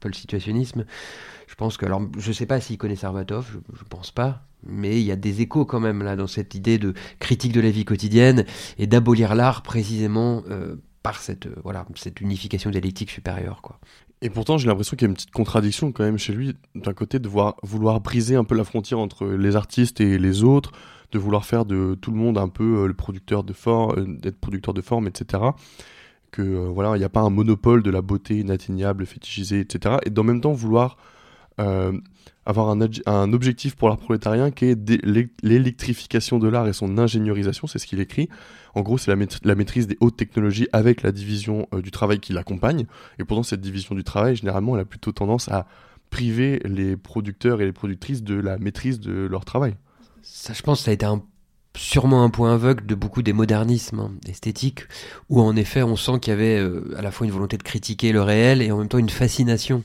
peu 0.00 0.08
le 0.08 0.14
situationnisme, 0.14 0.84
je 1.46 1.54
pense 1.54 1.76
que 1.76 1.86
alors 1.86 2.02
je 2.18 2.32
sais 2.32 2.46
pas 2.46 2.60
s'il 2.60 2.76
connaît 2.76 2.96
Sarvatov, 2.96 3.48
je, 3.52 3.58
je 3.78 3.84
pense 3.84 4.10
pas. 4.10 4.46
Mais 4.64 5.00
il 5.00 5.04
y 5.06 5.12
a 5.12 5.16
des 5.16 5.40
échos 5.40 5.64
quand 5.64 5.80
même 5.80 6.02
là 6.02 6.14
dans 6.14 6.26
cette 6.26 6.54
idée 6.54 6.78
de 6.78 6.94
critique 7.20 7.52
de 7.52 7.60
la 7.60 7.70
vie 7.70 7.84
quotidienne 7.84 8.44
et 8.78 8.86
d'abolir 8.86 9.34
l'art 9.34 9.62
précisément 9.62 10.42
euh, 10.50 10.76
par 11.02 11.20
cette 11.20 11.48
voilà 11.64 11.86
cette 11.96 12.20
unification 12.20 12.70
dialectique 12.70 13.10
supérieure 13.10 13.60
quoi. 13.62 13.80
Et 14.24 14.30
pourtant, 14.30 14.56
j'ai 14.56 14.68
l'impression 14.68 14.96
qu'il 14.96 15.06
y 15.06 15.08
a 15.08 15.10
une 15.10 15.14
petite 15.14 15.32
contradiction 15.32 15.90
quand 15.90 16.04
même 16.04 16.16
chez 16.16 16.32
lui, 16.32 16.54
d'un 16.76 16.92
côté 16.94 17.18
de 17.18 17.28
vouloir 17.28 18.00
briser 18.00 18.36
un 18.36 18.44
peu 18.44 18.54
la 18.54 18.62
frontière 18.62 19.00
entre 19.00 19.26
les 19.26 19.56
artistes 19.56 20.00
et 20.00 20.16
les 20.16 20.44
autres, 20.44 20.70
de 21.10 21.18
vouloir 21.18 21.44
faire 21.44 21.64
de 21.64 21.98
tout 22.00 22.12
le 22.12 22.16
monde 22.16 22.38
un 22.38 22.48
peu 22.48 22.86
le 22.86 22.94
producteur 22.94 23.42
de 23.42 23.52
forme, 23.52 24.18
d'être 24.18 24.38
producteur 24.38 24.74
de 24.74 24.80
forme, 24.80 25.08
etc. 25.08 25.42
Que 26.30 26.42
voilà, 26.42 26.96
il 26.96 27.00
n'y 27.00 27.04
a 27.04 27.08
pas 27.08 27.20
un 27.20 27.30
monopole 27.30 27.82
de 27.82 27.90
la 27.90 28.00
beauté 28.00 28.38
inatteignable, 28.38 29.04
fétichisée, 29.06 29.58
etc. 29.58 29.96
Et 30.06 30.16
en 30.16 30.22
même 30.22 30.40
temps 30.40 30.52
vouloir 30.52 30.96
avoir 32.44 32.70
un, 32.70 32.80
un, 33.06 33.32
objectif 33.32 33.76
pour 33.76 33.88
l'art 33.88 33.98
prolétarien 33.98 34.50
qui 34.50 34.66
est 34.66 34.76
l'électrification 35.42 36.38
de 36.38 36.48
l'art 36.48 36.66
et 36.66 36.72
son 36.72 36.98
ingénierisation, 36.98 37.66
c'est 37.66 37.78
ce 37.78 37.86
qu'il 37.86 38.00
écrit. 38.00 38.28
En 38.74 38.82
gros, 38.82 38.98
c'est 38.98 39.10
la, 39.10 39.54
maîtrise 39.54 39.86
des 39.86 39.96
hautes 40.00 40.16
technologies 40.16 40.68
avec 40.72 41.02
la 41.02 41.12
division 41.12 41.68
du 41.72 41.90
travail 41.90 42.20
qui 42.20 42.32
l'accompagne. 42.32 42.86
Et 43.18 43.24
pourtant, 43.24 43.42
cette 43.42 43.60
division 43.60 43.94
du 43.94 44.02
travail, 44.02 44.36
généralement, 44.36 44.74
elle 44.74 44.82
a 44.82 44.86
plutôt 44.86 45.12
tendance 45.12 45.48
à 45.48 45.66
priver 46.10 46.60
les 46.64 46.96
producteurs 46.96 47.60
et 47.60 47.64
les 47.64 47.72
productrices 47.72 48.22
de 48.22 48.34
la 48.34 48.58
maîtrise 48.58 49.00
de 49.00 49.12
leur 49.12 49.44
travail. 49.44 49.74
Ça, 50.22 50.52
je 50.52 50.62
pense, 50.62 50.82
ça 50.82 50.90
a 50.90 50.94
été 50.94 51.06
sûrement 51.76 52.22
un 52.22 52.30
point 52.30 52.54
aveugle 52.54 52.86
de 52.86 52.94
beaucoup 52.94 53.22
des 53.22 53.32
modernismes 53.32 54.00
hein, 54.00 54.12
esthétiques, 54.28 54.82
où 55.28 55.40
en 55.40 55.56
effet 55.56 55.82
on 55.82 55.96
sent 55.96 56.20
qu'il 56.20 56.32
y 56.32 56.34
avait 56.34 56.58
euh, 56.58 56.94
à 56.96 57.02
la 57.02 57.10
fois 57.10 57.26
une 57.26 57.32
volonté 57.32 57.56
de 57.56 57.62
critiquer 57.62 58.12
le 58.12 58.22
réel 58.22 58.62
et 58.62 58.70
en 58.70 58.78
même 58.78 58.88
temps 58.88 58.98
une 58.98 59.08
fascination 59.08 59.82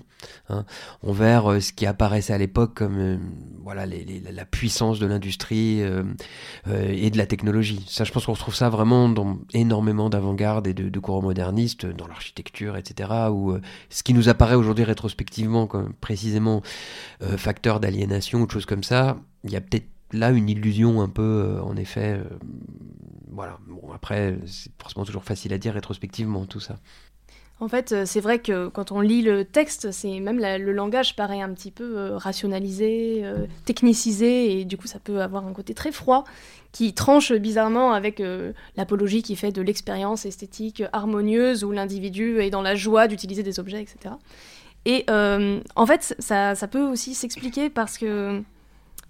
hein, 0.50 0.66
envers 1.02 1.52
euh, 1.52 1.60
ce 1.60 1.74
qui 1.74 1.86
apparaissait 1.86 2.34
à 2.34 2.38
l'époque 2.38 2.74
comme 2.76 2.98
euh, 2.98 3.18
voilà 3.64 3.86
la 3.86 4.46
puissance 4.46 5.00
de 5.00 5.06
l'industrie 5.06 5.82
et 5.82 7.10
de 7.10 7.18
la 7.18 7.26
technologie. 7.26 7.84
Ça, 7.88 8.04
je 8.04 8.12
pense 8.12 8.26
qu'on 8.26 8.34
retrouve 8.34 8.56
ça 8.56 8.70
vraiment 8.70 9.10
dans 9.10 9.40
énormément 9.54 10.10
d'avant-garde 10.10 10.68
et 10.68 10.74
de, 10.74 11.00
courants 11.00 11.22
modernistes, 11.22 11.86
dans 11.86 12.08
l'architecture, 12.08 12.78
etc., 12.78 13.10
où 13.32 13.58
ce 13.90 14.04
qui 14.04 14.14
nous 14.14 14.30
apparaît 14.30 14.56
aujourd'hui 14.56 14.86
rétrospectivement 14.86 15.68
comme 15.68 15.94
précisément 15.94 16.62
facteur 17.20 17.80
d'aliénation 17.82 18.42
ou 18.42 18.46
de 18.46 18.52
choses 18.52 18.66
comme 18.66 18.84
ça, 18.84 19.18
il 19.44 19.52
y 19.52 19.58
a 19.58 19.62
peut-être 19.62 19.88
là 20.12 20.32
une 20.32 20.50
illusion 20.50 21.02
un 21.02 21.10
peu, 21.10 21.22
euh, 21.22 21.62
en 21.62 21.76
effet. 21.76 22.20
Euh, 22.20 22.38
voilà. 23.30 23.60
Bon, 23.68 23.92
après, 23.94 24.38
c'est 24.46 24.72
forcément 24.80 25.06
toujours 25.06 25.24
facile 25.24 25.54
à 25.54 25.58
dire 25.58 25.74
rétrospectivement 25.74 26.46
tout 26.46 26.60
ça. 26.60 26.78
En 27.60 27.68
fait, 27.68 27.92
euh, 27.92 28.06
c'est 28.06 28.20
vrai 28.20 28.40
que 28.40 28.68
quand 28.68 28.92
on 28.92 29.02
lit 29.02 29.24
le 29.24 29.44
texte, 29.44 29.92
c'est 29.92 30.20
même 30.20 30.40
le 30.40 30.72
langage 30.72 31.16
paraît 31.16 31.42
un 31.42 31.52
petit 31.54 31.72
peu 31.72 32.14
rationalisé, 32.16 33.24
technicisé, 33.66 34.60
et 34.60 34.66
du 34.66 34.78
coup, 34.78 34.88
ça 34.88 35.00
peut 35.00 35.22
avoir 35.22 35.46
un 35.46 35.54
côté 35.54 35.74
très 35.74 35.92
froid 35.92 36.24
qui 36.72 36.94
tranche 36.94 37.34
bizarrement 37.34 37.94
avec 37.94 38.22
l'apologie 38.76 39.24
qui 39.24 39.36
fait 39.36 39.52
de 39.52 39.62
l'expérience 39.62 40.26
esthétique 40.26 40.84
harmonieuse 40.94 41.64
où 41.64 41.72
l'individu 41.72 42.40
est 42.40 42.52
dans 42.52 42.62
la 42.62 42.76
joie 42.76 43.08
d'utiliser 43.08 43.42
des 43.42 43.60
objets, 43.60 43.82
etc. 43.82 44.16
Et 44.86 45.06
en 45.10 45.86
fait, 45.86 46.16
ça, 46.20 46.56
peut 46.70 46.84
aussi 46.84 47.16
s'expliquer 47.16 47.70
parce 47.72 47.98
que 47.98 48.44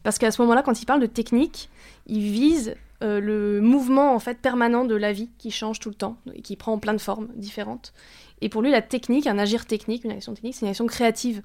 parce 0.03 0.19
qu'à 0.19 0.31
ce 0.31 0.41
moment-là, 0.43 0.63
quand 0.63 0.81
il 0.81 0.86
parle 0.86 1.01
de 1.01 1.05
technique, 1.05 1.69
il 2.05 2.21
vise 2.21 2.75
euh, 3.03 3.19
le 3.19 3.62
mouvement 3.62 4.15
en 4.15 4.19
fait 4.19 4.39
permanent 4.39 4.83
de 4.83 4.95
la 4.95 5.13
vie 5.13 5.29
qui 5.38 5.51
change 5.51 5.79
tout 5.79 5.89
le 5.89 5.95
temps 5.95 6.17
et 6.33 6.41
qui 6.41 6.55
prend 6.55 6.79
plein 6.79 6.93
de 6.93 6.97
formes 6.97 7.27
différentes. 7.36 7.93
Et 8.41 8.50
pour 8.50 8.62
lui, 8.62 8.71
la 8.71 8.82
technique, 8.82 9.28
un 9.28 9.38
agir 9.38 9.65
technique, 9.65 10.04
une 10.04 10.12
action 10.12 10.34
technique, 10.34 10.56
c'est 10.56 10.65
une 10.65 10.69
action 10.69 10.86
créative. 10.86 11.41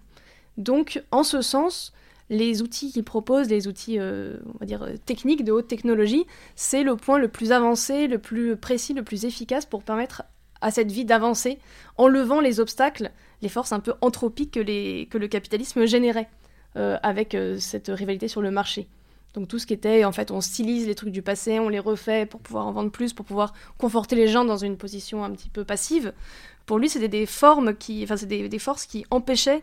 Donc, 0.59 1.03
en 1.11 1.23
ce 1.23 1.41
sens, 1.41 1.93
les 2.29 2.63
outils 2.63 2.93
qu'il 2.93 3.05
propose, 3.05 3.49
les 3.49 3.69
outils, 3.69 3.99
euh, 3.99 4.37
on 4.61 4.65
dire, 4.65 4.87
techniques 5.07 5.45
de 5.45 5.53
haute 5.53 5.69
technologie, 5.69 6.27
c'est 6.55 6.83
le 6.83 6.97
point 6.97 7.19
le 7.19 7.29
plus 7.29 7.53
avancé, 7.53 8.07
le 8.09 8.19
plus 8.19 8.57
précis, 8.57 8.93
le 8.93 9.03
plus 9.03 9.25
efficace 9.25 9.67
pour 9.67 9.83
permettre 9.83 10.23
à 10.61 10.71
cette 10.71 10.93
vie 10.93 11.05
d'avancer 11.05 11.59
en 11.97 12.09
levant 12.09 12.41
les 12.41 12.61
obstacles, 12.61 13.11
les 13.41 13.49
forces 13.49 13.73
un 13.73 13.81
peu 13.81 13.95
anthropiques 14.01 14.53
que, 14.53 14.61
le 15.19 15.27
capitalisme 15.27 15.87
générait. 15.87 16.29
Euh, 16.79 16.97
avec 17.03 17.35
euh, 17.35 17.59
cette 17.59 17.89
rivalité 17.89 18.29
sur 18.29 18.41
le 18.41 18.51
marché. 18.51 18.89
Donc 19.35 19.49
tout 19.49 19.59
ce 19.59 19.67
qui 19.67 19.73
était, 19.73 20.05
en 20.05 20.13
fait, 20.13 20.31
on 20.31 20.41
stylise 20.41 20.87
les 20.87 20.95
trucs 20.95 21.11
du 21.11 21.23
passé, 21.23 21.59
on 21.59 21.69
les 21.69 21.79
refait 21.79 22.27
pour 22.27 22.41
pouvoir 22.41 22.67
en 22.67 22.73
vendre 22.73 22.91
plus, 22.91 23.13
pour 23.13 23.25
pouvoir 23.25 23.55
conforter 23.79 24.17
les 24.17 24.29
gens 24.29 24.45
dans 24.45 24.59
une 24.59 24.77
position 24.77 25.25
un 25.25 25.31
petit 25.31 25.49
peu 25.49 25.65
passive. 25.65 26.13
Pour 26.67 26.79
lui, 26.79 26.89
c'était 26.89 27.09
des 27.09 27.27
formes 27.27 27.75
qui, 27.75 28.03
enfin, 28.05 28.17
c'est 28.17 28.27
des, 28.27 28.59
forces 28.59 28.87
qui 28.87 29.05
empêchaient 29.11 29.63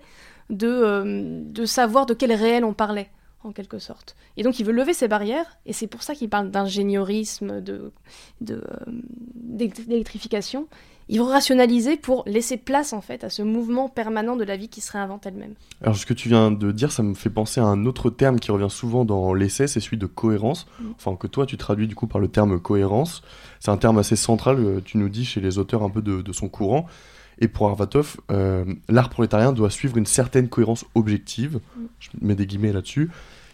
de, 0.49 0.67
euh, 0.67 1.41
de 1.43 1.65
savoir 1.65 2.05
de 2.05 2.13
quel 2.13 2.33
réel 2.33 2.65
on 2.65 2.73
parlait, 2.73 3.09
en 3.43 3.51
quelque 3.51 3.79
sorte. 3.79 4.15
Et 4.37 4.43
donc 4.43 4.59
il 4.59 4.65
veut 4.65 4.73
lever 4.73 4.93
ces 4.93 5.07
barrières, 5.07 5.57
et 5.65 5.73
c'est 5.73 5.87
pour 5.87 6.03
ça 6.03 6.15
qu'il 6.15 6.29
parle 6.29 6.49
d'ingéniorisme, 6.49 7.61
de, 7.61 7.91
d'électrification 8.41 10.67
ils 11.09 11.19
vont 11.19 11.25
rationaliser 11.25 11.97
pour 11.97 12.23
laisser 12.27 12.55
place 12.55 12.93
en 12.93 13.01
fait 13.01 13.23
à 13.23 13.29
ce 13.29 13.41
mouvement 13.41 13.89
permanent 13.89 14.35
de 14.35 14.43
la 14.43 14.55
vie 14.55 14.69
qui 14.69 14.79
se 14.79 14.91
réinvente 14.91 15.25
elle-même. 15.25 15.55
Alors 15.81 15.97
ce 15.97 16.05
que 16.05 16.13
tu 16.13 16.29
viens 16.29 16.51
de 16.51 16.71
dire, 16.71 16.91
ça 16.91 17.01
me 17.01 17.15
fait 17.15 17.31
penser 17.31 17.59
à 17.59 17.65
un 17.65 17.85
autre 17.85 18.11
terme 18.11 18.39
qui 18.39 18.51
revient 18.51 18.69
souvent 18.69 19.05
dans 19.05 19.33
l'essai, 19.33 19.67
c'est 19.67 19.79
celui 19.79 19.97
de 19.97 20.05
cohérence. 20.05 20.67
Mm. 20.79 20.85
Enfin 20.95 21.15
que 21.15 21.25
toi 21.25 21.47
tu 21.47 21.57
traduis 21.57 21.87
du 21.87 21.95
coup 21.95 22.05
par 22.05 22.21
le 22.21 22.27
terme 22.27 22.59
cohérence. 22.59 23.23
C'est 23.59 23.71
un 23.71 23.77
terme 23.77 23.97
assez 23.97 24.15
central, 24.15 24.59
euh, 24.59 24.81
tu 24.85 24.97
nous 24.99 25.09
dis 25.09 25.25
chez 25.25 25.41
les 25.41 25.57
auteurs 25.57 25.81
un 25.81 25.89
peu 25.89 26.01
de, 26.01 26.31
son 26.31 26.47
courant. 26.47 26.85
Et 27.41 27.47
pour 27.47 27.67
Arvatov, 27.69 28.17
euh, 28.31 28.65
l'art 28.87 29.09
prolétarien 29.09 29.51
doit 29.51 29.69
suivre 29.69 29.97
une 29.97 30.05
certaine 30.05 30.47
cohérence 30.47 30.85
objective. 30.93 31.59
Mm. 31.75 31.81
Je 31.99 32.09
mets 32.21 32.35
des 32.35 32.45
guillemets 32.45 32.71
là-dessus 32.71 33.09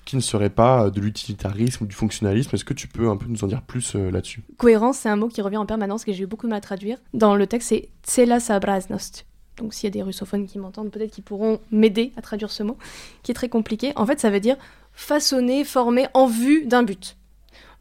qui 0.06 0.16
ne 0.16 0.22
serait 0.22 0.52
pas 0.52 0.90
de 0.92 1.02
l'utilitarisme 1.02 1.84
ou 1.84 1.88
du 1.88 1.96
fonctionnalisme. 1.96 2.52
Est-ce 2.54 2.64
que 2.64 2.76
tu 2.76 2.88
peux 2.88 3.10
un 3.10 3.18
peu 3.18 3.26
nous 3.28 3.44
en 3.44 3.48
dire 3.48 3.64
plus 3.64 3.96
euh, 3.96 4.12
là-dessus? 4.12 4.44
Cohérence, 4.58 5.00
c'est 5.00 5.10
un 5.10 5.16
mot 5.16 5.28
qui 5.28 5.42
revient 5.42 5.58
en 5.58 5.66
permanence, 5.66 6.06
que 6.06 6.14
j'ai 6.14 6.24
eu 6.24 6.28
beaucoup 6.28 6.46
de 6.46 6.52
mal 6.52 6.60
à 6.60 6.62
traduire. 6.62 6.98
Dans 7.14 7.36
le 7.36 7.48
texte, 7.48 7.70
c'est 7.70 7.90
tsela 8.04 8.40
sabraznost. 8.40 9.26
Donc 9.58 9.74
s'il 9.74 9.88
y 9.88 9.88
a 9.88 9.92
des 9.92 10.04
russophones 10.04 10.46
qui 10.46 10.60
m'entendent, 10.60 10.92
peut-être 10.92 11.12
qu'ils 11.12 11.24
pourront 11.24 11.60
m'aider 11.72 12.14
à 12.18 12.22
traduire 12.22 12.52
ce 12.52 12.62
mot, 12.62 12.78
qui 13.24 13.32
est 13.32 13.36
très 13.36 13.50
compliqué. 13.50 13.94
En 13.96 14.06
fait, 14.06 14.20
ça 14.20 14.30
veut 14.30 14.40
dire 14.40 14.58
façonner, 14.94 15.64
former 15.64 16.08
en 16.14 16.28
vue 16.28 16.66
d'un 16.66 16.84
but. 16.84 17.18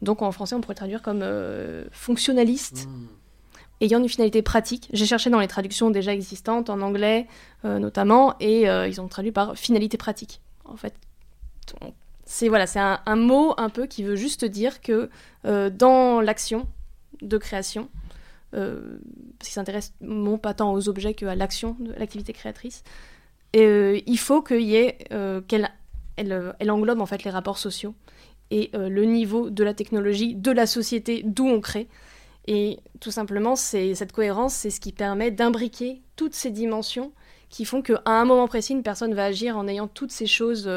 Donc 0.01 0.21
en 0.21 0.31
français, 0.31 0.55
on 0.55 0.61
pourrait 0.61 0.75
traduire 0.75 1.01
comme 1.01 1.21
euh, 1.21 1.85
fonctionnaliste. 1.91 2.87
Hmm. 2.87 3.07
ayant 3.81 3.99
une 3.99 4.09
finalité 4.09 4.41
pratique. 4.41 4.89
J'ai 4.93 5.05
cherché 5.05 5.29
dans 5.29 5.39
les 5.39 5.47
traductions 5.47 5.91
déjà 5.91 6.13
existantes, 6.13 6.69
en 6.69 6.81
anglais 6.81 7.27
euh, 7.65 7.77
notamment, 7.77 8.35
et 8.39 8.63
ils 8.63 8.99
ont 8.99 9.07
traduit 9.07 9.31
par 9.31 9.55
finalité 9.57 9.97
pratique. 9.97 10.41
En 10.63 10.77
fait, 10.77 10.95
c'est 12.25 12.49
voilà, 12.49 12.65
c'est 12.65 12.79
un, 12.79 13.15
mot 13.15 13.53
un 13.57 13.69
peu 13.69 13.85
qui 13.85 14.03
veut 14.03 14.15
juste 14.15 14.45
dire 14.45 14.81
que 14.81 15.09
euh, 15.45 15.69
dans 15.69 16.21
l'action 16.21 16.67
de 17.21 17.37
création, 17.37 17.87
euh, 18.55 18.97
parce 19.37 19.49
qu'il 19.49 19.53
s'intéresse 19.53 19.93
non 20.01 20.39
pas 20.39 20.55
tant 20.55 20.73
aux 20.73 20.89
objets 20.89 21.13
qu'à 21.13 21.35
l'action 21.35 21.77
de 21.79 21.93
l'activité 21.93 22.33
créatrice, 22.33 22.83
euh, 23.55 23.99
il 24.07 24.17
faut 24.17 24.41
qu'il 24.41 24.61
y 24.61 24.75
ait 24.75 24.97
qu'elle 25.47 25.69
elle, 26.17 26.71
englobe 26.71 26.99
en 26.99 27.05
fait 27.05 27.23
les 27.23 27.31
rapports 27.31 27.59
sociaux 27.59 27.93
et 28.49 28.71
le 28.73 29.05
niveau 29.05 29.49
de 29.49 29.63
la 29.63 29.73
technologie, 29.73 30.35
de 30.35 30.51
la 30.51 30.65
société 30.65 31.23
d'où 31.23 31.47
on 31.47 31.61
crée. 31.61 31.87
Et 32.47 32.79
tout 32.99 33.11
simplement, 33.11 33.55
cette 33.55 34.11
cohérence, 34.11 34.53
c'est 34.53 34.69
ce 34.69 34.79
qui 34.79 34.91
permet 34.91 35.31
d'imbriquer 35.31 36.01
toutes 36.15 36.35
ces 36.35 36.51
dimensions 36.51 37.11
qui 37.49 37.65
font 37.65 37.81
qu'à 37.81 38.01
un 38.05 38.25
moment 38.25 38.47
précis, 38.47 38.73
une 38.73 38.83
personne 38.83 39.13
va 39.13 39.25
agir 39.25 39.57
en 39.57 39.67
ayant 39.67 39.87
toutes 39.87 40.11
ces 40.11 40.27
choses 40.27 40.69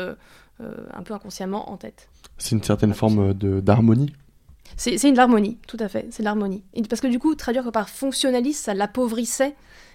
un 0.60 1.02
peu 1.02 1.14
inconsciemment 1.14 1.70
en 1.70 1.76
tête. 1.76 2.08
C'est 2.36 2.54
une 2.54 2.62
certaine 2.62 2.94
forme 2.94 3.32
d'harmonie 3.34 4.12
c'est 4.76 5.08
une 5.08 5.18
harmonie, 5.18 5.58
tout 5.66 5.76
à 5.80 5.88
fait, 5.88 6.06
c'est 6.10 6.22
l'harmonie. 6.22 6.62
Parce 6.88 7.00
que 7.00 7.06
du 7.06 7.18
coup, 7.18 7.34
traduire 7.34 7.70
par 7.72 7.88
fonctionnaliste, 7.88 8.64
ça 8.64 8.74
l'appauvrissait 8.74 9.54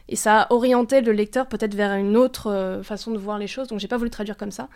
et 0.09 0.15
ça 0.15 0.47
orientait 0.49 1.01
le 1.01 1.13
lecteur 1.13 1.47
peut-être 1.47 1.75
vers 1.75 1.93
une 1.95 2.17
autre 2.17 2.47
euh, 2.51 2.83
façon 2.83 3.11
de 3.11 3.17
voir 3.17 3.39
les 3.39 3.47
choses, 3.47 3.67
donc 3.69 3.79
j'ai 3.79 3.87
pas 3.87 3.97
voulu 3.97 4.09
traduire 4.09 4.35
comme 4.35 4.51
ça. 4.51 4.67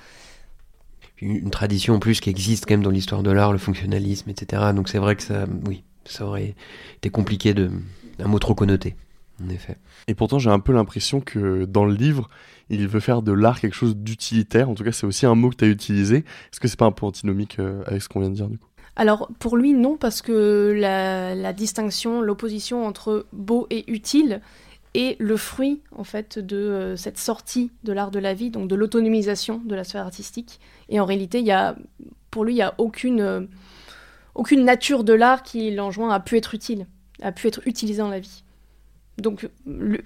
Une, 1.20 1.50
tradition 1.50 1.96
en 1.96 2.00
plus 2.00 2.22
qui 2.22 2.30
existe 2.30 2.66
quand 2.66 2.76
même 2.76 2.84
dans 2.84 2.92
l'histoire 2.92 3.24
de 3.24 3.32
l'art, 3.32 3.52
le 3.52 3.58
fonctionnalisme, 3.58 4.30
etc. 4.30 4.72
Donc 4.74 4.88
c'est 4.88 5.00
vrai 5.00 5.16
que 5.16 5.24
ça, 5.24 5.46
oui, 5.68 5.84
ça 6.06 6.26
aurait 6.26 6.56
été 6.96 7.10
compliqué 7.10 7.54
de 7.54 7.72
un 8.20 8.28
mot 8.28 8.40
trop 8.40 8.56
connoté, 8.56 8.96
en 9.44 9.50
effet. 9.50 9.78
Et 10.08 10.16
pourtant, 10.16 10.40
j'ai 10.40 10.50
un 10.50 10.60
peu 10.60 10.74
l'impression 10.74 11.22
que 11.22 11.66
dans 11.66 11.86
le 11.86 11.94
livre, 11.94 12.30
il 12.70 12.88
veut 12.88 13.00
faire 13.00 13.22
de 13.22 13.32
l'art 13.32 13.60
quelque 13.60 13.76
chose 13.76 13.96
d'utilitaire. 13.96 14.70
En 14.70 14.76
tout 14.76 14.84
cas, 14.84 14.92
c'est 14.92 15.06
aussi 15.06 15.26
un 15.26 15.36
mot 15.36 15.50
que 15.50 15.56
tu 15.56 15.66
as 15.66 15.70
utilisé. 15.70 16.18
Est-ce 16.18 16.60
que 16.60 16.68
c'est 16.68 16.80
pas 16.80 16.86
un 16.86 16.92
peu 16.92 17.06
antinomique 17.06 17.60
euh, 17.60 17.84
avec 17.86 18.02
ce 18.02 18.10
qu'on 18.10 18.20
vient 18.20 18.30
de 18.30 18.36
dire 18.36 18.48
du 18.48 18.58
coup? 18.58 18.68
Alors 18.98 19.30
pour 19.38 19.58
lui 19.58 19.74
non 19.74 19.96
parce 19.96 20.24
que 20.24 20.74
la, 20.76 21.54
distinction, 21.54 22.20
l'opposition 22.22 22.86
entre 22.86 23.28
beau 23.32 23.68
et 23.70 23.90
utile 23.92 24.42
est 24.96 25.22
le 25.22 25.38
fruit 25.38 25.82
en 25.96 26.04
fait 26.04 26.40
de 26.40 26.58
euh, 26.58 26.96
cette 26.96 27.20
sortie 27.20 27.70
de 27.84 27.94
l'art 27.94 28.10
de 28.10 28.18
la 28.18 28.34
vie, 28.34 28.50
donc 28.50 28.68
de 28.68 28.74
l'autonomisation 28.74 29.62
de 29.64 29.76
la 29.76 29.84
sphère 29.84 30.02
artistique. 30.02 30.60
Et 30.90 31.00
en 31.00 31.06
réalité, 31.06 31.40
il 31.40 31.46
y 31.46 31.52
a, 31.52 31.76
pour 32.32 32.44
lui, 32.44 32.54
il 32.54 32.56
n'y 32.56 32.64
a 32.64 32.74
aucune, 32.80 33.22
euh, 33.22 33.42
aucune 34.34 34.66
nature 34.66 35.04
de 35.04 35.14
l'art 35.14 35.44
qui 35.44 35.70
l'enjoint 35.70 36.10
à 36.10 36.20
pu 36.20 36.36
être 36.36 36.56
utile, 36.56 36.88
à 37.22 37.32
pu 37.32 37.48
être 37.48 37.62
utilisé 37.68 38.00
dans 38.00 38.10
la 38.10 38.20
vie. 38.20 38.44
Donc, 39.18 39.50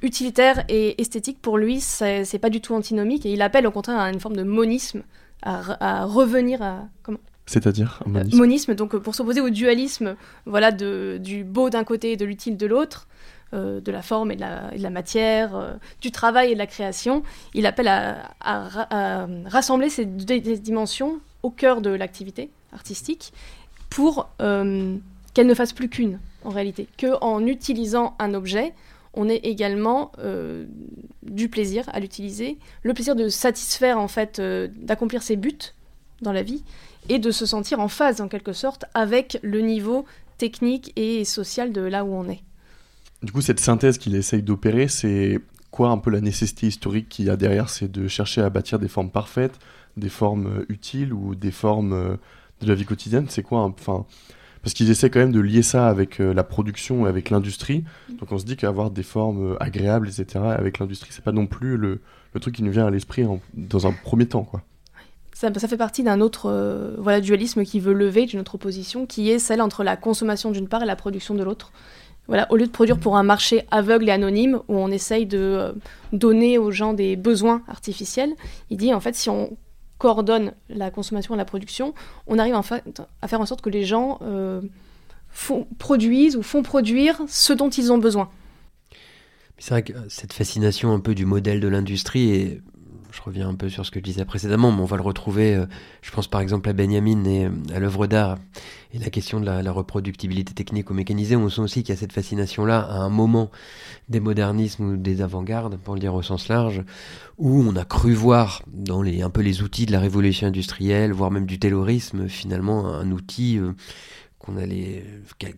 utilitaire 0.01 0.64
et 0.70 1.01
esthétique, 1.01 1.38
pour 1.41 1.57
lui, 1.57 1.82
c'est 1.82 2.39
pas 2.39 2.49
du 2.49 2.62
tout 2.62 2.74
antinomique, 2.74 3.26
et 3.26 3.34
il 3.34 3.41
appelle 3.41 3.68
au 3.68 3.72
contraire 3.72 3.99
à 3.99 4.09
une 4.09 4.20
forme 4.20 4.38
de 4.38 4.43
monisme, 4.43 5.03
à, 5.41 6.05
revenir 6.05 6.62
à. 6.62 6.88
Comment? 7.03 7.20
C'est-à-dire 7.45 8.01
monisme? 8.05 8.38
monisme, 8.38 8.76
donc 8.76 8.95
pour 8.97 9.16
s'opposer 9.16 9.41
au 9.41 9.49
dualisme 9.49 10.16
voilà, 10.45 10.72
de, 10.72 11.20
du 11.20 11.43
beau 11.43 11.70
d'un 11.70 11.84
côté 11.84 12.14
et 12.14 12.18
de 12.18 12.24
l'utile 12.24 12.55
de 12.55 12.66
l'autre, 12.66 13.07
euh, 13.53 13.82
de 13.82 13.91
la 13.91 14.01
forme 14.01 14.32
et 14.32 14.38
de 14.38 14.41
la, 14.41 14.89
matière, 14.89 15.55
euh, 15.57 15.74
du 15.99 16.09
travail 16.12 16.51
et 16.51 16.53
de 16.53 16.57
la 16.59 16.68
création, 16.68 17.22
il 17.53 17.66
appelle 17.66 17.89
à, 17.89 19.28
rassembler 19.45 19.89
ces 19.89 20.05
deux 20.05 20.39
dimensions 20.39 21.20
au 21.43 21.49
cœur 21.49 21.82
de 21.82 21.89
l'activité 21.89 22.49
artistique 22.72 23.34
pour 23.89 24.30
euh, 24.41 24.95
qu'elle 25.34 25.47
ne 25.47 25.53
fasse 25.53 25.74
plus 25.74 25.89
qu'une, 25.89 26.20
en 26.45 26.51
réalité. 26.51 26.88
Qu'en 26.97 27.45
utilisant 27.45 28.16
un 28.20 28.34
objet, 28.36 28.74
on 29.14 29.28
ait 29.28 29.38
également 29.38 30.12
euh, 30.20 30.66
du 31.24 31.49
plaisir 31.49 31.86
à 31.93 31.99
l'utiliser, 31.99 32.57
le 32.84 32.93
plaisir 32.93 33.16
de 33.16 33.30
satisfaire, 33.30 33.97
en 33.99 34.07
fait, 34.07 34.39
euh, 34.39 34.68
d'accomplir 34.76 35.22
ses 35.22 35.36
buts 35.36 35.74
dans 36.22 36.32
la 36.32 36.43
vie, 36.43 36.64
et 37.09 37.20
de 37.20 37.32
se 37.32 37.45
sentir 37.45 37.80
en 37.80 37.88
phase, 37.88 38.22
en 38.22 38.28
quelque 38.28 38.53
sorte, 38.53 38.86
avec 38.93 39.39
le 39.41 39.62
niveau 39.62 40.05
technique 40.38 40.93
et 40.95 41.26
social 41.26 41.72
de 41.72 41.82
là 41.82 42.05
où 42.05 42.14
on 42.14 42.30
est. 42.30 42.41
Du 43.24 43.32
coup, 43.32 43.41
cette 43.41 43.59
synthèse 43.59 43.97
qu'il 43.97 44.16
essaye 44.16 44.43
d'opérer, 44.43 44.88
c'est 44.88 45.39
quoi 45.72 45.89
un 45.89 45.97
peu 45.97 46.09
la 46.09 46.22
nécessité 46.22 46.68
historique 46.68 47.09
qu'il 47.09 47.26
y 47.26 47.30
a 47.30 47.36
derrière? 47.36 47.70
C'est 47.70 47.91
de 47.91 48.07
chercher 48.07 48.41
à 48.41 48.49
bâtir 48.49 48.80
des 48.80 48.88
formes 48.88 49.09
parfaites, 49.09 49.59
des 49.97 50.09
formes 50.09 50.47
euh, 50.47 50.66
utiles 50.70 51.14
ou 51.14 51.36
des 51.36 51.51
formes 51.51 52.18
de 52.62 52.68
la 52.68 52.76
vie 52.76 52.86
quotidienne? 52.86 53.26
C'est 53.30 53.43
quoi 53.43 53.62
Enfin, 53.62 54.05
parce 54.64 54.74
qu'ils 54.74 54.89
essaient 54.89 55.09
quand 55.09 55.20
même 55.20 55.32
de 55.32 55.39
lier 55.39 55.62
ça 55.62 55.88
avec 55.88 56.20
euh, 56.20 56.34
la 56.34 56.43
production 56.43 57.05
et 57.05 57.09
avec 57.09 57.30
l'industrie. 57.30 57.84
Donc 58.20 58.32
on 58.32 58.38
se 58.38 58.45
dit 58.45 58.55
qu'avoir 58.55 58.91
des 58.91 59.03
formes 59.03 59.57
agréables, 59.59 60.07
etc., 60.07 60.43
avec 60.45 60.80
l'industrie, 60.80 61.09
c'est 61.12 61.24
pas 61.24 61.32
non 61.32 61.47
plus 61.47 61.78
le, 61.78 62.01
truc 62.39 62.55
qui 62.55 62.64
nous 62.64 62.72
vient 62.72 62.88
à 62.88 62.91
l'esprit 62.91 63.26
dans 63.53 63.88
un 63.88 63.91
premier 63.91 64.26
temps, 64.26 64.43
quoi. 64.43 64.62
Ça, 65.34 65.51
fait 65.51 65.78
partie 65.78 66.03
d'un 66.03 66.22
autre 66.22 66.95
voilà, 66.99 67.20
dualisme 67.20 67.64
qui 67.64 67.80
veut 67.80 67.93
lever, 67.93 68.28
d'une 68.28 68.39
autre 68.39 68.53
opposition, 68.53 69.07
qui 69.07 69.32
est 69.32 69.39
celle 69.39 69.59
entre 69.59 69.84
la 69.84 69.97
consommation 69.97 70.51
d'une 70.51 70.68
part 70.68 70.84
et 70.84 70.86
la 70.86 70.95
production 70.95 71.34
de 71.34 71.41
l'autre. 71.41 71.72
Voilà, 72.28 72.49
au 72.51 72.55
lieu 72.55 72.66
de 72.66 72.72
produire 72.72 72.97
pour 72.97 73.18
un 73.18 73.24
marché 73.24 73.66
aveugle 73.72 74.07
et 74.07 74.12
anonyme 74.12 74.62
où 74.68 74.78
on 74.78 74.89
essaye 74.89 75.26
de 75.26 75.38
euh, 75.38 75.74
donner 76.14 76.57
aux 76.57 76.72
gens 76.72 76.93
des 76.93 77.16
besoins 77.16 77.64
artificiels, 77.68 78.34
il 78.70 78.78
dit 78.78 78.93
en 78.93 78.99
fait 78.99 79.16
si 79.16 79.30
on 79.30 79.57
coordonne 80.02 80.54
la 80.68 80.89
consommation 80.89 81.36
et 81.36 81.38
la 81.38 81.45
production, 81.45 81.93
on 82.26 82.39
arrive 82.39 82.56
en 82.56 82.64
fait 82.64 83.04
à 83.22 83.28
faire 83.28 83.39
en 83.39 83.45
sorte 83.45 83.62
que 83.62 83.70
les 83.70 83.86
gens 83.86 84.18
euh, 84.24 84.60
produisent 85.78 86.36
ou 86.36 86.41
font 86.41 86.64
produire 86.64 87.22
ce 87.28 87.54
dont 87.54 87.70
ils 87.70 87.93
ont 87.93 87.99
besoin. 87.99 88.32
C'est 89.60 89.76
vrai 89.76 89.84
que 89.84 89.93
cette 90.10 90.34
fascination 90.34 90.91
un 90.91 90.99
peu 90.99 91.14
du 91.14 91.28
modèle 91.28 91.60
de 91.60 91.68
l'industrie 91.68 92.32
est 92.32 92.62
je 93.12 93.22
reviens 93.22 93.49
un 93.49 93.55
peu 93.55 93.70
sur 93.70 93.86
ce 93.86 93.91
que 93.91 93.99
je 93.99 94.03
disais 94.03 94.26
précédemment, 94.26 94.72
mais 94.72 94.82
on 94.82 94.86
va 94.86 94.97
le 94.97 95.03
retrouver, 95.03 95.55
euh, 95.55 95.66
je 96.01 96.12
pense 96.12 96.28
par 96.28 96.41
exemple 96.41 96.70
à 96.70 96.74
Benjamin 96.74 97.24
et 97.26 97.45
euh, 97.45 97.49
à 97.74 97.80
l'œuvre 97.80 98.07
d'art, 98.07 98.38
et 98.93 98.99
la 98.99 99.09
question 99.09 99.39
de 99.39 99.45
la, 99.45 99.72
reproductibilité 99.72 100.53
technique 100.53 100.89
ou 100.89 100.93
mécanisée, 100.93 101.36
on 101.36 101.49
sent 101.49 101.62
aussi 101.62 101.84
qu'il 101.84 101.93
y 101.93 101.97
a 101.97 101.99
cette 101.99 102.14
fascination-là 102.14 102.80
à 102.80 102.97
un 102.97 103.09
moment 103.09 103.51
des 104.09 104.20
modernismes 104.20 104.91
ou 104.91 104.97
des 104.97 105.22
avant-gardes, 105.22 105.78
pour 105.78 105.93
le 105.93 105.99
dire 105.99 106.14
au 106.14 106.22
sens 106.22 106.47
large, 106.47 106.84
où 107.38 107.62
on 107.62 107.76
a 107.76 107.86
cru 107.86 108.14
voir 108.14 108.64
dans 108.68 109.01
les, 109.01 109.22
un 109.22 109.30
peu 109.30 109.41
les 109.41 109.62
outils 109.62 109.86
de 109.86 109.91
la 109.91 109.99
révolution 109.99 110.47
industrielle, 110.47 111.14
voire 111.14 111.32
même 111.32 111.45
du 111.45 111.59
taylorisme, 111.59 112.28
finalement 112.28 112.93
un 112.93 113.12
outil... 113.12 113.57
Euh, 113.57 113.74
qu'on 114.42 114.58
allait 114.58 115.04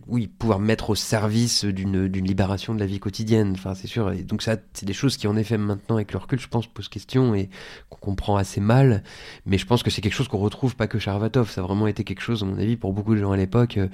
oui 0.06 0.26
pouvoir 0.26 0.58
mettre 0.58 0.90
au 0.90 0.94
service 0.94 1.64
d'une 1.64 2.06
libération 2.06 2.74
de 2.74 2.80
la 2.80 2.86
vie 2.86 3.00
quotidienne. 3.00 3.52
Enfin 3.54 3.74
c'est 3.74 3.86
sûr 3.86 4.12
et 4.12 4.22
donc 4.22 4.42
ça 4.42 4.56
c'est 4.74 4.84
des 4.84 4.92
choses 4.92 5.16
qui 5.16 5.26
en 5.26 5.36
effet 5.36 5.56
maintenant 5.56 5.96
avec 5.96 6.12
le 6.12 6.18
recul 6.18 6.38
je 6.38 6.48
pense 6.48 6.66
posent 6.66 6.88
question 6.88 7.34
et 7.34 7.48
qu'on 7.88 7.98
comprend 7.98 8.36
assez 8.36 8.60
mal. 8.60 9.02
Mais 9.46 9.56
je 9.56 9.64
pense 9.64 9.82
que 9.82 9.90
c'est 9.90 10.02
quelque 10.02 10.14
chose 10.14 10.28
qu'on 10.28 10.38
retrouve 10.38 10.76
pas 10.76 10.86
que 10.86 10.98
chez 10.98 11.10
Arvatov. 11.10 11.50
Ça 11.50 11.62
a 11.62 11.64
vraiment 11.64 11.86
été 11.86 12.04
quelque 12.04 12.20
chose 12.20 12.42
à 12.42 12.46
mon 12.46 12.58
avis 12.58 12.76
pour 12.76 12.92
beaucoup 12.92 13.14
de 13.14 13.20
gens 13.20 13.32
à 13.32 13.36
l'époque 13.38 13.78
euh, 13.78 13.88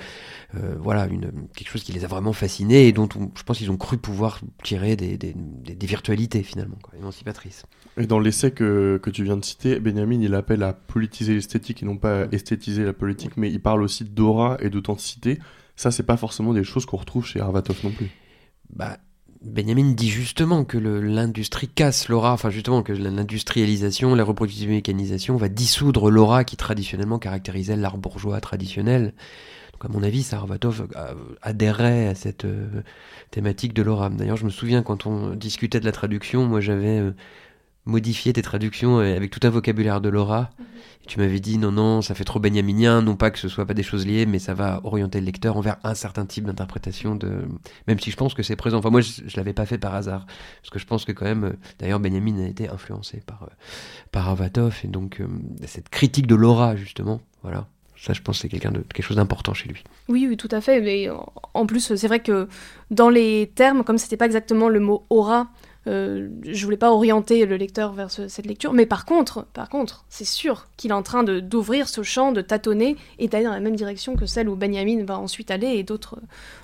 euh, 0.56 0.74
voilà 0.80 1.06
une 1.06 1.30
quelque 1.54 1.70
chose 1.70 1.84
qui 1.84 1.92
les 1.92 2.04
a 2.04 2.08
vraiment 2.08 2.32
fascinés 2.32 2.88
et 2.88 2.92
dont 2.92 3.08
je 3.36 3.42
pense 3.44 3.58
qu'ils 3.58 3.70
ont 3.70 3.76
cru 3.76 3.96
pouvoir 3.96 4.40
tirer 4.64 4.96
des, 4.96 5.16
des, 5.16 5.86
virtualités 5.86 6.42
finalement 6.42 6.78
émancipatrices 6.98 7.64
et 7.96 8.06
dans 8.06 8.18
l'essai 8.18 8.52
que, 8.52 9.00
que 9.02 9.10
tu 9.10 9.24
viens 9.24 9.36
de 9.36 9.44
citer 9.44 9.80
Benjamin 9.80 10.20
il 10.20 10.34
appelle 10.34 10.62
à 10.62 10.72
politiser 10.72 11.34
l'esthétique 11.34 11.82
et 11.82 11.86
non 11.86 11.96
pas 11.96 12.22
à 12.22 12.26
esthétiser 12.32 12.84
la 12.84 12.92
politique 12.92 13.36
mais 13.36 13.50
il 13.50 13.60
parle 13.60 13.82
aussi 13.82 14.04
d'aura 14.04 14.56
et 14.60 14.70
d'authenticité, 14.70 15.38
ça, 15.80 15.90
c'est 15.90 16.02
pas 16.02 16.18
forcément 16.18 16.52
des 16.52 16.62
choses 16.62 16.84
qu'on 16.84 16.98
retrouve 16.98 17.24
chez 17.24 17.40
Arvatov 17.40 17.80
non 17.84 17.90
plus. 17.90 18.10
Bah, 18.68 18.98
Benjamin 19.42 19.92
dit 19.92 20.10
justement 20.10 20.62
que 20.66 20.76
l'industrie 20.76 21.68
casse 21.68 22.10
l'aura, 22.10 22.34
enfin 22.34 22.50
justement 22.50 22.82
que 22.82 22.92
l'industrialisation, 22.92 24.14
la 24.14 24.22
reproduction 24.22 24.68
mécanisation 24.68 25.38
va 25.38 25.48
dissoudre 25.48 26.10
l'aura 26.10 26.44
qui 26.44 26.58
traditionnellement 26.58 27.18
caractérisait 27.18 27.76
l'art 27.76 27.96
bourgeois 27.96 28.42
traditionnel. 28.42 29.14
Donc 29.72 29.86
à 29.86 29.88
mon 29.88 30.02
avis, 30.02 30.28
Arvatov 30.32 30.86
adhérait 31.40 32.08
à 32.08 32.14
cette 32.14 32.44
euh, 32.44 32.82
thématique 33.30 33.72
de 33.72 33.80
l'aura. 33.80 34.10
D'ailleurs, 34.10 34.36
je 34.36 34.44
me 34.44 34.50
souviens 34.50 34.82
quand 34.82 35.06
on 35.06 35.30
discutait 35.30 35.80
de 35.80 35.86
la 35.86 35.92
traduction, 35.92 36.44
moi 36.44 36.60
j'avais 36.60 36.98
euh, 36.98 37.12
modifié 37.84 38.32
tes 38.32 38.42
traductions 38.42 38.98
euh, 39.00 39.16
avec 39.16 39.30
tout 39.30 39.40
un 39.42 39.50
vocabulaire 39.50 40.00
de 40.00 40.08
l'aura. 40.08 40.50
Mhm 40.58 40.66
tu 41.10 41.18
m'avais 41.18 41.40
dit 41.40 41.58
non, 41.58 41.72
non, 41.72 42.02
ça 42.02 42.14
fait 42.14 42.24
trop 42.24 42.38
benjaminien, 42.38 43.02
non 43.02 43.16
pas 43.16 43.30
que 43.32 43.38
ce 43.38 43.48
soit 43.48 43.66
pas 43.66 43.74
des 43.74 43.82
choses 43.82 44.06
liées, 44.06 44.26
mais 44.26 44.38
ça 44.38 44.54
va 44.54 44.80
orienter 44.84 45.18
le 45.18 45.26
lecteur 45.26 45.56
envers 45.56 45.76
un 45.82 45.94
certain 45.94 46.24
type 46.24 46.44
d'interprétation 46.44 47.16
de. 47.16 47.48
Même 47.88 47.98
si 47.98 48.12
je 48.12 48.16
pense 48.16 48.32
que 48.32 48.44
c'est 48.44 48.54
présent. 48.54 48.78
Enfin, 48.78 48.90
moi, 48.90 49.00
je, 49.00 49.22
ne 49.22 49.36
l'avais 49.36 49.52
pas 49.52 49.66
fait 49.66 49.76
par 49.76 49.94
hasard. 49.94 50.24
Parce 50.62 50.70
que 50.70 50.78
je 50.78 50.86
pense 50.86 51.04
que 51.04 51.10
quand 51.10 51.24
même, 51.24 51.44
euh, 51.44 51.52
d'ailleurs, 51.80 51.98
Benjamin 51.98 52.44
a 52.44 52.46
été 52.46 52.68
influencé 52.68 53.22
par, 53.26 53.42
euh, 53.42 53.52
par 54.12 54.28
Avatov, 54.28 54.78
et 54.84 54.88
donc 54.88 55.20
euh, 55.20 55.26
cette 55.66 55.88
critique 55.88 56.28
de 56.28 56.36
l'aura, 56.36 56.76
justement, 56.76 57.20
voilà. 57.42 57.66
Ça, 57.96 58.12
je 58.12 58.22
pense 58.22 58.36
que 58.36 58.42
c'est 58.42 58.48
quelqu'un 58.48 58.70
de 58.70 58.78
quelque 58.78 59.04
chose 59.04 59.16
d'important 59.16 59.52
chez 59.52 59.68
lui. 59.68 59.82
Oui, 60.08 60.26
oui, 60.28 60.36
tout 60.36 60.48
à 60.52 60.60
fait. 60.62 60.80
Mais 60.80 61.08
en 61.52 61.66
plus, 61.66 61.94
c'est 61.96 62.08
vrai 62.08 62.20
que 62.20 62.48
dans 62.90 63.10
les 63.10 63.50
termes, 63.54 63.84
comme 63.84 63.98
c'était 63.98 64.16
pas 64.16 64.24
exactement 64.24 64.70
le 64.70 64.80
mot 64.80 65.04
aura, 65.10 65.50
euh, 65.86 66.28
je 66.42 66.64
voulais 66.64 66.76
pas 66.76 66.92
orienter 66.92 67.46
le 67.46 67.56
lecteur 67.56 67.92
vers 67.92 68.10
cette 68.10 68.44
lecture, 68.44 68.72
mais 68.74 68.84
par 68.84 69.06
contre, 69.06 69.46
par 69.54 69.68
contre, 69.70 70.04
c'est 70.10 70.26
sûr 70.26 70.68
qu'il 70.76 70.90
est 70.90 70.94
en 70.94 71.02
train 71.02 71.22
d'ouvrir 71.22 71.88
ce 71.88 72.02
champ, 72.02 72.32
de 72.32 72.42
tâtonner 72.42 72.96
et 73.18 73.28
d'aller 73.28 73.44
dans 73.44 73.52
la 73.52 73.60
même 73.60 73.76
direction 73.76 74.14
que 74.14 74.26
celle 74.26 74.48
où 74.48 74.56
Benjamin 74.56 75.04
va 75.04 75.18
ensuite 75.18 75.50
aller 75.50 75.68
et 75.68 75.82
d'autres 75.82 76.18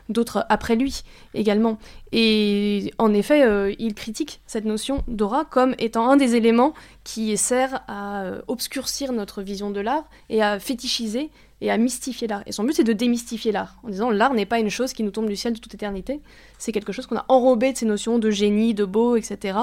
d'autres 0.09 0.45
après 0.49 0.77
lui 0.77 1.03
également. 1.35 1.79
Et 2.13 2.93
en 2.99 3.13
effet, 3.13 3.43
euh, 3.43 3.75
il 3.79 3.95
critique 3.95 4.41
cette 4.47 4.65
notion 4.65 5.03
d'aura 5.09 5.45
comme 5.45 5.75
étant 5.79 6.09
un 6.09 6.17
des 6.17 6.37
éléments 6.37 6.75
qui 7.03 7.37
sert 7.37 7.83
à 7.89 8.23
euh, 8.23 8.43
obscurcir 8.49 9.13
notre 9.13 9.43
vision 9.43 9.71
de 9.71 9.81
l'art 9.81 10.05
et 10.29 10.43
à 10.43 10.59
fétichiser 10.61 11.31
et 11.61 11.71
à 11.71 11.79
mystifier 11.79 12.29
l'art. 12.29 12.43
Et 12.47 12.53
son 12.53 12.65
but, 12.65 12.75
c'est 12.75 12.85
de 12.85 12.93
démystifier 12.93 13.53
l'art, 13.53 13.77
en 13.83 13.89
disant 13.89 14.11
l'art 14.11 14.35
n'est 14.35 14.47
pas 14.47 14.59
une 14.59 14.71
chose 14.71 14.93
qui 14.93 15.03
nous 15.03 15.11
tombe 15.11 15.27
du 15.27 15.37
ciel 15.37 15.55
de 15.55 15.59
toute 15.59 15.75
éternité, 15.75 16.21
c'est 16.59 16.73
quelque 16.73 16.93
chose 16.93 17.07
qu'on 17.07 17.17
a 17.17 17.25
enrobé 17.29 17.73
de 17.73 17.79
ces 17.79 17.87
notions 17.87 18.19
de 18.19 18.31
génie, 18.31 18.75
de 18.75 18.85
beau, 18.85 19.17
etc., 19.17 19.59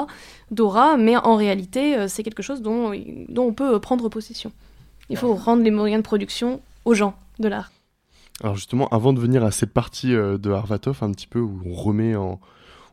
d'aura, 0.52 0.98
mais 0.98 1.16
en 1.16 1.36
réalité, 1.36 1.98
euh, 1.98 2.08
c'est 2.08 2.24
quelque 2.24 2.44
chose 2.44 2.62
dont, 2.62 2.92
dont 3.30 3.46
on 3.46 3.54
peut 3.54 3.76
euh, 3.76 3.80
prendre 3.80 4.10
possession. 4.10 4.52
Il 5.10 5.18
faut 5.18 5.36
rendre 5.36 5.64
les 5.64 5.72
moyens 5.72 6.02
de 6.02 6.06
production 6.06 6.62
aux 6.86 6.94
gens 6.94 7.16
de 7.40 7.48
l'art. 7.48 7.72
Alors 8.42 8.56
justement, 8.56 8.88
avant 8.90 9.14
de 9.14 9.20
venir 9.20 9.44
à 9.44 9.52
cette 9.52 9.72
partie 9.72 10.16
euh, 10.16 10.38
de 10.38 10.50
Arvatov, 10.52 11.00
un 11.02 11.12
petit 11.12 11.28
peu 11.28 11.40
où 11.40 11.62
on 11.66 11.74
remet 11.74 12.16
en, 12.16 12.40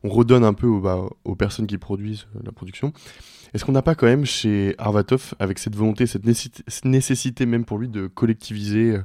on 0.02 0.08
redonne 0.08 0.44
un 0.44 0.54
peu 0.54 0.66
aux, 0.66 0.80
bah, 0.80 1.08
aux 1.24 1.36
personnes 1.36 1.66
qui 1.66 1.78
produisent 1.78 2.26
la 2.42 2.52
production. 2.52 2.92
Est-ce 3.52 3.64
qu'on 3.64 3.72
n'a 3.72 3.82
pas 3.82 3.94
quand 3.94 4.06
même 4.06 4.24
chez 4.24 4.74
Arvatov, 4.78 5.34
avec 5.38 5.58
cette 5.58 5.74
volonté, 5.74 6.06
cette 6.06 6.24
nécessité 6.84 7.46
même 7.46 7.64
pour 7.64 7.78
lui 7.78 7.88
de 7.88 8.06
collectiviser 8.06 8.92
euh, 8.92 9.04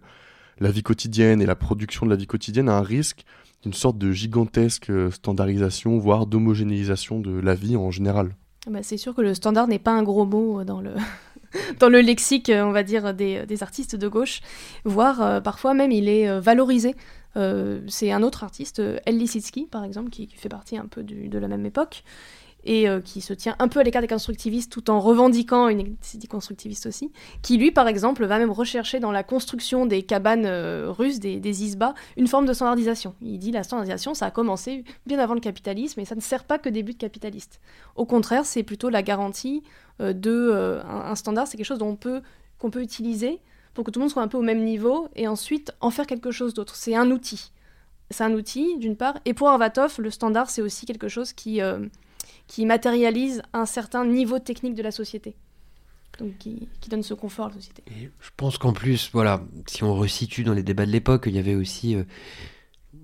la 0.59 0.69
vie 0.69 0.83
quotidienne 0.83 1.41
et 1.41 1.45
la 1.45 1.55
production 1.55 2.05
de 2.05 2.11
la 2.11 2.15
vie 2.15 2.27
quotidienne, 2.27 2.69
un 2.69 2.81
risque 2.81 3.23
d'une 3.63 3.73
sorte 3.73 3.97
de 3.97 4.11
gigantesque 4.11 4.91
euh, 4.91 5.09
standardisation, 5.09 5.97
voire 5.97 6.27
d'homogénéisation 6.27 7.19
de 7.19 7.39
la 7.39 7.55
vie 7.55 7.75
en 7.75 7.89
général? 7.89 8.35
Bah 8.69 8.79
C'est 8.83 8.97
sûr 8.97 9.15
que 9.15 9.21
le 9.21 9.33
standard 9.33 9.67
n'est 9.67 9.79
pas 9.79 9.93
un 9.93 10.03
gros 10.03 10.25
mot 10.25 10.63
dans 10.63 10.79
le, 10.79 10.91
dans 11.79 11.89
le 11.89 12.01
lexique, 12.01 12.51
on 12.53 12.71
va 12.71 12.83
dire, 12.83 13.15
des, 13.15 13.47
des 13.47 13.63
artistes 13.63 13.95
de 13.95 14.07
gauche, 14.07 14.41
voire 14.83 15.21
euh, 15.21 15.41
parfois 15.41 15.73
même 15.73 15.91
il 15.91 16.07
est 16.07 16.39
valorisé. 16.39 16.95
C'est 17.35 18.11
un 18.11 18.23
autre 18.23 18.43
artiste, 18.43 18.81
El 19.05 19.17
Lisitsky, 19.17 19.65
par 19.65 19.83
exemple, 19.83 20.09
qui, 20.09 20.27
fait 20.27 20.49
partie 20.49 20.77
un 20.77 20.85
peu 20.85 21.03
de 21.03 21.37
la 21.37 21.47
même 21.47 21.65
époque, 21.65 22.03
et 22.65 22.89
euh, 22.89 22.99
qui 22.99 23.21
se 23.21 23.33
tient 23.33 23.55
un 23.59 23.67
peu 23.67 23.79
à 23.79 23.83
l'écart 23.83 24.01
des 24.01 24.07
constructivistes 24.07 24.71
tout 24.71 24.89
en 24.89 24.99
revendiquant 24.99 25.69
une 25.69 25.95
esthétique 26.01 26.31
constructiviste 26.31 26.87
aussi, 26.87 27.11
qui 27.41 27.57
lui 27.57 27.71
par 27.71 27.87
exemple 27.87 28.25
va 28.25 28.39
même 28.39 28.51
rechercher 28.51 28.99
dans 28.99 29.11
la 29.11 29.23
construction 29.23 29.85
des 29.85 30.03
cabanes 30.03 30.45
euh, 30.45 30.87
russes, 30.89 31.19
des, 31.19 31.39
des 31.39 31.63
isbas, 31.63 31.93
une 32.17 32.27
forme 32.27 32.45
de 32.45 32.53
standardisation. 32.53 33.15
Il 33.21 33.37
dit 33.37 33.51
la 33.51 33.63
standardisation 33.63 34.13
ça 34.13 34.25
a 34.27 34.31
commencé 34.31 34.83
bien 35.05 35.19
avant 35.19 35.35
le 35.35 35.39
capitalisme 35.39 35.99
et 35.99 36.05
ça 36.05 36.15
ne 36.15 36.21
sert 36.21 36.43
pas 36.43 36.57
que 36.57 36.69
des 36.69 36.83
buts 36.83 36.95
capitalistes. 36.95 37.61
Au 37.95 38.05
contraire 38.05 38.45
c'est 38.45 38.63
plutôt 38.63 38.89
la 38.89 39.03
garantie 39.03 39.63
euh, 40.01 41.13
standard, 41.15 41.47
c'est 41.47 41.57
quelque 41.57 41.65
chose 41.65 41.79
dont 41.79 41.95
peut, 41.95 42.21
qu'on 42.57 42.71
peut 42.71 42.81
utiliser 42.81 43.39
pour 43.75 43.83
que 43.83 43.91
tout 43.91 43.99
le 43.99 44.05
monde 44.05 44.11
soit 44.11 44.23
un 44.23 44.27
peu 44.27 44.39
au 44.39 44.41
même 44.41 44.63
niveau 44.63 45.09
et 45.15 45.27
ensuite 45.27 45.71
en 45.81 45.91
faire 45.91 46.07
quelque 46.07 46.31
chose 46.31 46.55
d'autre. 46.55 46.75
C'est 46.75 46.95
un 46.95 47.11
outil. 47.11 47.51
C'est 48.09 48.23
un 48.23 48.33
outil 48.33 48.77
d'une 48.77 48.95
part 48.95 49.19
et 49.25 49.35
pour 49.35 49.49
Arvatov 49.49 49.95
le 49.99 50.09
standard 50.09 50.49
c'est 50.49 50.61
aussi 50.61 50.85
quelque 50.85 51.07
chose 51.07 51.33
qui 51.33 51.61
qui 52.47 52.65
matérialise 52.65 53.41
un 53.53 53.65
certain 53.65 54.05
niveau 54.05 54.39
technique 54.39 54.75
de 54.75 54.83
la 54.83 54.91
société. 54.91 55.35
Donc 56.19 56.37
qui, 56.37 56.67
donne 56.89 57.03
ce 57.03 57.13
confort 57.13 57.47
à 57.47 57.49
la 57.49 57.55
société. 57.55 57.83
je 57.91 58.29
pense 58.37 58.57
qu'en 58.57 58.71
plus, 58.73 59.09
voilà, 59.11 59.43
si 59.67 59.83
on 59.83 59.93
resitue 59.95 60.43
dans 60.43 60.53
les 60.53 60.63
débats 60.63 60.85
de 60.85 60.91
l'époque, 60.91 61.25
il 61.27 61.35
y 61.35 61.39
avait 61.39 61.55
aussi, 61.55 61.95
euh, 61.95 62.03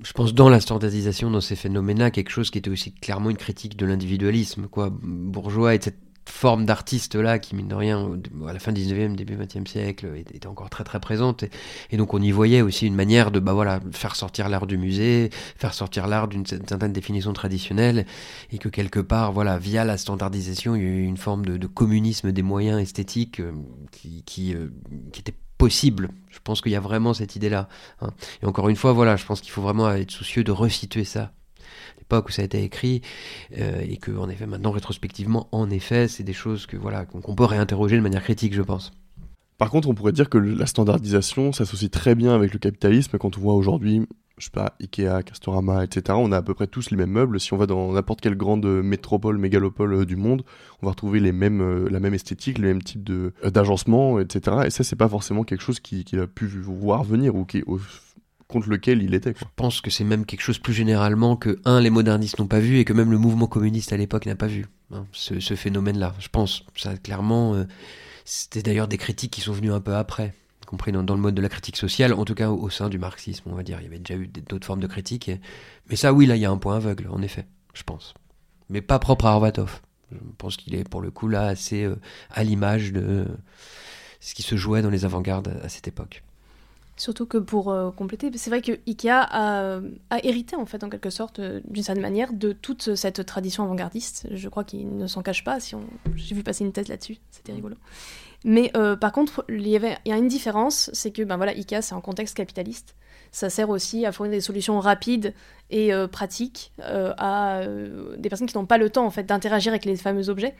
je 0.01 0.13
pense, 0.13 0.33
dans 0.33 0.47
la 0.47 0.61
standardisation, 0.61 1.29
dans 1.29 1.41
ces 1.41 1.57
phénomènes-là, 1.57 2.11
quelque 2.11 2.29
chose 2.29 2.51
qui 2.51 2.59
était 2.59 2.69
aussi 2.69 2.93
clairement 2.93 3.29
une 3.29 3.37
critique 3.37 3.75
de 3.75 3.85
l'individualisme, 3.85 4.67
quoi, 4.67 4.89
bourgeois, 4.93 5.75
et 5.75 5.79
de 5.79 5.83
cette 5.83 5.99
forme 6.27 6.65
d'artiste 6.65 7.15
là 7.15 7.39
qui 7.39 7.55
mine 7.55 7.67
de 7.67 7.75
rien 7.75 8.09
à 8.47 8.53
la 8.53 8.59
fin 8.59 8.71
du 8.71 8.81
19e 8.81 9.15
début 9.15 9.35
20e 9.35 9.67
siècle 9.67 10.07
était 10.15 10.47
encore 10.47 10.69
très 10.69 10.83
très 10.83 10.99
présente 10.99 11.43
et, 11.91 11.97
donc 11.97 12.13
on 12.13 12.21
y 12.21 12.31
voyait 12.31 12.61
aussi 12.61 12.87
une 12.87 12.95
manière 12.95 13.31
de 13.31 13.39
bah 13.39 13.53
voilà 13.53 13.79
faire 13.91 14.15
sortir 14.15 14.49
l'art 14.49 14.67
du 14.67 14.77
musée 14.77 15.29
faire 15.57 15.73
sortir 15.73 16.07
l'art 16.07 16.27
d'une 16.27 16.45
certaine 16.45 16.93
définition 16.93 17.33
traditionnelle 17.33 18.05
et 18.51 18.57
que 18.57 18.69
quelque 18.69 18.99
part 18.99 19.31
voilà 19.31 19.57
via 19.57 19.83
la 19.83 19.97
standardisation 19.97 20.75
il 20.75 20.81
y 20.83 20.85
a 20.85 20.89
eu 20.89 21.03
une 21.03 21.17
forme 21.17 21.45
de, 21.45 21.67
communisme 21.67 22.31
des 22.31 22.41
moyens 22.41 22.81
esthétiques 22.81 23.39
euh, 23.39 23.53
qui, 23.91 24.23
qui, 24.23 24.53
euh, 24.53 24.69
qui 25.11 25.21
était 25.21 25.35
possible. 25.57 26.09
Je 26.29 26.39
pense 26.43 26.59
qu'il 26.61 26.71
y 26.71 26.75
a 26.75 26.79
vraiment 26.79 27.13
cette 27.13 27.35
idée-là. 27.35 27.69
Hein. 28.01 28.09
Et 28.41 28.47
encore 28.47 28.67
une 28.67 28.75
fois, 28.75 28.93
voilà, 28.93 29.15
je 29.15 29.25
pense 29.25 29.41
qu'il 29.41 29.51
faut 29.51 29.61
vraiment 29.61 29.91
être 29.91 30.09
soucieux 30.09 30.43
de 30.43 30.51
resituer 30.51 31.03
ça 31.03 31.33
l'époque 31.97 32.29
où 32.29 32.31
ça 32.31 32.41
a 32.41 32.45
été 32.45 32.63
écrit 32.63 33.01
euh, 33.57 33.81
et 33.81 33.97
que 33.97 34.11
en 34.11 34.29
effet 34.29 34.45
maintenant 34.45 34.71
rétrospectivement 34.71 35.47
en 35.51 35.69
effet 35.69 36.07
c'est 36.07 36.23
des 36.23 36.33
choses 36.33 36.65
que 36.65 36.77
voilà 36.77 37.05
qu'on 37.05 37.35
peut 37.35 37.45
réinterroger 37.45 37.95
de 37.97 38.01
manière 38.01 38.23
critique 38.23 38.53
je 38.53 38.61
pense. 38.61 38.91
Par 39.61 39.69
contre, 39.69 39.87
on 39.89 39.93
pourrait 39.93 40.11
dire 40.11 40.27
que 40.27 40.39
la 40.39 40.65
standardisation 40.65 41.51
s'associe 41.51 41.91
très 41.91 42.15
bien 42.15 42.33
avec 42.33 42.51
le 42.51 42.57
capitalisme 42.57 43.19
quand 43.19 43.37
on 43.37 43.41
voit 43.41 43.53
aujourd'hui, 43.53 44.07
je 44.39 44.45
sais 44.45 44.51
pas, 44.51 44.73
Ikea, 44.81 45.21
Castorama, 45.23 45.83
etc. 45.83 46.17
On 46.19 46.31
a 46.31 46.37
à 46.37 46.41
peu 46.41 46.55
près 46.55 46.65
tous 46.65 46.89
les 46.89 46.97
mêmes 46.97 47.11
meubles. 47.11 47.39
Si 47.39 47.53
on 47.53 47.57
va 47.57 47.67
dans 47.67 47.91
n'importe 47.91 48.21
quelle 48.21 48.35
grande 48.35 48.65
métropole, 48.65 49.37
mégalopole 49.37 49.93
euh, 49.93 50.05
du 50.05 50.15
monde, 50.15 50.43
on 50.81 50.87
va 50.87 50.91
retrouver 50.93 51.19
les 51.19 51.31
mêmes, 51.31 51.61
euh, 51.61 51.87
la 51.91 51.99
même 51.99 52.15
esthétique, 52.15 52.57
les 52.57 52.69
mêmes 52.69 52.81
types 52.81 53.07
d'agencement, 53.43 54.19
etc. 54.19 54.61
Et 54.65 54.69
ça, 54.71 54.83
c'est 54.83 54.95
pas 54.95 55.07
forcément 55.07 55.43
quelque 55.43 55.61
chose 55.61 55.79
qu'il 55.79 56.05
qui 56.05 56.17
a 56.17 56.25
pu 56.25 56.47
voir 56.47 57.03
venir 57.03 57.35
ou 57.35 57.45
qui, 57.45 57.63
contre 58.51 58.69
lequel 58.69 59.01
il 59.01 59.13
était. 59.15 59.33
Je 59.37 59.45
pense 59.55 59.81
que 59.81 59.89
c'est 59.89 60.03
même 60.03 60.25
quelque 60.25 60.41
chose 60.41 60.59
plus 60.59 60.73
généralement 60.73 61.35
que, 61.35 61.59
un, 61.65 61.79
les 61.79 61.89
modernistes 61.89 62.39
n'ont 62.39 62.47
pas 62.47 62.59
vu 62.59 62.77
et 62.77 62.85
que 62.85 62.93
même 62.93 63.11
le 63.11 63.17
mouvement 63.17 63.47
communiste 63.47 63.93
à 63.93 63.97
l'époque 63.97 64.25
n'a 64.25 64.35
pas 64.35 64.47
vu 64.47 64.67
hein, 64.93 65.05
ce, 65.11 65.55
phénomène-là. 65.55 66.13
Je 66.19 66.27
pense, 66.27 66.63
ça 66.75 66.95
clairement, 66.97 67.55
euh, 67.55 67.63
c'était 68.25 68.61
d'ailleurs 68.61 68.87
des 68.87 68.97
critiques 68.97 69.31
qui 69.31 69.41
sont 69.41 69.53
venues 69.53 69.71
un 69.71 69.81
peu 69.81 69.95
après, 69.95 70.33
compris 70.67 70.91
dans, 70.91 71.01
le 71.01 71.21
mode 71.21 71.35
de 71.35 71.41
la 71.41 71.49
critique 71.49 71.77
sociale, 71.77 72.13
en 72.13 72.25
tout 72.25 72.35
cas 72.35 72.49
au, 72.49 72.69
sein 72.69 72.89
du 72.89 72.99
marxisme, 72.99 73.49
on 73.51 73.55
va 73.55 73.63
dire. 73.63 73.79
Il 73.81 73.83
y 73.83 73.87
avait 73.87 73.99
déjà 73.99 74.19
eu 74.19 74.27
d'autres 74.27 74.65
formes 74.65 74.79
de 74.79 74.87
critique. 74.87 75.31
Mais 75.89 75.95
ça, 75.95 76.13
oui, 76.13 76.25
là, 76.25 76.35
il 76.35 76.41
y 76.41 76.45
a 76.45 76.51
un 76.51 76.57
point 76.57 76.77
aveugle, 76.77 77.07
en 77.09 77.21
effet, 77.21 77.45
je 77.73 77.83
pense. 77.83 78.13
Mais 78.69 78.81
pas 78.81 78.99
propre 78.99 79.25
à 79.25 79.31
Arvatov. 79.31 79.81
Je 80.11 80.17
pense 80.37 80.57
qu'il 80.57 80.75
est, 80.75 80.87
pour 80.87 81.01
le 81.01 81.09
coup, 81.09 81.27
là, 81.27 81.43
assez 81.43 81.83
euh, 81.83 81.95
à 82.29 82.43
l'image 82.43 82.91
de 82.91 83.25
ce 84.19 84.33
qui 84.33 84.43
se 84.43 84.55
jouait 84.55 84.81
dans 84.81 84.89
les 84.89 85.05
avant-gardes 85.05 85.59
à 85.63 85.69
cette 85.69 85.87
époque. 85.87 86.23
Surtout 86.97 87.25
que 87.25 87.37
pour 87.37 87.71
euh, 87.71 87.89
compléter, 87.91 88.29
c'est 88.35 88.49
vrai 88.49 88.61
que 88.61 88.73
Ikea 88.87 89.09
a, 89.09 89.81
hérité 90.23 90.55
en 90.55 90.65
fait 90.65 90.83
en 90.83 90.89
quelque 90.89 91.09
sorte 91.09 91.39
euh, 91.39 91.61
d'une 91.65 91.83
certaine 91.83 92.01
manière 92.01 92.33
de 92.33 92.51
toute 92.51 92.95
cette 92.95 93.25
tradition 93.25 93.63
avant-gardiste. 93.63 94.27
Je 94.31 94.49
crois 94.49 94.63
qu'il 94.63 94.95
ne 94.95 95.07
s'en 95.07 95.21
cache 95.21 95.43
pas. 95.43 95.59
Si 95.59 95.73
on... 95.73 95.83
j'ai 96.15 96.35
vu 96.35 96.43
passer 96.43 96.63
une 96.63 96.73
thèse 96.73 96.89
là-dessus, 96.89 97.17
c'était 97.31 97.53
rigolo. 97.53 97.75
Mais 98.43 98.71
euh, 98.75 98.95
par 98.95 99.11
contre, 99.13 99.45
il 99.49 99.67
y, 99.67 99.75
avait, 99.75 99.97
il 100.05 100.09
y 100.09 100.13
a 100.13 100.17
une 100.17 100.27
différence, 100.27 100.89
c'est 100.93 101.11
que 101.11 101.21
ben 101.23 101.37
voilà, 101.37 101.53
Ikea 101.53 101.81
c'est 101.81 101.95
un 101.95 102.01
contexte 102.01 102.35
capitaliste. 102.35 102.95
Ça 103.31 103.49
sert 103.49 103.69
aussi 103.69 104.05
à 104.05 104.11
fournir 104.11 104.33
des 104.33 104.41
solutions 104.41 104.79
rapides 104.79 105.33
et 105.69 105.91
pratiques 106.11 106.73
à 106.79 107.61
des 108.17 108.27
personnes 108.27 108.47
qui 108.47 108.57
n'ont 108.57 108.65
pas 108.65 108.77
le 108.77 108.89
temps 108.89 109.05
en 109.05 109.09
fait 109.09 109.23
d'interagir 109.23 109.71
avec 109.71 109.85
les 109.85 109.95
fameux 109.95 110.27
objets 110.27 110.53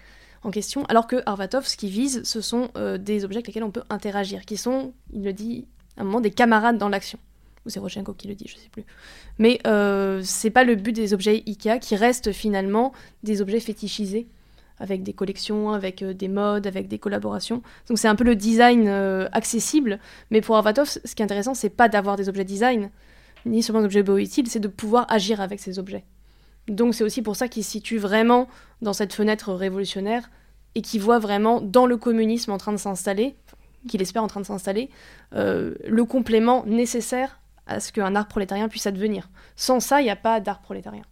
en 0.44 0.52
question, 0.52 0.86
alors 0.86 1.06
que 1.06 1.22
Arvatov, 1.26 1.68
ce 1.68 1.76
qu'il 1.76 1.90
vise, 1.90 2.24
ce 2.24 2.40
sont 2.40 2.70
des 2.98 3.26
objets 3.26 3.40
avec 3.40 3.48
lesquels 3.48 3.66
on 3.66 3.72
peut 3.72 3.84
interagir, 3.90 4.46
qui 4.46 4.56
sont, 4.56 4.94
il 5.12 5.24
le 5.24 5.34
dit 5.34 5.68
un 5.98 6.04
moment 6.04 6.22
des 6.22 6.32
camarades 6.32 6.78
dans 6.78 6.90
l'action. 6.90 7.20
Ou 7.66 7.70
c'est 7.70 7.80
Rochenko 7.80 8.14
qui 8.14 8.28
le 8.28 8.36
dit, 8.36 8.46
je 8.48 8.56
sais 8.56 8.70
plus. 8.72 8.86
Mais 9.38 9.60
euh, 9.68 10.22
c'est 10.24 10.50
pas 10.50 10.64
le 10.64 10.76
but 10.76 10.94
des 10.94 11.14
objets 11.14 11.44
Ikea 11.46 11.80
qui 11.80 11.96
restent 11.96 12.32
finalement 12.32 12.92
des 13.24 13.42
objets 13.42 13.60
fétichisés 13.60 14.28
avec 14.80 15.04
des 15.04 15.14
collections, 15.14 15.72
avec 15.72 16.02
euh, 16.02 16.14
des 16.14 16.28
modes, 16.28 16.66
avec 16.66 16.88
des 16.88 16.98
collaborations. 16.98 17.62
Donc 17.88 18.00
c'est 18.00 18.08
un 18.08 18.16
peu 18.16 18.24
le 18.24 18.36
design 18.36 18.88
euh, 18.88 19.30
accessible. 19.32 20.00
Mais 20.32 20.42
pour 20.42 20.56
Arvatov, 20.58 20.88
ce 20.90 21.16
qui 21.16 21.22
est 21.22 21.26
intéressant, 21.26 21.54
c'est 21.54 21.70
pas 21.70 21.88
d'avoir 21.88 22.16
des 22.16 22.30
objets 22.30 22.44
design, 22.44 22.90
ni 23.46 23.62
seulement 23.62 23.82
des 23.82 23.86
objets 23.86 24.24
utiles, 24.24 24.48
c'est 24.48 24.60
de 24.60 24.68
pouvoir 24.68 25.06
agir 25.10 25.40
avec 25.40 25.60
ces 25.60 25.78
objets. 25.78 26.04
Donc 26.68 26.96
c'est 26.96 27.04
aussi 27.04 27.22
pour 27.22 27.36
ça 27.36 27.48
qu'il 27.48 27.64
se 27.64 27.72
situe 27.72 27.98
vraiment 27.98 28.48
dans 28.82 28.94
cette 28.94 29.14
fenêtre 29.14 29.54
révolutionnaire 29.54 30.30
et 30.74 30.82
qui 30.82 31.00
voit 31.00 31.20
vraiment 31.20 31.62
dans 31.62 31.86
le 31.86 31.98
communisme 31.98 32.52
en 32.52 32.58
train 32.58 32.72
de 32.72 32.78
s'installer, 32.78 33.36
qu'il 33.88 34.02
espère 34.02 34.24
en 34.24 34.28
train 34.28 34.42
de 34.42 34.46
s'installer, 34.46 34.90
euh, 35.34 35.76
le 35.88 36.06
complément 36.06 36.66
nécessaire 36.66 37.40
à 37.68 37.80
ce 37.80 37.92
qu'un 37.92 38.16
art 38.16 38.28
prolétarien 38.28 38.68
puisse 38.68 38.88
advenir. 38.88 39.30
Sans 39.56 39.80
ça, 39.80 40.02
il 40.02 40.06
n'y 40.06 40.12
a 40.12 40.16
pas 40.16 40.40
d'art 40.40 40.62
prolétarien. 40.62 41.04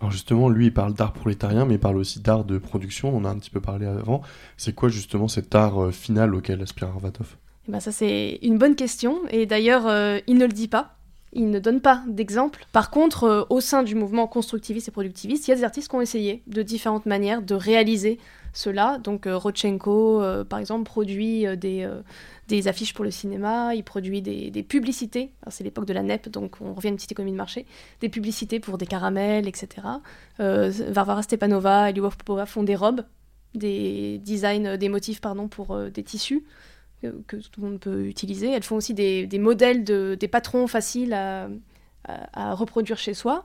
Alors 0.00 0.12
justement, 0.12 0.48
lui, 0.48 0.66
il 0.66 0.74
parle 0.74 0.94
d'art 0.94 1.12
prolétarien, 1.12 1.64
mais 1.64 1.74
il 1.74 1.80
parle 1.80 1.96
aussi 1.96 2.20
d'art 2.20 2.44
de 2.44 2.58
production, 2.58 3.08
on 3.08 3.18
en 3.18 3.24
a 3.24 3.30
un 3.30 3.38
petit 3.38 3.50
peu 3.50 3.60
parlé 3.60 3.86
avant. 3.86 4.22
C'est 4.56 4.74
quoi 4.74 4.88
justement 4.88 5.26
cet 5.26 5.54
art 5.54 5.82
euh, 5.82 5.90
final 5.90 6.34
auquel 6.34 6.62
aspire 6.62 6.88
Arvatov? 6.88 7.36
Eh 7.68 7.72
ben 7.72 7.80
Ça, 7.80 7.90
c'est 7.90 8.38
une 8.42 8.58
bonne 8.58 8.76
question, 8.76 9.18
et 9.30 9.46
d'ailleurs, 9.46 9.86
euh, 9.88 10.20
il 10.28 10.38
ne 10.38 10.46
le 10.46 10.52
dit 10.52 10.68
pas. 10.68 10.94
Il 11.32 11.50
ne 11.50 11.58
donne 11.58 11.80
pas 11.80 12.02
d'exemple. 12.06 12.64
Par 12.72 12.90
contre, 12.90 13.46
au 13.50 13.60
sein 13.60 13.82
du 13.82 13.94
mouvement 13.94 14.26
constructiviste 14.26 14.88
et 14.88 14.90
productiviste, 14.90 15.46
il 15.46 15.50
y 15.50 15.54
a 15.54 15.56
des 15.56 15.64
artistes 15.64 15.90
qui 15.90 15.94
ont 15.94 16.00
essayé 16.00 16.42
de 16.46 16.62
différentes 16.62 17.04
manières 17.04 17.42
de 17.42 17.54
réaliser 17.54 18.18
cela. 18.52 18.98
Donc 18.98 19.26
euh, 19.26 19.36
Rodchenko, 19.36 20.22
euh, 20.22 20.44
par 20.44 20.58
exemple, 20.58 20.84
produit 20.84 21.46
euh, 21.46 21.56
des, 21.56 21.88
des, 22.48 22.68
affiches 22.68 22.94
pour 22.94 23.04
le 23.04 23.10
cinéma, 23.10 23.74
il 23.74 23.84
produit 23.84 24.22
des, 24.22 24.50
des 24.50 24.62
publicités, 24.62 25.30
c'est 25.48 25.64
l'époque 25.64 25.86
de 25.86 25.92
la 25.92 26.02
NEP, 26.02 26.28
donc 26.28 26.56
on 26.60 26.74
revient 26.74 26.88
à 26.88 26.90
une 26.90 26.96
petite 26.96 27.12
économie 27.12 27.32
de 27.32 27.36
marché, 27.36 27.66
des 28.00 28.08
publicités 28.08 28.60
pour 28.60 28.78
des 28.78 28.86
caramels, 28.86 29.46
etc. 29.46 29.86
Varvara 30.38 31.22
Stepanova 31.22 31.90
et 31.90 31.92
Lyubov 31.92 32.16
Popova 32.16 32.46
font 32.46 32.62
des 32.62 32.76
robes, 32.76 33.04
des 33.54 34.18
designs, 34.18 34.76
des 34.76 34.88
motifs 34.88 35.20
pardon, 35.20 35.48
pour 35.48 35.78
des 35.90 36.02
tissus 36.02 36.44
que 37.02 37.36
tout 37.36 37.60
le 37.60 37.68
monde 37.68 37.80
peut 37.80 38.06
utiliser. 38.06 38.50
Elles 38.50 38.64
font 38.64 38.76
aussi 38.76 38.92
des, 38.92 39.26
des 39.26 39.38
modèles 39.38 39.84
de, 39.84 40.16
des 40.18 40.26
patrons 40.26 40.66
faciles 40.66 41.12
à, 41.12 41.48
à 42.04 42.54
reproduire 42.54 42.98
chez 42.98 43.14
soi. 43.14 43.44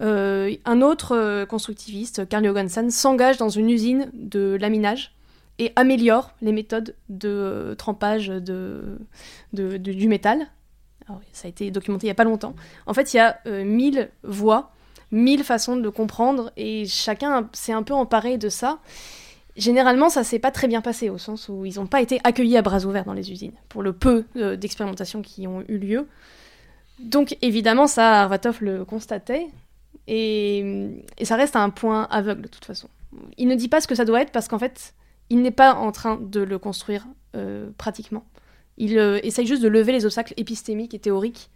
Euh, 0.00 0.54
un 0.64 0.82
autre 0.82 1.16
euh, 1.16 1.46
constructiviste, 1.46 2.28
Carl 2.28 2.44
Johansson, 2.44 2.88
s'engage 2.90 3.36
dans 3.36 3.48
une 3.48 3.70
usine 3.70 4.10
de 4.12 4.56
laminage 4.60 5.14
et 5.58 5.72
améliore 5.76 6.32
les 6.42 6.52
méthodes 6.52 6.96
de 7.08 7.28
euh, 7.28 7.74
trempage 7.76 8.26
de, 8.26 8.98
du 9.52 10.08
métal. 10.08 10.48
ça 11.32 11.46
a 11.46 11.48
été 11.48 11.70
documenté 11.70 12.06
il 12.06 12.08
n'y 12.08 12.12
a 12.12 12.16
pas 12.16 12.24
longtemps. 12.24 12.54
En 12.86 12.94
fait, 12.94 13.14
il 13.14 13.18
y 13.18 13.20
a 13.20 13.38
mille 13.64 14.10
voies, 14.24 14.72
mille 15.12 15.44
façons 15.44 15.76
de 15.76 15.82
le 15.82 15.92
comprendre, 15.92 16.52
et 16.56 16.86
chacun 16.86 17.48
s'est 17.52 17.72
un 17.72 17.84
peu 17.84 17.94
emparé 17.94 18.36
de 18.36 18.48
ça. 18.48 18.80
Généralement, 19.56 20.08
ça 20.08 20.24
s'est 20.24 20.40
pas 20.40 20.50
très 20.50 20.66
bien 20.66 20.80
passé, 20.80 21.08
au 21.10 21.18
sens 21.18 21.48
où 21.48 21.64
ils 21.64 21.76
n'ont 21.76 21.86
pas 21.86 22.00
été 22.00 22.18
accueillis 22.24 22.56
à 22.56 22.62
bras 22.62 22.84
ouverts 22.84 23.04
dans 23.04 23.12
les 23.12 23.30
usines, 23.30 23.54
pour 23.68 23.84
le 23.84 23.92
peu 23.92 24.24
d'expérimentations 24.34 25.22
qui 25.22 25.46
ont 25.46 25.62
eu 25.68 25.78
lieu. 25.78 26.08
Donc 26.98 27.36
évidemment, 27.42 27.86
ça, 27.86 28.22
Arvatov 28.22 28.58
le 28.60 28.84
constatait, 28.84 29.48
et, 30.06 31.04
ça 31.22 31.36
reste 31.36 31.56
un 31.56 31.70
point 31.70 32.04
aveugle 32.10 32.42
de 32.42 32.48
toute 32.48 32.64
façon. 32.64 32.88
Il 33.38 33.48
ne 33.48 33.54
dit 33.54 33.68
pas 33.68 33.80
ce 33.80 33.86
que 33.86 33.94
ça 33.94 34.04
doit 34.04 34.20
être 34.20 34.32
parce 34.32 34.48
qu'en 34.48 34.58
fait, 34.58 34.94
il 35.30 35.42
n'est 35.42 35.50
pas 35.50 35.74
en 35.74 35.92
train 35.92 36.16
de 36.16 36.40
le 36.40 36.58
construire 36.58 37.06
euh, 37.34 37.70
pratiquement. 37.78 38.24
Il 38.76 38.98
euh, 38.98 39.20
essaye 39.22 39.46
juste 39.46 39.62
de 39.62 39.68
lever 39.68 39.92
les 39.92 40.04
obstacles 40.04 40.34
épistémiques 40.36 40.94
et 40.94 40.98
théoriques 40.98 41.50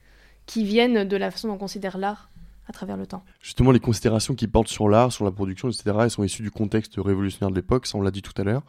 qui 0.46 0.64
viennent 0.64 1.04
de 1.06 1.16
la 1.16 1.30
façon 1.30 1.48
dont 1.48 1.54
on 1.54 1.58
considère 1.58 1.98
l'art 1.98 2.30
à 2.68 2.72
travers 2.72 2.96
le 2.96 3.06
temps. 3.06 3.24
Justement, 3.40 3.72
les 3.72 3.80
considérations 3.80 4.34
qui 4.34 4.46
portent 4.46 4.68
sur 4.68 4.88
l'art, 4.88 5.12
sur 5.12 5.24
la 5.24 5.30
production, 5.30 5.68
etc., 5.68 5.96
elles 6.02 6.10
sont 6.10 6.22
issues 6.22 6.42
du 6.42 6.50
contexte 6.50 6.94
révolutionnaire 6.96 7.50
de 7.50 7.56
l'époque, 7.56 7.86
ça 7.86 7.98
on 7.98 8.02
l'a 8.02 8.10
dit 8.10 8.22
tout 8.22 8.32
à 8.36 8.44
l'heure. 8.44 8.62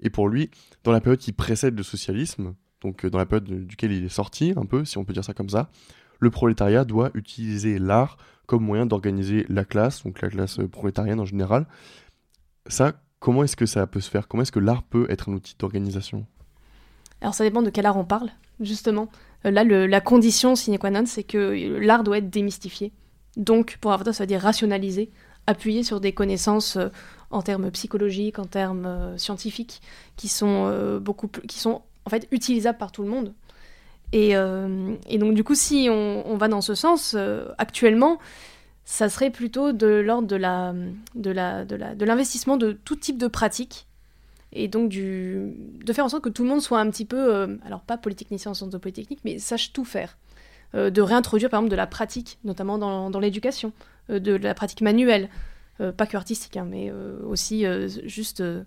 Et 0.00 0.10
pour 0.10 0.28
lui, 0.28 0.50
dans 0.84 0.92
la 0.92 1.00
période 1.00 1.18
qui 1.18 1.32
précède 1.32 1.76
le 1.76 1.82
socialisme, 1.82 2.54
donc 2.80 3.04
euh, 3.04 3.10
dans 3.10 3.18
la 3.18 3.26
période 3.26 3.66
duquel 3.66 3.92
il 3.92 4.04
est 4.04 4.08
sorti, 4.08 4.54
un 4.56 4.64
peu, 4.64 4.84
si 4.84 4.98
on 4.98 5.04
peut 5.04 5.12
dire 5.12 5.24
ça 5.24 5.34
comme 5.34 5.50
ça, 5.50 5.70
le 6.20 6.30
prolétariat 6.30 6.84
doit 6.84 7.10
utiliser 7.14 7.78
l'art 7.78 8.16
comme 8.50 8.64
moyen 8.64 8.84
d'organiser 8.84 9.46
la 9.48 9.64
classe, 9.64 10.02
donc 10.02 10.20
la 10.20 10.28
classe 10.28 10.58
euh, 10.58 10.66
prolétarienne 10.66 11.20
en 11.20 11.24
général. 11.24 11.68
Ça, 12.66 12.94
comment 13.20 13.44
est-ce 13.44 13.54
que 13.54 13.64
ça 13.64 13.86
peut 13.86 14.00
se 14.00 14.10
faire? 14.10 14.26
Comment 14.26 14.42
est-ce 14.42 14.50
que 14.50 14.58
l'art 14.58 14.82
peut 14.82 15.06
être 15.08 15.28
un 15.28 15.34
outil 15.34 15.54
d'organisation? 15.56 16.26
Alors 17.20 17.32
ça 17.32 17.44
dépend 17.44 17.62
de 17.62 17.70
quel 17.70 17.86
art 17.86 17.96
on 17.96 18.04
parle, 18.04 18.30
justement. 18.58 19.08
Euh, 19.46 19.52
là, 19.52 19.62
la 19.62 20.00
condition 20.00 20.56
sine 20.56 20.80
qua 20.80 20.90
non, 20.90 21.06
c'est 21.06 21.22
que 21.22 21.38
euh, 21.38 21.78
l'art 21.78 22.02
doit 22.02 22.18
être 22.18 22.28
démystifié. 22.28 22.92
Donc, 23.36 23.78
pour 23.80 23.92
Avatar, 23.92 24.12
ça 24.12 24.24
veut 24.24 24.26
dire 24.26 24.40
rationalisé, 24.40 25.12
appuyé 25.46 25.84
sur 25.84 26.00
des 26.00 26.12
connaissances 26.12 26.76
en 27.30 27.42
termes 27.42 27.70
psychologiques, 27.70 28.40
en 28.40 28.46
termes 28.46 29.16
scientifiques, 29.16 29.80
qui 30.16 30.26
sont 30.26 30.98
beaucoup 31.00 31.28
qui 31.28 31.60
sont 31.60 31.82
en 32.04 32.10
fait 32.10 32.26
utilisables 32.32 32.78
par 32.78 32.90
tout 32.90 33.04
le 33.04 33.08
monde. 33.08 33.32
Euh, 34.14 34.96
et, 35.08 35.18
donc, 35.18 35.34
du 35.34 35.44
coup, 35.44 35.54
si 35.54 35.88
on, 35.90 36.36
va 36.36 36.48
dans 36.48 36.60
ce 36.60 36.74
sens, 36.74 37.14
euh, 37.16 37.46
actuellement, 37.58 38.18
ça 38.84 39.08
serait 39.08 39.30
plutôt 39.30 39.72
de 39.72 39.86
l'ordre 39.86 40.26
de 40.26 42.04
l'investissement 42.04 42.56
de 42.56 42.72
tout 42.72 42.96
type 42.96 43.18
de 43.18 43.28
pratique. 43.28 43.86
Et 44.52 44.66
donc, 44.66 44.90
de 44.90 45.92
faire 45.92 46.04
en 46.04 46.08
sorte 46.08 46.24
que 46.24 46.28
tout 46.28 46.42
le 46.42 46.48
monde 46.48 46.60
soit 46.60 46.80
un 46.80 46.90
petit 46.90 47.04
peu, 47.04 47.32
euh, 47.32 47.56
alors 47.64 47.82
pas 47.82 47.96
polytechnicien 47.96 48.50
en 48.50 48.54
sens 48.54 48.70
de 48.70 48.78
polytechnique, 48.78 49.20
mais 49.24 49.38
sache 49.38 49.72
tout 49.72 49.84
faire. 49.84 50.16
de 50.74 51.00
réintroduire, 51.00 51.50
par 51.50 51.60
exemple, 51.60 51.70
de 51.70 51.76
la 51.76 51.86
pratique, 51.86 52.38
notamment 52.44 52.78
dans, 52.78 53.20
l'éducation, 53.20 53.72
de 54.08 54.34
la 54.34 54.54
pratique 54.54 54.80
manuelle, 54.80 55.28
pas 55.92 56.06
que 56.06 56.16
artistique, 56.16 56.56
hein, 56.56 56.66
mais 56.68 56.90
euh, 56.90 57.18
aussi 57.26 57.66
euh, 57.66 57.88
juste 58.04 58.40
euh, 58.40 58.62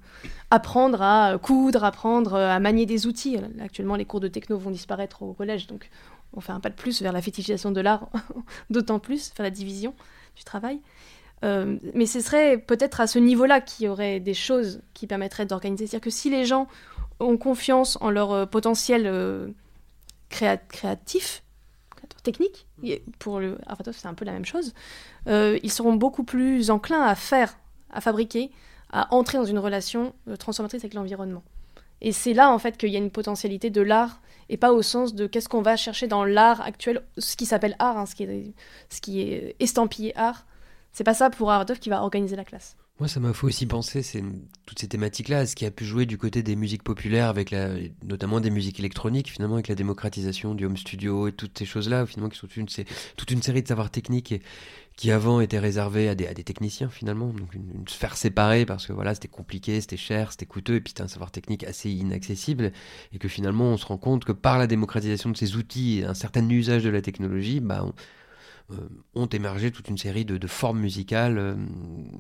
apprendre 0.52 1.02
à 1.02 1.38
coudre, 1.42 1.84
apprendre 1.84 2.36
à 2.36 2.60
manier 2.60 2.86
des 2.86 3.08
outils. 3.08 3.38
Actuellement, 3.62 3.96
les 3.96 4.06
cours 4.06 4.20
de 4.20 4.28
techno 4.28 4.58
vont 4.58 4.72
disparaître 4.72 5.24
au 5.24 5.34
collège, 5.34 5.68
donc 5.68 5.90
on 6.34 6.42
fait 6.42 6.52
un 6.52 6.60
pas 6.60 6.70
de 6.70 6.76
plus 6.76 7.02
vers 7.02 7.14
la 7.14 7.22
fétichisation 7.22 7.72
de 7.72 7.82
l'art, 7.82 8.10
d'autant 8.70 9.00
plus, 9.00 9.30
faire 9.30 9.44
la 9.44 9.52
division 9.52 9.94
du 10.36 10.44
travail. 10.44 10.80
Euh, 11.44 11.78
mais 11.94 12.06
ce 12.06 12.22
serait 12.22 12.58
peut-être 12.58 13.02
à 13.02 13.08
ce 13.08 13.20
niveau-là 13.20 13.60
qu'il 13.62 13.86
y 13.86 13.90
aurait 13.90 14.20
des 14.20 14.34
choses 14.34 14.82
qui 14.94 15.08
permettraient 15.08 15.46
d'organiser. 15.46 15.88
C'est-à-dire 15.88 16.06
que 16.06 16.10
si 16.10 16.30
les 16.30 16.46
gens 16.46 16.68
ont 17.20 17.38
confiance 17.38 17.98
en 18.02 18.10
leur 18.10 18.32
euh, 18.32 18.46
potentiel 18.46 19.04
euh, 19.06 19.50
créa- 20.30 20.58
créatif, 20.58 21.43
créateur 22.14 22.22
technique, 22.22 22.68
et 22.84 23.04
pour 23.20 23.40
le 23.40 23.58
c'est 23.92 24.08
un 24.08 24.14
peu 24.14 24.26
la 24.26 24.32
même 24.32 24.46
chose, 24.46 24.74
euh, 25.28 25.60
ils 25.64 25.72
seront 25.72 25.94
beaucoup 25.94 26.24
plus 26.24 26.70
enclins 26.70 27.04
à 27.04 27.16
faire, 27.16 27.58
à 27.92 28.02
fabriquer, 28.02 28.52
à 28.92 29.14
entrer 29.14 29.38
dans 29.38 29.46
une 29.46 29.60
relation 29.60 30.14
euh, 30.28 30.36
transformatrice 30.36 30.84
avec 30.84 30.94
l'environnement. 30.94 31.44
Et 32.02 32.12
c'est 32.12 32.34
là 32.34 32.52
en 32.52 32.60
fait 32.60 32.78
qu'il 32.78 32.90
y 32.90 32.96
a 32.96 33.00
une 33.00 33.12
potentialité 33.12 33.70
de 33.70 33.82
l'art 33.82 34.22
et 34.50 34.58
pas 34.58 34.74
au 34.74 34.82
sens 34.82 35.16
de 35.16 35.26
qu'est-ce 35.26 35.50
qu'on 35.50 35.62
va 35.62 35.78
chercher 35.78 36.08
dans 36.08 36.26
l'art 36.26 36.62
actuel, 36.62 37.02
ce 37.18 37.36
qui 37.36 37.46
s'appelle 37.46 37.76
art, 37.80 37.98
hein, 37.98 38.06
ce, 38.06 38.16
qui 38.16 38.24
est, 38.24 38.54
ce 38.90 39.02
qui 39.02 39.22
est 39.22 39.56
estampillé 39.60 40.16
art. 40.18 40.46
C'est 40.92 41.06
pas 41.06 41.14
ça 41.14 41.30
pour 41.30 41.50
Arvatov 41.50 41.80
qui 41.80 41.90
va 41.90 42.02
organiser 42.04 42.36
la 42.36 42.44
classe. 42.44 42.76
Moi, 43.00 43.08
ça 43.08 43.20
m'a 43.20 43.34
fait 43.34 43.48
aussi 43.48 43.66
penser 43.66 44.04
c'est, 44.04 44.24
toutes 44.68 44.78
ces 44.78 44.88
thématiques-là, 44.88 45.40
à 45.40 45.46
ce 45.48 45.56
qui 45.56 45.66
a 45.66 45.72
pu 45.72 45.84
jouer 45.84 46.06
du 46.06 46.20
côté 46.20 46.44
des 46.44 46.56
musiques 46.56 46.84
populaires, 46.84 47.28
avec 47.28 47.50
la, 47.50 47.70
notamment 48.04 48.40
des 48.40 48.52
musiques 48.52 48.80
électroniques, 48.80 49.32
finalement, 49.32 49.56
avec 49.56 49.68
la 49.68 49.74
démocratisation 49.74 50.54
du 50.54 50.66
home 50.66 50.78
studio 50.78 51.28
et 51.28 51.32
toutes 51.32 51.58
ces 51.58 51.66
choses-là, 51.66 52.06
finalement, 52.06 52.30
qui 52.30 52.38
sont 52.38 52.48
une, 52.48 52.68
toute 53.18 53.32
une 53.32 53.42
série 53.42 53.64
de 53.64 53.68
savoirs 53.68 53.90
techniques 53.90 54.36
qui 54.96 55.10
avant 55.10 55.42
étaient 55.42 55.58
réservés 55.58 56.08
à 56.08 56.14
des, 56.14 56.32
techniciens, 56.44 56.88
finalement. 56.88 57.30
Donc, 57.34 57.52
une, 57.56 57.68
une 57.80 57.88
sphère 57.88 58.16
séparée, 58.16 58.64
parce 58.68 58.86
que 58.86 58.94
voilà, 58.94 59.16
c'était 59.16 59.28
compliqué, 59.28 59.82
c'était 59.82 59.98
cher, 59.98 60.32
c'était 60.32 60.46
coûteux, 60.46 60.76
et 60.76 60.82
puis 60.82 60.92
c'était 60.92 61.02
un 61.02 61.08
savoir 61.08 61.32
technique 61.32 61.64
assez 61.64 61.90
inaccessible, 61.90 62.72
et 63.12 63.18
que 63.18 63.28
finalement, 63.28 63.70
on 63.70 63.78
se 63.78 63.88
rend 63.88 63.98
compte 63.98 64.24
que 64.24 64.34
par 64.34 64.60
la 64.60 64.68
démocratisation 64.68 65.32
de 65.32 65.38
ces 65.38 65.56
outils 65.56 66.02
et 66.02 66.06
un 66.06 66.14
certain 66.14 66.48
usage 66.48 66.84
de 66.84 66.92
la 66.92 67.02
technologie, 67.02 67.60
bah, 67.60 67.84
on, 67.84 67.94
ont 69.16 69.28
émergé 69.28 69.72
toute 69.72 69.88
une 69.90 69.98
série 69.98 70.26
de, 70.26 70.38
de 70.38 70.48
formes 70.48 70.80
musicales. 70.80 71.38
euh, 71.38 71.56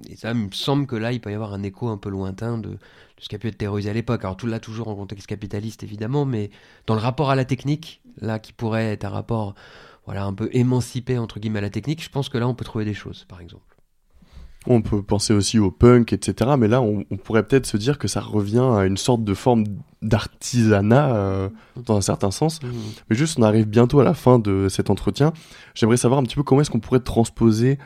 et 0.09 0.15
ça, 0.15 0.33
me 0.33 0.51
semble 0.51 0.87
que 0.87 0.95
là, 0.95 1.11
il 1.11 1.21
peut 1.21 1.31
y 1.31 1.33
avoir 1.33 1.53
un 1.53 1.63
écho 1.63 1.89
un 1.89 1.97
peu 1.97 2.09
lointain 2.09 2.57
de, 2.57 2.69
de 2.69 2.77
ce 3.19 3.29
qui 3.29 3.35
a 3.35 3.39
pu 3.39 3.47
être 3.47 3.57
théorisé 3.57 3.89
à 3.89 3.93
l'époque. 3.93 4.23
Alors 4.23 4.37
tout 4.37 4.47
là, 4.47 4.59
toujours 4.59 4.87
en 4.87 4.95
contexte 4.95 5.27
capitaliste, 5.27 5.83
évidemment, 5.83 6.25
mais 6.25 6.49
dans 6.87 6.95
le 6.95 7.01
rapport 7.01 7.29
à 7.29 7.35
la 7.35 7.45
technique, 7.45 8.01
là, 8.17 8.39
qui 8.39 8.53
pourrait 8.53 8.91
être 8.93 9.05
un 9.05 9.09
rapport 9.09 9.55
voilà, 10.05 10.25
un 10.25 10.33
peu 10.33 10.49
émancipé, 10.53 11.17
entre 11.17 11.39
guillemets, 11.39 11.59
à 11.59 11.63
la 11.63 11.69
technique, 11.69 12.03
je 12.03 12.09
pense 12.09 12.29
que 12.29 12.37
là, 12.37 12.47
on 12.47 12.55
peut 12.55 12.65
trouver 12.65 12.85
des 12.85 12.93
choses, 12.93 13.25
par 13.25 13.41
exemple. 13.41 13.72
On 14.67 14.81
peut 14.81 15.01
penser 15.01 15.33
aussi 15.33 15.59
au 15.59 15.71
punk, 15.71 16.13
etc. 16.13 16.51
Mais 16.57 16.67
là, 16.67 16.81
on, 16.81 17.03
on 17.11 17.17
pourrait 17.17 17.43
peut-être 17.43 17.65
se 17.65 17.77
dire 17.77 17.97
que 17.97 18.07
ça 18.07 18.21
revient 18.21 18.65
à 18.77 18.85
une 18.85 18.97
sorte 18.97 19.23
de 19.23 19.33
forme 19.33 19.65
d'artisanat, 20.01 21.15
euh, 21.15 21.49
dans 21.75 21.97
un 21.97 22.01
certain 22.01 22.31
sens. 22.31 22.59
Mais 23.09 23.15
juste, 23.15 23.39
on 23.39 23.43
arrive 23.43 23.67
bientôt 23.67 23.99
à 23.99 24.03
la 24.03 24.13
fin 24.13 24.39
de 24.39 24.67
cet 24.69 24.89
entretien. 24.89 25.33
J'aimerais 25.75 25.97
savoir 25.97 26.19
un 26.19 26.23
petit 26.23 26.35
peu 26.35 26.43
comment 26.43 26.61
est-ce 26.61 26.71
qu'on 26.71 26.79
pourrait 26.79 26.99
transposer 26.99 27.77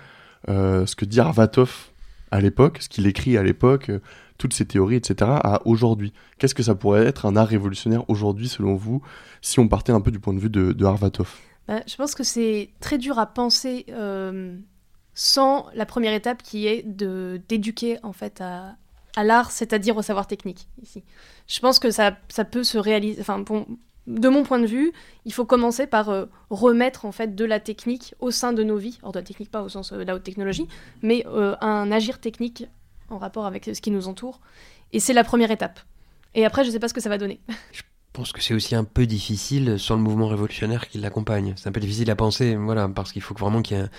euh, 0.49 0.85
ce 0.85 0.95
que 0.95 1.05
dit 1.05 1.19
Arvatov 1.19 1.91
à 2.31 2.41
l'époque, 2.41 2.79
ce 2.81 2.89
qu'il 2.89 3.07
écrit 3.07 3.37
à 3.37 3.43
l'époque, 3.43 3.89
euh, 3.89 3.99
toutes 4.37 4.53
ces 4.53 4.65
théories, 4.65 4.97
etc., 4.97 5.31
à 5.31 5.61
aujourd'hui. 5.65 6.13
Qu'est-ce 6.37 6.55
que 6.55 6.63
ça 6.63 6.75
pourrait 6.75 7.05
être 7.05 7.25
un 7.25 7.35
art 7.35 7.47
révolutionnaire 7.47 8.07
aujourd'hui, 8.09 8.47
selon 8.47 8.75
vous, 8.75 9.01
si 9.41 9.59
on 9.59 9.67
partait 9.67 9.93
un 9.93 10.01
peu 10.01 10.11
du 10.11 10.19
point 10.19 10.33
de 10.33 10.39
vue 10.39 10.49
de, 10.49 10.73
de 10.73 10.85
Arvatov? 10.85 11.33
Bah, 11.67 11.81
je 11.87 11.95
pense 11.95 12.15
que 12.15 12.23
c'est 12.23 12.69
très 12.79 12.97
dur 12.97 13.19
à 13.19 13.25
penser 13.25 13.85
euh, 13.89 14.57
sans 15.19 15.65
la 15.73 15.87
première 15.87 16.13
étape 16.13 16.43
qui 16.43 16.67
est 16.67 16.83
de 16.83 17.41
d'éduquer 17.49 17.97
en 18.03 18.13
fait 18.13 18.39
à, 18.39 18.75
à 19.15 19.23
l'art, 19.23 19.49
c'est-à-dire 19.49 19.97
au 19.97 20.03
savoir 20.03 20.27
technique 20.27 20.67
ici. 20.83 21.03
Je 21.47 21.59
pense 21.59 21.79
que 21.79 21.89
ça, 21.89 22.15
ça 22.29 22.45
peut 22.45 22.63
se 22.63 22.77
réaliser. 22.77 23.19
Enfin, 23.19 23.43
de 24.05 24.29
mon 24.29 24.43
point 24.43 24.59
de 24.59 24.67
vue, 24.67 24.93
il 25.25 25.33
faut 25.33 25.43
commencer 25.43 25.87
par 25.87 26.09
euh, 26.09 26.25
remettre 26.51 27.05
en 27.05 27.11
fait 27.11 27.33
de 27.33 27.45
la 27.45 27.59
technique 27.59 28.13
au 28.19 28.29
sein 28.29 28.53
de 28.53 28.63
nos 28.63 28.77
vies. 28.77 28.99
Alors 29.01 29.11
de 29.11 29.17
la 29.17 29.25
technique 29.25 29.49
pas 29.49 29.63
au 29.63 29.69
sens 29.69 29.91
euh, 29.91 29.97
de 29.97 30.03
la 30.03 30.13
haute 30.13 30.23
technologie, 30.23 30.67
mais 31.01 31.25
euh, 31.25 31.55
un 31.61 31.91
agir 31.91 32.19
technique 32.19 32.67
en 33.09 33.17
rapport 33.17 33.47
avec 33.47 33.65
ce 33.65 33.81
qui 33.81 33.89
nous 33.89 34.07
entoure. 34.07 34.39
Et 34.93 34.99
c'est 34.99 35.13
la 35.13 35.23
première 35.23 35.49
étape. 35.49 35.79
Et 36.35 36.45
après, 36.45 36.63
je 36.63 36.69
sais 36.69 36.79
pas 36.79 36.89
ce 36.89 36.93
que 36.93 37.01
ça 37.01 37.09
va 37.09 37.17
donner. 37.17 37.39
Je 37.71 38.21
pense 38.21 38.31
que 38.31 38.41
c'est 38.41 38.55
aussi 38.55 38.73
un 38.73 38.83
peu 38.83 39.05
difficile 39.05 39.77
sans 39.77 39.95
le 39.95 40.01
mouvement 40.01 40.27
révolutionnaire 40.27 40.87
qui 40.87 40.97
l'accompagne. 40.97 41.53
C'est 41.55 41.69
un 41.69 41.71
peu 41.71 41.79
difficile 41.79 42.09
à 42.09 42.15
penser, 42.15 42.55
voilà, 42.55 42.87
parce 42.87 43.11
qu'il 43.11 43.21
faut 43.21 43.35
vraiment 43.35 43.61
qu'il 43.61 43.77
y 43.77 43.79
ait, 43.79 43.89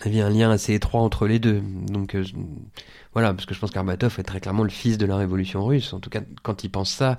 à 0.00 0.04
mon 0.04 0.10
avis, 0.10 0.20
un 0.20 0.30
lien 0.30 0.50
assez 0.50 0.74
étroit 0.74 1.00
entre 1.00 1.26
les 1.26 1.38
deux. 1.38 1.60
Donc, 1.88 2.14
euh, 2.14 2.24
voilà, 3.12 3.32
parce 3.32 3.46
que 3.46 3.54
je 3.54 3.60
pense 3.60 3.70
qu'Arbatov 3.70 4.16
est 4.18 4.22
très 4.22 4.40
clairement 4.40 4.62
le 4.62 4.70
fils 4.70 4.98
de 4.98 5.06
la 5.06 5.16
révolution 5.16 5.64
russe. 5.64 5.92
En 5.92 6.00
tout 6.00 6.10
cas, 6.10 6.20
quand 6.42 6.64
il 6.64 6.70
pense 6.70 6.90
ça. 6.90 7.18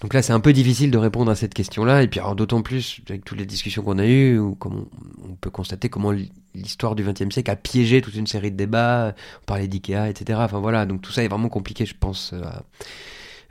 Donc 0.00 0.14
là, 0.14 0.22
c'est 0.22 0.32
un 0.32 0.40
peu 0.40 0.52
difficile 0.52 0.90
de 0.90 0.98
répondre 0.98 1.30
à 1.30 1.34
cette 1.34 1.52
question-là. 1.54 2.02
Et 2.02 2.08
puis, 2.08 2.20
d'autant 2.36 2.62
plus 2.62 3.00
avec 3.08 3.24
toutes 3.24 3.38
les 3.38 3.46
discussions 3.46 3.82
qu'on 3.82 3.98
a 3.98 4.06
eues, 4.06 4.38
où 4.38 4.54
comme 4.54 4.86
on, 5.28 5.34
peut 5.34 5.50
constater 5.50 5.88
comment 5.88 6.12
l'histoire 6.54 6.94
du 6.94 7.04
XXe 7.04 7.32
siècle 7.32 7.50
a 7.50 7.56
piégé 7.56 8.00
toute 8.00 8.14
une 8.14 8.26
série 8.26 8.50
de 8.50 8.56
débats. 8.56 9.14
On 9.42 9.44
parlait 9.44 9.68
d'IKEA, 9.68 10.08
etc. 10.08 10.40
Enfin 10.42 10.58
voilà, 10.58 10.86
donc 10.86 11.02
tout 11.02 11.12
ça 11.12 11.22
est 11.22 11.28
vraiment 11.28 11.50
compliqué, 11.50 11.84
je 11.84 11.94
pense. 11.98 12.32
euh, 12.32 12.42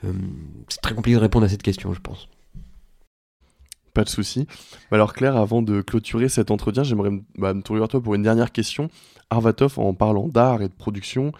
euh, 0.05 0.13
c'est 0.69 0.81
très 0.81 0.95
compliqué 0.95 1.15
de 1.15 1.21
répondre 1.21 1.45
à 1.45 1.49
cette 1.49 1.63
question, 1.63 1.93
je 1.93 1.99
pense. 1.99 2.27
Pas 3.93 4.03
de 4.03 4.09
souci. 4.09 4.47
Alors 4.91 5.13
Claire, 5.13 5.35
avant 5.35 5.61
de 5.61 5.81
clôturer 5.81 6.29
cet 6.29 6.51
entretien, 6.51 6.83
j'aimerais 6.83 7.09
me- 7.09 7.21
bah, 7.37 7.53
me 7.53 7.61
tourner 7.61 7.79
vers 7.79 7.87
toi 7.89 8.01
pour 8.01 8.15
une 8.15 8.21
dernière 8.23 8.51
question. 8.51 8.89
Arvatov, 9.29 9.79
en 9.79 9.93
parlant 9.93 10.27
d'art 10.27 10.61
et 10.61 10.67
de 10.69 10.73
production, 10.73 11.31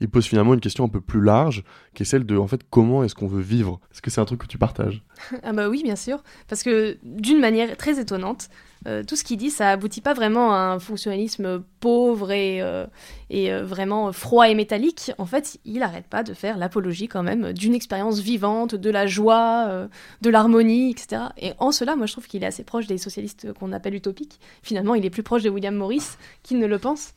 il 0.00 0.08
pose 0.08 0.26
finalement 0.26 0.54
une 0.54 0.60
question 0.60 0.84
un 0.84 0.88
peu 0.88 1.00
plus 1.00 1.20
large, 1.20 1.64
qui 1.94 2.02
est 2.02 2.06
celle 2.06 2.24
de, 2.24 2.36
en 2.36 2.46
fait, 2.46 2.60
comment 2.70 3.02
est-ce 3.02 3.14
qu'on 3.14 3.26
veut 3.26 3.42
vivre? 3.42 3.80
Est-ce 3.92 4.02
que 4.02 4.10
c'est 4.10 4.20
un 4.20 4.24
truc 4.24 4.40
que 4.40 4.46
tu 4.46 4.58
partages? 4.58 5.02
Ah 5.42 5.52
bah 5.52 5.68
oui, 5.68 5.82
bien 5.82 5.96
sûr, 5.96 6.22
parce 6.48 6.62
que 6.62 6.98
d'une 7.02 7.40
manière 7.40 7.76
très 7.76 7.98
étonnante, 8.00 8.48
euh, 8.86 9.02
tout 9.02 9.16
ce 9.16 9.24
qu'il 9.24 9.36
dit, 9.36 9.50
ça 9.50 9.70
aboutit 9.70 10.00
pas 10.00 10.14
vraiment 10.14 10.52
à 10.52 10.58
un 10.58 10.78
fonctionnalisme 10.78 11.62
pauvre 11.80 12.30
et, 12.30 12.62
euh, 12.62 12.86
et 13.28 13.52
euh, 13.52 13.64
vraiment 13.64 14.12
froid 14.12 14.48
et 14.48 14.54
métallique. 14.54 15.10
En 15.18 15.26
fait, 15.26 15.58
il 15.64 15.82
arrête 15.82 16.06
pas 16.06 16.22
de 16.22 16.32
faire 16.34 16.56
l'apologie 16.56 17.08
quand 17.08 17.22
même 17.22 17.52
d'une 17.52 17.74
expérience 17.74 18.20
vivante, 18.20 18.74
de 18.74 18.90
la 18.90 19.06
joie, 19.06 19.88
de 20.20 20.30
l'harmonie, 20.30 20.90
etc. 20.90 21.22
Et 21.38 21.52
en 21.58 21.72
cela, 21.72 21.96
moi, 21.96 22.06
je 22.06 22.12
trouve 22.12 22.26
qu'il 22.26 22.42
est 22.42 22.46
assez 22.46 22.64
proche 22.64 22.86
des 22.86 22.98
socialistes 22.98 23.52
qu'on 23.54 23.72
appelle 23.72 23.94
utopiques. 23.94 24.38
Finalement, 24.62 24.94
il 24.94 25.04
est 25.04 25.10
plus 25.10 25.22
proche 25.22 25.42
de 25.42 25.50
William 25.50 25.74
Morris 25.74 26.16
qu'il 26.42 26.58
ne 26.58 26.66
le 26.66 26.78
pense. 26.78 27.14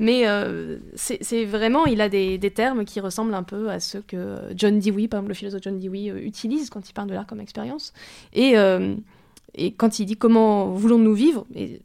Mais 0.00 0.28
euh, 0.28 0.78
c'est 0.94 1.44
vraiment, 1.44 1.86
il 1.86 2.00
a 2.00 2.08
des, 2.08 2.38
termes 2.54 2.84
qui 2.84 3.00
ressemblent 3.00 3.34
un 3.34 3.42
peu 3.42 3.68
à 3.68 3.80
ceux 3.80 4.00
que 4.00 4.36
John 4.54 4.78
Dewey, 4.78 5.08
par 5.08 5.18
exemple 5.18 5.30
le 5.30 5.34
philosophe 5.34 5.62
John 5.62 5.78
Dewey, 5.78 6.10
euh, 6.10 6.24
utilise 6.24 6.70
quand 6.70 6.88
il 6.88 6.92
parle 6.92 7.08
de 7.08 7.14
l'art 7.14 7.26
comme 7.26 7.40
expérience. 7.40 7.92
Et, 8.32 8.56
euh, 8.56 8.94
quand 9.76 9.98
il 9.98 10.06
dit 10.06 10.16
comment 10.16 10.68
voulons-nous 10.68 11.14
vivre, 11.14 11.46
et 11.54 11.80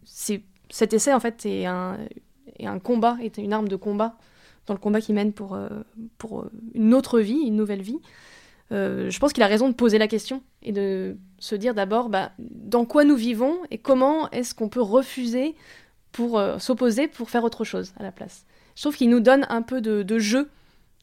cet 0.69 0.93
essai 0.93 1.13
en 1.13 1.19
fait 1.19 1.43
est 1.45 1.65
un, 1.65 1.97
combat, 2.83 3.17
est 3.21 3.37
une 3.37 3.51
arme 3.51 3.67
de 3.67 3.75
combat 3.75 4.15
dans 4.67 4.75
le 4.75 4.79
combat 4.79 5.01
qu'il 5.01 5.15
mène 5.15 5.33
pour, 5.33 5.57
pour 6.17 6.45
une 6.75 6.93
autre 6.93 7.19
vie, 7.19 7.39
une 7.47 7.55
nouvelle 7.55 7.81
vie. 7.81 7.99
Je 8.69 9.17
pense 9.17 9.33
qu'il 9.33 9.43
a 9.43 9.47
raison 9.47 9.69
de 9.69 9.73
poser 9.73 9.97
la 9.97 10.07
question 10.07 10.43
et 10.61 10.71
de 10.71 11.17
se 11.39 11.55
dire 11.55 11.73
d'abord 11.73 12.09
bah, 12.09 12.31
dans 12.37 12.85
quoi 12.85 13.05
nous 13.05 13.15
vivons 13.15 13.57
et 13.71 13.77
comment 13.77 14.29
est-ce 14.31 14.53
qu'on 14.53 14.69
peut 14.69 14.81
refuser 14.81 15.55
pour 16.13 16.39
euh, 16.39 16.57
s'opposer 16.59 17.09
pour 17.09 17.29
faire 17.29 17.43
autre 17.43 17.65
chose 17.65 17.91
à 17.99 18.03
la 18.03 18.13
place. 18.13 18.45
Je 18.75 18.81
trouve 18.81 18.95
qu'il 18.95 19.09
nous 19.09 19.19
donne 19.19 19.45
un 19.49 19.61
peu 19.61 19.81
de, 19.81 20.19
jeu 20.19 20.49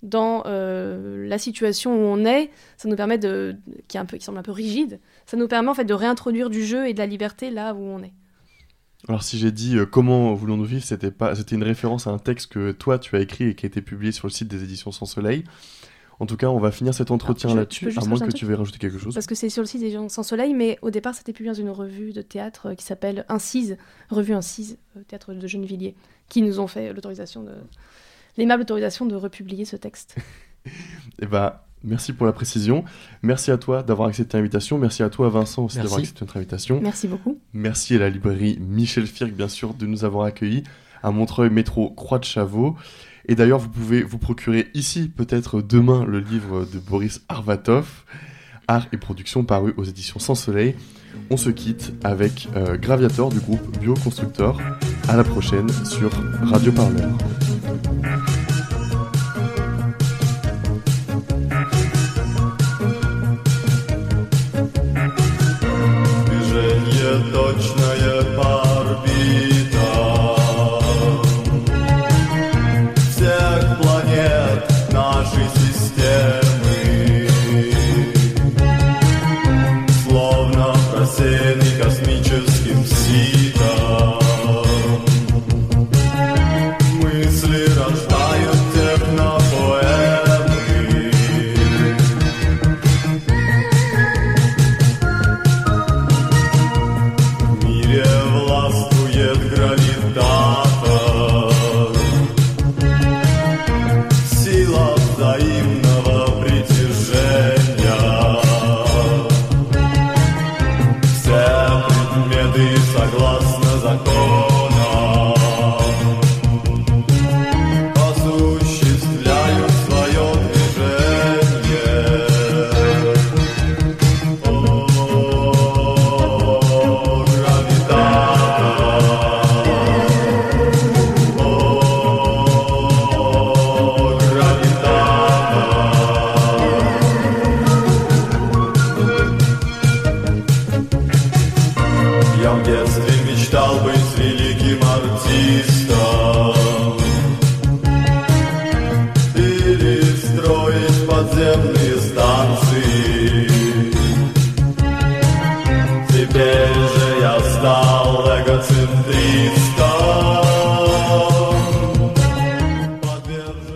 dans 0.03 0.45
euh, 0.47 1.29
la 1.29 1.39
situation 1.39 1.95
où 1.95 2.07
on 2.07 2.25
est. 2.25 2.51
Ça 2.79 2.89
nous 2.89 2.97
permet 2.97 3.19
de, 3.19 3.57
qui 3.89 3.99
est 3.99 4.01
un 4.01 4.07
peu, 4.07 4.17
qui 4.17 4.25
semble 4.25 4.39
un 4.39 4.43
peu 4.43 4.53
rigide. 4.53 4.99
Ça 5.27 5.37
nous 5.37 5.47
permet 5.47 5.69
en 5.69 5.75
fait 5.75 5.85
de 5.85 5.95
réintroduire 5.95 6.49
du 6.49 6.65
jeu 6.65 6.89
et 6.89 6.95
de 6.95 6.99
la 6.99 7.07
liberté 7.07 7.51
là 7.51 7.75
où 7.75 7.81
on 7.81 8.03
est. 8.03 8.15
Alors 9.09 9.23
si 9.23 9.39
j'ai 9.39 9.53
dit 9.53 9.77
euh, 9.77 9.87
comment 9.87 10.35
voulons-nous 10.35 10.65
vivre, 10.65 10.85
c'était 10.85 11.13
c'était 11.35 11.57
une 11.57 11.63
référence 11.63 12.07
à 12.07 12.11
un 12.11 12.19
texte 12.19 12.53
que 12.53 12.73
toi 12.73 12.99
tu 12.99 13.17
as 13.17 13.21
écrit 13.21 13.45
et 13.45 13.55
qui 13.55 13.67
a 13.67 13.69
été 13.69 13.81
publié 13.81 14.13
sur 14.13 14.27
le 14.27 14.33
site 14.33 14.49
des 14.49 14.63
éditions 14.63 14.93
Sans 14.93 15.07
Soleil. 15.07 15.45
En 16.21 16.27
tout 16.27 16.37
cas, 16.37 16.49
on 16.49 16.59
va 16.59 16.71
finir 16.71 16.93
cet 16.93 17.11
entretien 17.11 17.55
là-dessus, 17.55 17.91
à 17.97 18.05
moins 18.05 18.21
que 18.21 18.31
tu 18.31 18.45
veuilles 18.45 18.57
rajouter 18.57 18.79
quelque 18.79 18.99
chose. 18.99 19.15
Parce 19.15 19.27
que 19.27 19.35
c'est 19.35 19.49
sur 19.49 19.63
le 19.63 19.67
site 19.67 19.81
des 19.81 19.91
gens 19.91 20.09
sans 20.11 20.23
soleil, 20.23 20.53
mais 20.53 20.79
au 20.83 20.91
départ 20.91 21.15
c'était 21.15 21.33
publié 21.33 21.51
dans 21.51 21.59
une 21.59 21.71
revue 21.71 22.13
de 22.13 22.21
théâtre 22.21 22.67
euh, 22.67 22.75
qui 22.75 22.85
s'appelle 22.85 23.25
Incise, 23.31 23.79
revue 24.11 24.35
Incise, 24.35 24.77
euh, 24.97 25.03
théâtre 25.09 25.33
de 25.33 25.47
Gennevilliers, 25.47 25.95
qui 26.29 26.43
nous 26.43 26.61
ont 26.61 26.67
fait 26.67 26.93
l'autorisation 26.93 27.43
de 27.43 27.53
l'aimable 28.37 28.63
autorisation 28.63 29.07
de 29.07 29.17
republier 29.17 29.65
ce 29.65 29.77
texte. 29.77 30.17
Eh 31.23 31.27
bah, 31.27 31.67
merci 31.83 32.13
pour 32.13 32.27
la 32.27 32.33
précision. 32.33 32.85
Merci 33.23 33.51
à 33.51 33.57
toi 33.57 33.83
d'avoir 33.83 34.09
accepté 34.09 34.37
l'invitation. 34.37 34.77
Merci 34.77 35.03
à 35.03 35.09
toi, 35.09 35.31
Vincent, 35.31 35.65
aussi 35.65 35.79
d'avoir 35.79 36.01
accepté 36.01 36.21
notre 36.21 36.37
invitation. 36.37 36.81
Merci 36.83 37.09
beaucoup. 37.09 37.39
Merci 37.55 37.97
à 37.97 37.99
la 38.01 38.11
librairie 38.11 38.59
Michel 38.61 39.07
Firck, 39.07 39.33
bien 39.33 39.49
sûr, 39.49 39.73
de 39.73 39.87
nous 39.87 40.05
avoir 40.05 40.27
accueillis 40.27 40.65
à 41.03 41.11
Montreuil 41.13 41.49
Métro 41.49 41.89
Croix 41.91 42.19
de 42.19 42.25
Chavaux. 42.25 42.77
Et 43.31 43.37
d'ailleurs, 43.37 43.61
vous 43.61 43.69
pouvez 43.69 44.03
vous 44.03 44.19
procurer 44.19 44.67
ici, 44.75 45.09
peut-être 45.09 45.63
demain, 45.63 46.05
le 46.05 46.19
livre 46.19 46.65
de 46.65 46.81
Boris 46.81 47.23
Arvatov, 47.29 47.87
Art 48.67 48.89
et 48.93 48.97
production 48.97 49.45
paru 49.45 49.73
aux 49.77 49.85
éditions 49.85 50.19
Sans 50.19 50.35
Soleil. 50.35 50.75
On 51.31 51.37
se 51.37 51.49
quitte 51.49 51.93
avec 52.03 52.49
euh, 52.57 52.77
Graviator 52.77 53.31
du 53.31 53.39
groupe 53.39 53.79
Bioconstructor. 53.79 54.61
À 55.09 55.17
la 55.17 55.23
prochaine 55.23 55.69
sur 55.85 56.11
Radio 56.43 56.73
Parleur. 56.73 57.09